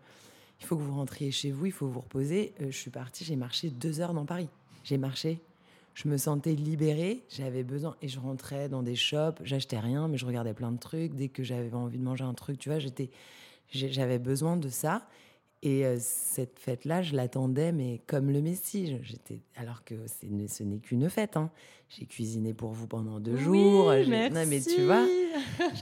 il 0.61 0.67
faut 0.67 0.77
que 0.77 0.83
vous 0.83 0.95
rentriez 0.95 1.31
chez 1.31 1.51
vous, 1.51 1.67
il 1.67 1.73
faut 1.73 1.89
vous 1.89 2.01
reposer. 2.01 2.55
Euh, 2.61 2.67
je 2.71 2.77
suis 2.77 2.91
partie, 2.91 3.25
j'ai 3.25 3.37
marché 3.37 3.71
deux 3.71 4.01
heures 4.01 4.15
dans 4.15 4.25
Paris. 4.25 4.49
J'ai 4.85 4.99
marché 4.99 5.41
je 5.95 6.09
me 6.09 6.17
sentais 6.17 6.55
libérée, 6.55 7.25
j'avais 7.29 7.63
besoin 7.63 7.97
et 8.03 8.09
je 8.09 8.19
rentrais 8.19 8.69
dans 8.69 8.83
des 8.83 8.97
shops, 8.97 9.41
j'achetais 9.43 9.79
rien 9.79 10.09
mais 10.09 10.19
je 10.19 10.27
regardais 10.27 10.55
plein 10.55 10.73
de 10.73 10.79
trucs 10.79 11.15
dès 11.15 11.29
que 11.29 11.43
j'avais 11.43 11.73
envie 11.75 11.99
de 11.99 12.03
manger 12.05 12.25
un 12.25 12.35
truc, 12.35 12.59
tu 12.59 12.69
vois, 12.69 12.79
j'étais 12.79 13.11
j'avais 13.71 14.19
besoin 14.19 14.57
de 14.57 14.69
ça 14.69 15.07
et 15.63 15.87
euh, 15.87 15.97
cette 15.99 16.59
fête 16.59 16.85
là, 16.85 17.01
je 17.01 17.15
l'attendais 17.17 17.73
mais 17.73 18.03
comme 18.07 18.31
le 18.31 18.43
Messie, 18.43 18.99
j'étais 19.03 19.41
alors 19.57 19.85
que 19.85 19.95
ce 20.07 20.63
n'est 20.63 20.79
qu'une 20.79 21.09
fête 21.09 21.37
hein. 21.37 21.51
J'ai 21.89 22.07
cuisiné 22.07 22.55
pour 22.55 22.73
vous 22.73 22.89
pendant 22.89 23.21
deux 23.21 23.37
jours, 23.37 23.91
merci. 23.91 24.35
non 24.35 24.45
mais 24.49 24.61
tu 24.61 24.83
vois, 24.83 25.07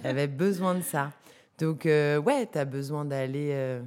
j'avais 0.02 0.26
besoin 0.26 0.74
de 0.74 0.82
ça. 0.82 1.12
Donc 1.58 1.86
euh, 1.86 2.18
ouais, 2.18 2.46
tu 2.50 2.58
as 2.58 2.64
besoin 2.64 3.04
d'aller 3.04 3.50
euh, 3.52 3.82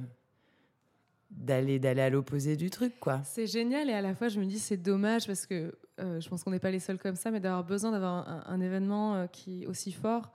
d'aller 1.36 1.78
d'aller 1.78 2.00
à 2.00 2.10
l'opposé 2.10 2.56
du 2.56 2.70
truc 2.70 2.98
quoi. 2.98 3.20
C'est 3.24 3.46
génial 3.46 3.90
et 3.90 3.92
à 3.92 4.02
la 4.02 4.14
fois 4.14 4.28
je 4.28 4.40
me 4.40 4.46
dis 4.46 4.58
c'est 4.58 4.76
dommage 4.76 5.26
parce 5.26 5.46
que 5.46 5.74
euh, 6.00 6.20
je 6.20 6.28
pense 6.28 6.44
qu'on 6.44 6.50
n'est 6.50 6.58
pas 6.58 6.70
les 6.70 6.80
seuls 6.80 6.98
comme 6.98 7.16
ça, 7.16 7.30
mais 7.30 7.40
d'avoir 7.40 7.64
besoin 7.64 7.90
d'avoir 7.90 8.48
un, 8.48 8.60
événement 8.60 9.14
euh, 9.14 9.26
qui 9.26 9.62
est 9.62 9.66
aussi 9.66 9.92
fort 9.92 10.30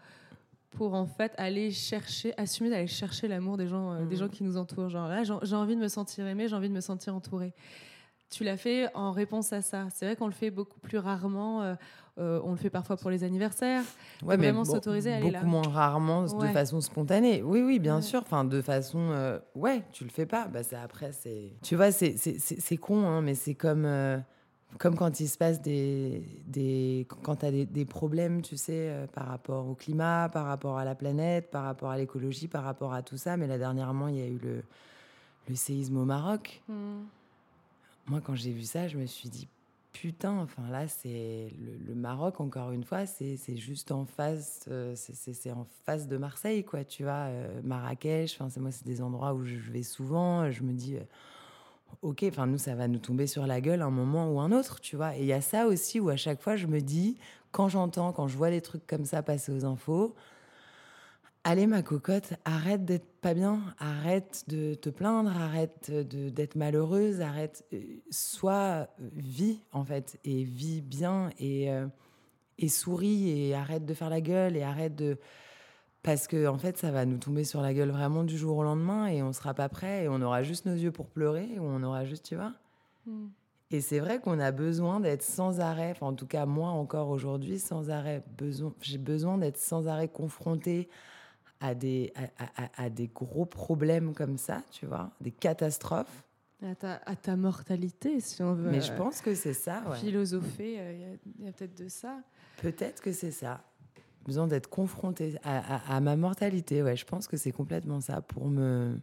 pour 0.71 0.93
en 0.93 1.05
fait 1.05 1.33
aller 1.37 1.71
chercher, 1.71 2.33
assumer 2.37 2.69
d'aller 2.69 2.87
chercher 2.87 3.27
l'amour 3.27 3.57
des 3.57 3.67
gens, 3.67 3.93
euh, 3.93 4.05
des 4.05 4.15
gens 4.15 4.25
mmh. 4.25 4.31
qui 4.31 4.43
nous 4.43 4.57
entourent. 4.57 4.89
Genre 4.89 5.07
là, 5.07 5.23
j'ai 5.23 5.55
envie 5.55 5.75
de 5.75 5.81
me 5.81 5.87
sentir 5.87 6.25
aimée, 6.25 6.47
j'ai 6.47 6.55
envie 6.55 6.69
de 6.69 6.73
me 6.73 6.81
sentir 6.81 7.13
entourée. 7.15 7.53
Tu 8.29 8.43
l'as 8.43 8.57
fait 8.57 8.89
en 8.95 9.11
réponse 9.11 9.51
à 9.53 9.61
ça. 9.61 9.87
C'est 9.93 10.05
vrai 10.05 10.15
qu'on 10.15 10.27
le 10.27 10.33
fait 10.33 10.51
beaucoup 10.51 10.79
plus 10.79 10.97
rarement. 10.97 11.75
On 12.21 12.51
le 12.51 12.57
fait 12.57 12.69
parfois 12.69 12.97
pour 12.97 13.09
les 13.09 13.23
anniversaires. 13.23 13.83
Ouais, 14.23 14.37
mais 14.37 14.47
vraiment 14.47 14.65
s'autoriser 14.65 15.13
à 15.13 15.15
aller 15.17 15.31
là. 15.31 15.39
Beaucoup 15.39 15.51
moins 15.51 15.67
rarement, 15.67 16.23
de 16.23 16.47
façon 16.47 16.81
spontanée. 16.81 17.41
Oui, 17.43 17.61
oui, 17.61 17.79
bien 17.79 18.01
sûr. 18.01 18.21
Enfin, 18.21 18.45
de 18.45 18.61
façon, 18.61 19.39
ouais, 19.55 19.83
tu 19.91 20.03
le 20.03 20.09
fais 20.09 20.25
pas. 20.25 20.47
Bah, 20.47 20.63
c'est 20.63 20.75
après, 20.75 21.11
c'est. 21.11 21.53
Tu 21.61 21.75
vois, 21.75 21.91
c'est 21.91 22.77
con, 22.77 23.05
hein, 23.05 23.21
mais 23.21 23.35
c'est 23.35 23.55
comme 23.55 23.85
comme 24.77 24.95
quand 24.95 25.19
il 25.19 25.27
se 25.27 25.37
passe 25.37 25.61
des, 25.61 26.23
des 26.47 27.07
quand 27.23 27.37
tu 27.37 27.45
as 27.45 27.51
des, 27.51 27.65
des, 27.65 27.85
problèmes, 27.85 28.41
tu 28.41 28.57
sais, 28.57 28.89
euh, 28.89 29.07
par 29.07 29.27
rapport 29.27 29.67
au 29.67 29.75
climat, 29.75 30.29
par 30.29 30.45
rapport 30.45 30.77
à 30.77 30.85
la 30.85 30.95
planète, 30.95 31.51
par 31.51 31.63
rapport 31.63 31.89
à 31.89 31.97
l'écologie, 31.97 32.47
par 32.47 32.63
rapport 32.63 32.93
à 32.93 33.01
tout 33.01 33.17
ça. 33.17 33.37
Mais 33.37 33.47
là, 33.47 33.57
dernièrement, 33.57 34.07
il 34.07 34.17
y 34.17 34.21
a 34.21 34.27
eu 34.27 34.39
le, 34.41 34.63
le 35.49 35.55
séisme 35.55 35.97
au 35.97 36.05
Maroc. 36.05 36.61
Hmm. 36.67 37.03
Moi, 38.07 38.21
quand 38.21 38.35
j'ai 38.35 38.51
vu 38.51 38.63
ça, 38.63 38.87
je 38.87 38.97
me 38.97 39.05
suis 39.05 39.29
dit, 39.29 39.47
putain, 39.93 40.37
enfin 40.39 40.63
là, 40.69 40.87
c'est 40.87 41.53
le, 41.87 41.95
Maroc, 41.95 42.39
encore 42.39 42.71
une 42.71 42.83
fois, 42.83 43.05
c'est 43.05 43.37
juste 43.57 43.91
en 43.91 44.05
face, 44.05 44.65
euh, 44.69 44.95
c'est 44.95 45.51
en 45.51 45.67
face 45.85 46.07
de 46.07 46.17
Marseille, 46.17 46.63
quoi, 46.63 46.83
tu 46.83 47.03
vois, 47.03 47.27
euh, 47.29 47.61
Marrakech, 47.63 48.39
enfin, 48.39 48.59
moi, 48.59 48.71
c'est 48.71 48.85
des 48.85 49.01
endroits 49.01 49.33
où 49.33 49.43
je 49.43 49.71
vais 49.71 49.83
souvent, 49.83 50.49
je 50.49 50.63
me 50.63 50.73
dis 50.73 50.97
ok, 52.01 52.25
enfin 52.27 52.47
nous, 52.47 52.57
ça 52.57 52.75
va 52.75 52.87
nous 52.87 52.99
tomber 52.99 53.27
sur 53.27 53.45
la 53.47 53.61
gueule 53.61 53.81
un 53.81 53.89
moment 53.89 54.31
ou 54.31 54.39
un 54.39 54.51
autre, 54.51 54.79
tu 54.79 54.95
vois. 54.95 55.15
Et 55.17 55.21
il 55.21 55.25
y 55.25 55.33
a 55.33 55.41
ça 55.41 55.67
aussi 55.67 55.99
où 55.99 56.09
à 56.09 56.15
chaque 56.15 56.41
fois, 56.41 56.55
je 56.55 56.67
me 56.67 56.81
dis, 56.81 57.17
quand 57.51 57.69
j'entends, 57.69 58.11
quand 58.13 58.27
je 58.27 58.37
vois 58.37 58.49
des 58.49 58.61
trucs 58.61 58.85
comme 58.87 59.05
ça 59.05 59.21
passer 59.21 59.51
aux 59.51 59.65
infos, 59.65 60.15
allez 61.43 61.67
ma 61.67 61.81
cocotte, 61.81 62.33
arrête 62.45 62.85
d'être 62.85 63.07
pas 63.21 63.33
bien, 63.33 63.61
arrête 63.79 64.43
de 64.47 64.73
te 64.73 64.89
plaindre, 64.89 65.29
arrête 65.29 65.91
d'être 65.91 66.55
malheureuse, 66.55 67.21
arrête, 67.21 67.65
euh, 67.73 67.79
sois, 68.09 68.87
vie 68.99 69.61
en 69.71 69.83
fait, 69.83 70.19
et 70.23 70.43
vis 70.43 70.81
bien 70.81 71.29
et, 71.39 71.71
euh, 71.71 71.87
et 72.57 72.69
souris 72.69 73.29
et 73.29 73.55
arrête 73.55 73.85
de 73.85 73.93
faire 73.93 74.09
la 74.09 74.21
gueule 74.21 74.55
et 74.55 74.63
arrête 74.63 74.95
de 74.95 75.17
parce 76.03 76.27
que 76.27 76.47
en 76.47 76.57
fait, 76.57 76.77
ça 76.77 76.89
va 76.89 77.05
nous 77.05 77.17
tomber 77.17 77.43
sur 77.43 77.61
la 77.61 77.73
gueule 77.73 77.91
vraiment 77.91 78.23
du 78.23 78.35
jour 78.35 78.57
au 78.57 78.63
lendemain 78.63 79.05
et 79.07 79.21
on 79.21 79.33
sera 79.33 79.53
pas 79.53 79.69
prêt 79.69 80.05
et 80.05 80.07
on 80.09 80.19
aura 80.21 80.41
juste 80.41 80.65
nos 80.65 80.73
yeux 80.73 80.91
pour 80.91 81.07
pleurer 81.07 81.59
ou 81.59 81.63
on 81.63 81.83
aura 81.83 82.05
juste, 82.05 82.25
tu 82.25 82.35
vois. 82.35 82.53
Hmm. 83.05 83.27
Et 83.69 83.81
c'est 83.81 83.99
vrai 83.99 84.19
qu'on 84.19 84.39
a 84.39 84.51
besoin 84.51 84.99
d'être 84.99 85.21
sans 85.21 85.59
arrêt, 85.59 85.95
en 86.01 86.13
tout 86.13 86.25
cas 86.25 86.45
moi 86.45 86.69
encore 86.69 87.09
aujourd'hui, 87.09 87.59
sans 87.59 87.89
arrêt, 87.89 88.23
besoin, 88.37 88.73
j'ai 88.81 88.97
besoin 88.97 89.37
d'être 89.37 89.57
sans 89.57 89.87
arrêt 89.87 90.09
confronté 90.09 90.89
à 91.61 91.75
des, 91.75 92.11
à, 92.75 92.89
des 92.89 93.07
gros 93.07 93.45
problèmes 93.45 94.13
comme 94.13 94.37
ça, 94.37 94.61
tu 94.71 94.85
vois, 94.85 95.11
des 95.21 95.31
catastrophes. 95.31 96.25
À 96.63 96.75
ta, 96.75 97.01
à 97.05 97.15
ta 97.15 97.35
mortalité, 97.35 98.19
si 98.19 98.43
on 98.43 98.53
veut. 98.53 98.69
Mais 98.69 98.81
je 98.81 98.93
pense 98.93 99.21
que 99.21 99.33
c'est 99.33 99.53
ça. 99.53 99.81
Ouais. 99.89 99.97
Philosopher, 99.97 100.75
euh, 100.77 101.15
il 101.39 101.45
y 101.45 101.47
a 101.47 101.51
peut-être 101.51 101.75
de 101.75 101.87
ça. 101.87 102.19
Peut-être 102.61 103.01
que 103.01 103.11
c'est 103.11 103.31
ça 103.31 103.63
besoin 104.25 104.47
d'être 104.47 104.67
confrontée 104.67 105.35
à, 105.43 105.99
ma 105.99 106.15
mortalité. 106.15 106.83
Ouais, 106.83 106.95
je 106.95 107.05
pense 107.05 107.27
que 107.27 107.37
c'est 107.37 107.51
complètement 107.51 108.01
ça 108.01 108.21
pour 108.21 108.47
me 108.47 108.97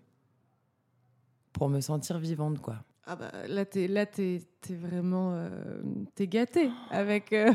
pour 1.52 1.68
me 1.68 1.80
sentir 1.80 2.18
vivante, 2.18 2.60
quoi. 2.60 2.76
Ah 3.10 3.16
bah 3.16 3.32
là 3.48 3.64
t'es 3.64 3.88
là 3.88 4.04
t'es 4.04 4.42
es 4.68 4.74
vraiment 4.74 5.32
euh, 5.32 5.80
t'es 6.14 6.26
gâtée 6.26 6.70
avec 6.90 7.32
euh, 7.32 7.54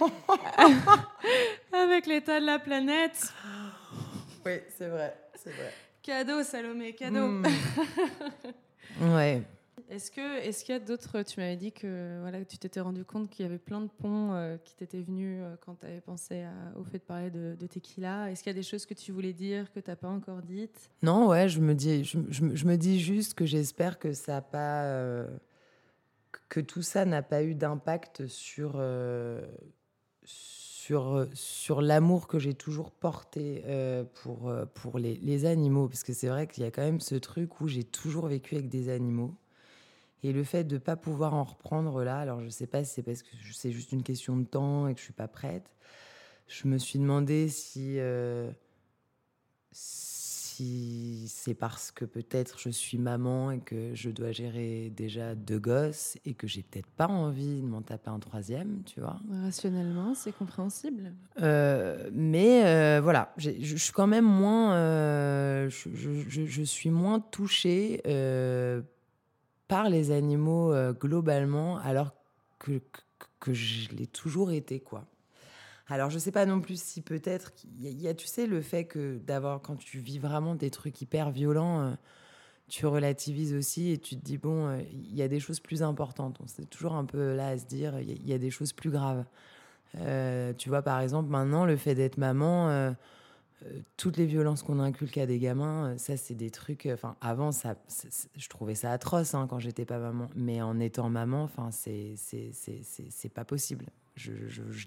oh 0.00 0.08
avec 1.72 2.06
l'état 2.06 2.40
de 2.40 2.46
la 2.46 2.58
planète. 2.58 3.32
Oui, 4.44 4.52
c'est 4.76 4.88
vrai, 4.88 5.16
c'est 5.34 5.50
vrai. 5.50 5.72
Cadeau, 6.02 6.42
Salomé, 6.42 6.94
cadeau. 6.94 7.26
Hmm. 7.26 7.44
ouais. 9.14 9.42
Est-ce 9.90 10.10
que 10.10 10.38
est-ce 10.38 10.64
qu'il 10.64 10.72
y 10.72 10.76
a 10.76 10.80
d'autres 10.80 11.22
Tu 11.22 11.40
m'avais 11.40 11.56
dit 11.56 11.72
que 11.72 12.20
voilà, 12.20 12.44
tu 12.44 12.58
t'étais 12.58 12.80
rendu 12.80 13.04
compte 13.04 13.28
qu'il 13.28 13.44
y 13.44 13.48
avait 13.48 13.58
plein 13.58 13.80
de 13.80 13.88
ponts 13.88 14.32
euh, 14.34 14.56
qui 14.58 14.76
t'étaient 14.76 15.02
venus 15.02 15.40
euh, 15.42 15.56
quand 15.64 15.80
tu 15.80 15.86
avais 15.86 16.00
pensé 16.00 16.44
au 16.76 16.84
fait 16.84 16.98
de 16.98 17.02
parler 17.02 17.30
de, 17.30 17.56
de 17.58 17.66
tequila. 17.66 18.30
Est-ce 18.30 18.42
qu'il 18.42 18.50
y 18.50 18.56
a 18.56 18.58
des 18.58 18.62
choses 18.62 18.86
que 18.86 18.94
tu 18.94 19.10
voulais 19.10 19.32
dire 19.32 19.70
que 19.72 19.80
tu 19.80 19.90
n'as 19.90 19.96
pas 19.96 20.08
encore 20.08 20.42
dites? 20.42 20.90
Non, 21.02 21.28
ouais, 21.28 21.48
je 21.48 21.60
me 21.60 21.74
dis, 21.74 22.04
je, 22.04 22.18
je, 22.30 22.64
me 22.64 22.76
dis 22.76 23.00
juste 23.00 23.34
que 23.34 23.46
j'espère 23.46 23.98
que 23.98 24.12
ça 24.12 24.36
a 24.36 24.40
pas, 24.42 24.84
euh, 24.84 25.26
que 26.48 26.60
tout 26.60 26.82
ça 26.82 27.04
n'a 27.04 27.22
pas 27.22 27.42
eu 27.42 27.54
d'impact 27.54 28.28
sur 28.28 28.80
sur, 30.24 30.59
sur 31.34 31.82
l'amour 31.82 32.26
que 32.26 32.38
j'ai 32.38 32.54
toujours 32.54 32.90
porté 32.90 33.62
pour, 34.22 34.52
pour 34.74 34.98
les, 34.98 35.44
animaux. 35.46 35.88
Parce 35.88 36.02
que 36.02 36.12
c'est 36.12 36.28
vrai 36.28 36.46
qu'il 36.46 36.64
y 36.64 36.66
a 36.66 36.70
quand 36.70 36.82
même 36.82 37.00
ce 37.00 37.14
truc 37.14 37.60
où 37.60 37.68
j'ai 37.68 37.84
toujours 37.84 38.26
vécu 38.26 38.54
avec 38.56 38.68
des 38.68 38.88
animaux. 38.88 39.34
Et 40.22 40.32
le 40.32 40.44
fait 40.44 40.64
de 40.64 40.74
ne 40.74 40.78
pas 40.78 40.96
pouvoir 40.96 41.34
en 41.34 41.44
reprendre 41.44 42.04
là, 42.04 42.18
alors 42.18 42.40
je 42.40 42.46
ne 42.46 42.50
sais 42.50 42.66
pas 42.66 42.84
si 42.84 42.94
c'est 42.94 43.02
parce 43.02 43.22
que 43.22 43.28
c'est 43.52 43.72
juste 43.72 43.92
une 43.92 44.02
question 44.02 44.36
de 44.36 44.44
temps 44.44 44.86
et 44.86 44.94
que 44.94 44.98
je 44.98 45.04
ne 45.04 45.06
suis 45.06 45.12
pas 45.14 45.28
prête, 45.28 45.70
je 46.46 46.68
me 46.68 46.76
suis 46.78 46.98
demandé 46.98 47.48
euh, 47.76 48.50
si 49.72 50.09
c'est 51.26 51.54
parce 51.54 51.90
que 51.90 52.04
peut-être 52.04 52.58
je 52.58 52.70
suis 52.70 52.98
maman 52.98 53.50
et 53.50 53.60
que 53.60 53.94
je 53.94 54.10
dois 54.10 54.32
gérer 54.32 54.92
déjà 54.94 55.34
deux 55.34 55.58
gosses 55.58 56.18
et 56.24 56.34
que 56.34 56.46
j'ai 56.46 56.62
peut-être 56.62 56.90
pas 56.90 57.06
envie 57.06 57.60
de 57.60 57.66
m'en 57.66 57.82
taper 57.82 58.10
un 58.10 58.18
troisième, 58.18 58.82
tu 58.84 59.00
vois. 59.00 59.20
Rationnellement, 59.44 60.14
c'est 60.14 60.32
compréhensible. 60.32 61.12
Euh, 61.40 62.10
mais 62.12 62.64
euh, 62.64 63.00
voilà, 63.02 63.32
je 63.36 63.76
suis 63.76 63.92
quand 63.92 64.06
même 64.06 64.24
moins, 64.24 64.74
je, 65.68 65.88
je, 65.94 66.46
je, 66.46 66.62
suis 66.62 66.90
moins 66.90 67.20
touchée 67.20 68.00
par 69.70 69.88
les 69.88 70.10
animaux 70.10 70.72
euh, 70.72 70.92
globalement, 70.92 71.78
alors 71.78 72.12
que, 72.58 72.82
que, 73.38 73.54
je 73.54 73.88
l'ai 73.90 74.08
toujours 74.08 74.50
été, 74.50 74.80
quoi. 74.80 75.06
Alors, 75.90 76.08
je 76.10 76.18
sais 76.18 76.32
pas 76.32 76.46
non 76.46 76.60
plus 76.60 76.80
si 76.80 77.02
peut-être 77.02 77.52
il 77.80 78.00
y, 78.00 78.08
a, 78.08 78.14
tu 78.14 78.26
sais, 78.26 78.46
le 78.46 78.62
fait 78.62 78.84
que 78.84 79.18
d'avoir 79.18 79.60
quand 79.60 79.76
tu 79.76 79.98
vis 79.98 80.18
vraiment 80.18 80.54
des 80.54 80.70
trucs 80.70 81.00
hyper 81.02 81.30
violents, 81.30 81.82
euh, 81.82 81.90
tu 82.68 82.86
relativises 82.86 83.54
aussi 83.54 83.90
et 83.90 83.98
tu 83.98 84.16
te 84.16 84.24
dis 84.24 84.38
bon, 84.38 84.68
euh, 84.68 84.82
il 84.92 85.14
y 85.14 85.22
a 85.22 85.28
des 85.28 85.40
choses 85.40 85.60
plus 85.60 85.82
importantes. 85.82 86.38
On 86.42 86.46
c'est 86.46 86.68
toujours 86.70 86.94
un 86.94 87.04
peu 87.04 87.34
là 87.34 87.48
à 87.48 87.58
se 87.58 87.66
dire 87.66 87.98
il 88.00 88.26
y, 88.26 88.32
a 88.32 88.38
des 88.38 88.50
choses 88.50 88.72
plus 88.72 88.90
graves. 88.90 89.24
tu 90.58 90.68
vois, 90.68 90.82
par 90.82 91.00
exemple, 91.00 91.28
maintenant, 91.30 91.66
le 91.66 91.76
fait 91.76 91.94
d'être 91.94 92.18
maman 92.18 92.94
euh, 93.66 93.80
toutes 93.96 94.16
les 94.16 94.26
violences 94.26 94.62
qu'on 94.62 94.78
inculque 94.78 95.18
à 95.18 95.26
des 95.26 95.38
gamins, 95.38 95.90
euh, 95.90 95.98
ça, 95.98 96.16
c'est 96.16 96.34
des 96.34 96.50
trucs. 96.50 96.86
Euh, 96.86 96.94
enfin, 96.94 97.16
avant, 97.20 97.52
ça, 97.52 97.74
je 98.36 98.48
trouvais 98.48 98.74
ça 98.74 98.90
atroce 98.92 99.34
hein, 99.34 99.46
quand 99.48 99.58
j'étais 99.58 99.84
pas 99.84 99.98
maman. 99.98 100.30
Mais 100.34 100.62
en 100.62 100.80
étant 100.80 101.10
maman, 101.10 101.42
enfin, 101.42 101.70
c'est 101.70 102.14
c'est 102.16 103.28
pas 103.28 103.44
possible. 103.44 103.86
Je, 104.16 104.32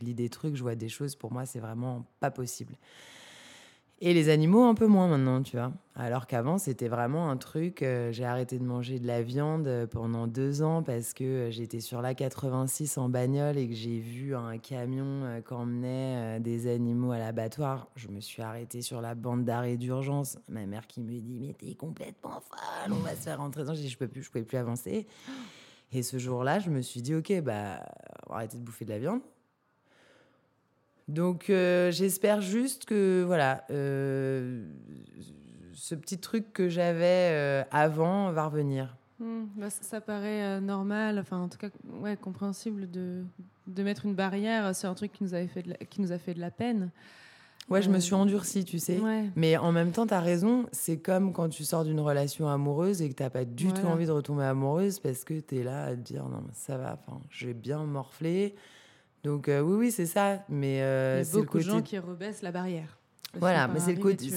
lis 0.01 0.13
des 0.13 0.29
trucs, 0.29 0.55
je 0.55 0.61
vois 0.61 0.75
des 0.75 0.89
choses. 0.89 1.15
Pour 1.15 1.31
moi, 1.31 1.45
c'est 1.45 1.59
vraiment 1.59 2.05
pas 2.19 2.31
possible. 2.31 2.75
Et 4.05 4.13
les 4.13 4.27
animaux, 4.27 4.63
un 4.63 4.73
peu 4.73 4.85
moins 4.85 5.07
maintenant, 5.07 5.41
tu 5.41 5.55
vois. 5.55 5.71
Alors 5.95 6.27
qu'avant, 6.27 6.57
c'était 6.57 6.89
vraiment 6.89 7.29
un 7.29 7.37
truc. 7.37 7.81
euh, 7.81 8.11
j'ai 8.11 8.25
arrêté 8.25 8.59
de 8.59 8.63
manger 8.65 8.99
de 8.99 9.07
la 9.07 9.21
viande 9.21 9.65
euh, 9.65 9.87
pendant 9.87 10.27
deux 10.27 10.61
ans 10.61 10.83
parce 10.83 11.13
que 11.13 11.23
euh, 11.23 11.51
j'étais 11.51 11.79
sur 11.79 12.01
la 12.01 12.13
86 12.13 12.97
en 12.97 13.07
bagnole 13.07 13.57
et 13.57 13.65
que 13.65 13.73
j'ai 13.73 13.99
vu 13.99 14.35
un 14.35 14.57
camion 14.57 15.05
euh, 15.05 15.39
qu'emmenait 15.39 16.41
des 16.41 16.67
animaux 16.67 17.13
à 17.13 17.17
l'abattoir. 17.17 17.87
Je 17.95 18.09
me 18.09 18.19
suis 18.19 18.41
arrêtée 18.41 18.81
sur 18.81 18.99
la 18.99 19.15
bande 19.15 19.45
d'arrêt 19.45 19.77
d'urgence. 19.77 20.37
Ma 20.49 20.65
mère 20.65 20.85
qui 20.85 20.99
me 20.99 21.21
dit 21.21 21.39
Mais 21.39 21.53
t'es 21.53 21.73
complètement 21.75 22.41
folle, 22.41 22.91
on 22.91 23.03
va 23.03 23.11
se 23.11 23.21
faire 23.21 23.37
rentrer. 23.37 23.63
J'ai 23.67 23.83
dit 23.83 23.89
Je 23.89 23.97
peux 23.97 24.09
plus, 24.09 24.23
je 24.23 24.29
pouvais 24.29 24.43
plus 24.43 24.57
avancer. 24.57 25.07
Et 25.93 26.03
ce 26.03 26.17
jour-là, 26.17 26.59
je 26.59 26.69
me 26.69 26.81
suis 26.81 27.01
dit 27.01 27.15
Ok, 27.15 27.31
bah, 27.41 27.79
on 28.27 28.33
va 28.33 28.37
arrêter 28.37 28.57
de 28.57 28.63
bouffer 28.63 28.85
de 28.85 28.91
la 28.91 28.99
viande. 28.99 29.21
Donc 31.07 31.49
euh, 31.49 31.91
j'espère 31.91 32.41
juste 32.41 32.85
que 32.85 33.23
voilà, 33.25 33.65
euh, 33.69 34.65
ce 35.73 35.95
petit 35.95 36.17
truc 36.17 36.53
que 36.53 36.69
j'avais 36.69 37.31
euh, 37.31 37.63
avant 37.71 38.31
va 38.31 38.45
revenir. 38.45 38.95
Hmm, 39.19 39.45
bah, 39.55 39.69
ça, 39.69 40.01
paraît 40.01 40.61
normal, 40.61 41.19
enfin 41.19 41.39
en 41.39 41.49
tout 41.49 41.57
cas 41.57 41.69
ouais, 42.01 42.15
compréhensible 42.15 42.89
de, 42.89 43.23
de 43.67 43.83
mettre 43.83 44.05
une 44.05 44.15
barrière 44.15 44.75
sur 44.75 44.89
un 44.89 44.93
truc 44.93 45.11
qui 45.11 45.23
nous, 45.23 45.33
avait 45.33 45.47
fait 45.47 45.63
qui 45.89 46.01
nous 46.01 46.11
a 46.11 46.17
fait 46.17 46.33
de 46.33 46.39
la 46.39 46.51
peine. 46.51 46.89
Ouais, 47.69 47.81
je 47.81 47.89
me 47.89 47.99
suis 47.99 48.13
endurcie, 48.13 48.65
tu 48.65 48.77
sais. 48.77 48.99
Ouais. 48.99 49.29
Mais 49.35 49.55
en 49.57 49.71
même 49.71 49.91
temps, 49.91 50.05
tu 50.05 50.13
as 50.13 50.19
raison, 50.19 50.65
c'est 50.71 50.97
comme 50.97 51.31
quand 51.33 51.47
tu 51.49 51.63
sors 51.63 51.85
d'une 51.85 51.99
relation 52.01 52.47
amoureuse 52.49 53.01
et 53.01 53.09
que 53.09 53.15
tu 53.15 53.23
pas 53.29 53.45
du 53.45 53.71
tout 53.71 53.85
envie 53.87 54.05
de 54.05 54.11
retomber 54.11 54.43
amoureuse 54.43 54.99
parce 54.99 55.23
que 55.23 55.39
tu 55.39 55.59
es 55.59 55.63
là 55.63 55.85
à 55.85 55.91
te 55.91 56.01
dire 56.01 56.23
non, 56.27 56.41
mais 56.45 56.51
ça 56.53 56.77
va, 56.77 56.99
enfin, 56.99 57.19
j'ai 57.29 57.53
bien 57.53 57.83
morflé. 57.85 58.53
Donc 59.23 59.47
euh, 59.47 59.61
oui, 59.61 59.75
oui, 59.77 59.91
c'est 59.91 60.05
ça. 60.05 60.43
Mais 60.49 60.81
euh, 60.81 61.23
c'est 61.23 61.37
beaucoup 61.37 61.59
de 61.59 61.63
côté, 61.63 61.65
gens 61.77 61.81
qui 61.81 61.97
rebaissent 61.97 62.41
la 62.41 62.51
barrière. 62.51 62.97
Voilà, 63.39 63.61
film 63.63 63.73
mais 63.73 63.79
c'est 63.79 63.93
le 63.95 64.01
côté- 64.01 64.29
c'est- 64.29 64.35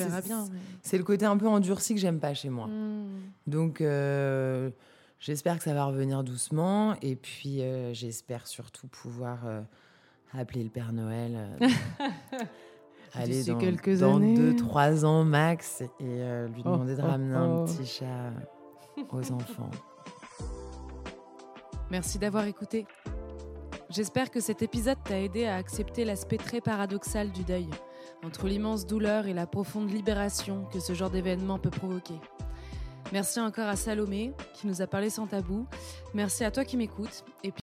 mais- 0.52 0.58
le 0.96 1.04
un 1.26 1.36
peu 1.36 1.48
endurci 1.48 1.94
que 1.94 2.00
j'aime 2.00 2.20
pas 2.20 2.32
chez 2.32 2.48
moi. 2.48 2.68
Hmm. 2.68 3.08
Donc, 3.46 3.80
euh, 3.80 4.70
j'espère 5.18 5.58
que 5.58 5.64
ça 5.64 5.74
va 5.74 5.84
revenir 5.84 6.22
doucement. 6.24 6.94
Et 7.02 7.16
puis, 7.16 7.60
euh, 7.60 7.92
j'espère 7.92 8.46
surtout 8.46 8.86
pouvoir 8.86 9.40
appeler 10.32 10.62
le 10.62 10.70
Père 10.70 10.92
Noël. 10.92 11.36
aller 13.16 13.44
dans, 13.44 13.58
quelques 13.58 14.00
dans 14.00 14.16
années. 14.16 14.34
deux, 14.34 14.56
trois 14.56 15.04
ans 15.04 15.24
max 15.24 15.82
et 15.82 15.86
euh, 16.02 16.48
lui 16.48 16.62
Oh, 16.64 16.70
demander 16.70 16.96
de 16.96 17.02
oh, 17.02 17.06
ramener 17.06 17.34
oh. 17.36 17.62
un 17.62 17.64
petit 17.64 17.86
chat 17.86 18.32
aux 19.12 19.32
enfants. 19.32 19.70
Merci 21.90 22.18
d'avoir 22.18 22.46
écouté. 22.46 22.86
J'espère 23.90 24.30
que 24.30 24.40
cet 24.40 24.62
épisode 24.62 24.98
t'a 25.04 25.20
aidé 25.20 25.46
à 25.46 25.56
accepter 25.56 26.04
l'aspect 26.04 26.38
très 26.38 26.60
paradoxal 26.60 27.30
du 27.30 27.44
deuil, 27.44 27.68
entre 28.24 28.48
l'immense 28.48 28.86
douleur 28.86 29.26
et 29.26 29.32
la 29.32 29.46
profonde 29.46 29.90
libération 29.90 30.64
que 30.72 30.80
ce 30.80 30.92
genre 30.92 31.10
d'événement 31.10 31.58
peut 31.58 31.70
provoquer. 31.70 32.16
Merci 33.12 33.38
encore 33.38 33.68
à 33.68 33.76
Salomé 33.76 34.32
qui 34.54 34.66
nous 34.66 34.82
a 34.82 34.88
parlé 34.88 35.10
sans 35.10 35.28
tabou. 35.28 35.66
Merci 36.12 36.44
à 36.44 36.50
toi 36.50 36.64
qui 36.64 36.76
m'écoutes. 36.76 37.24
Et 37.44 37.52
puis 37.52 37.54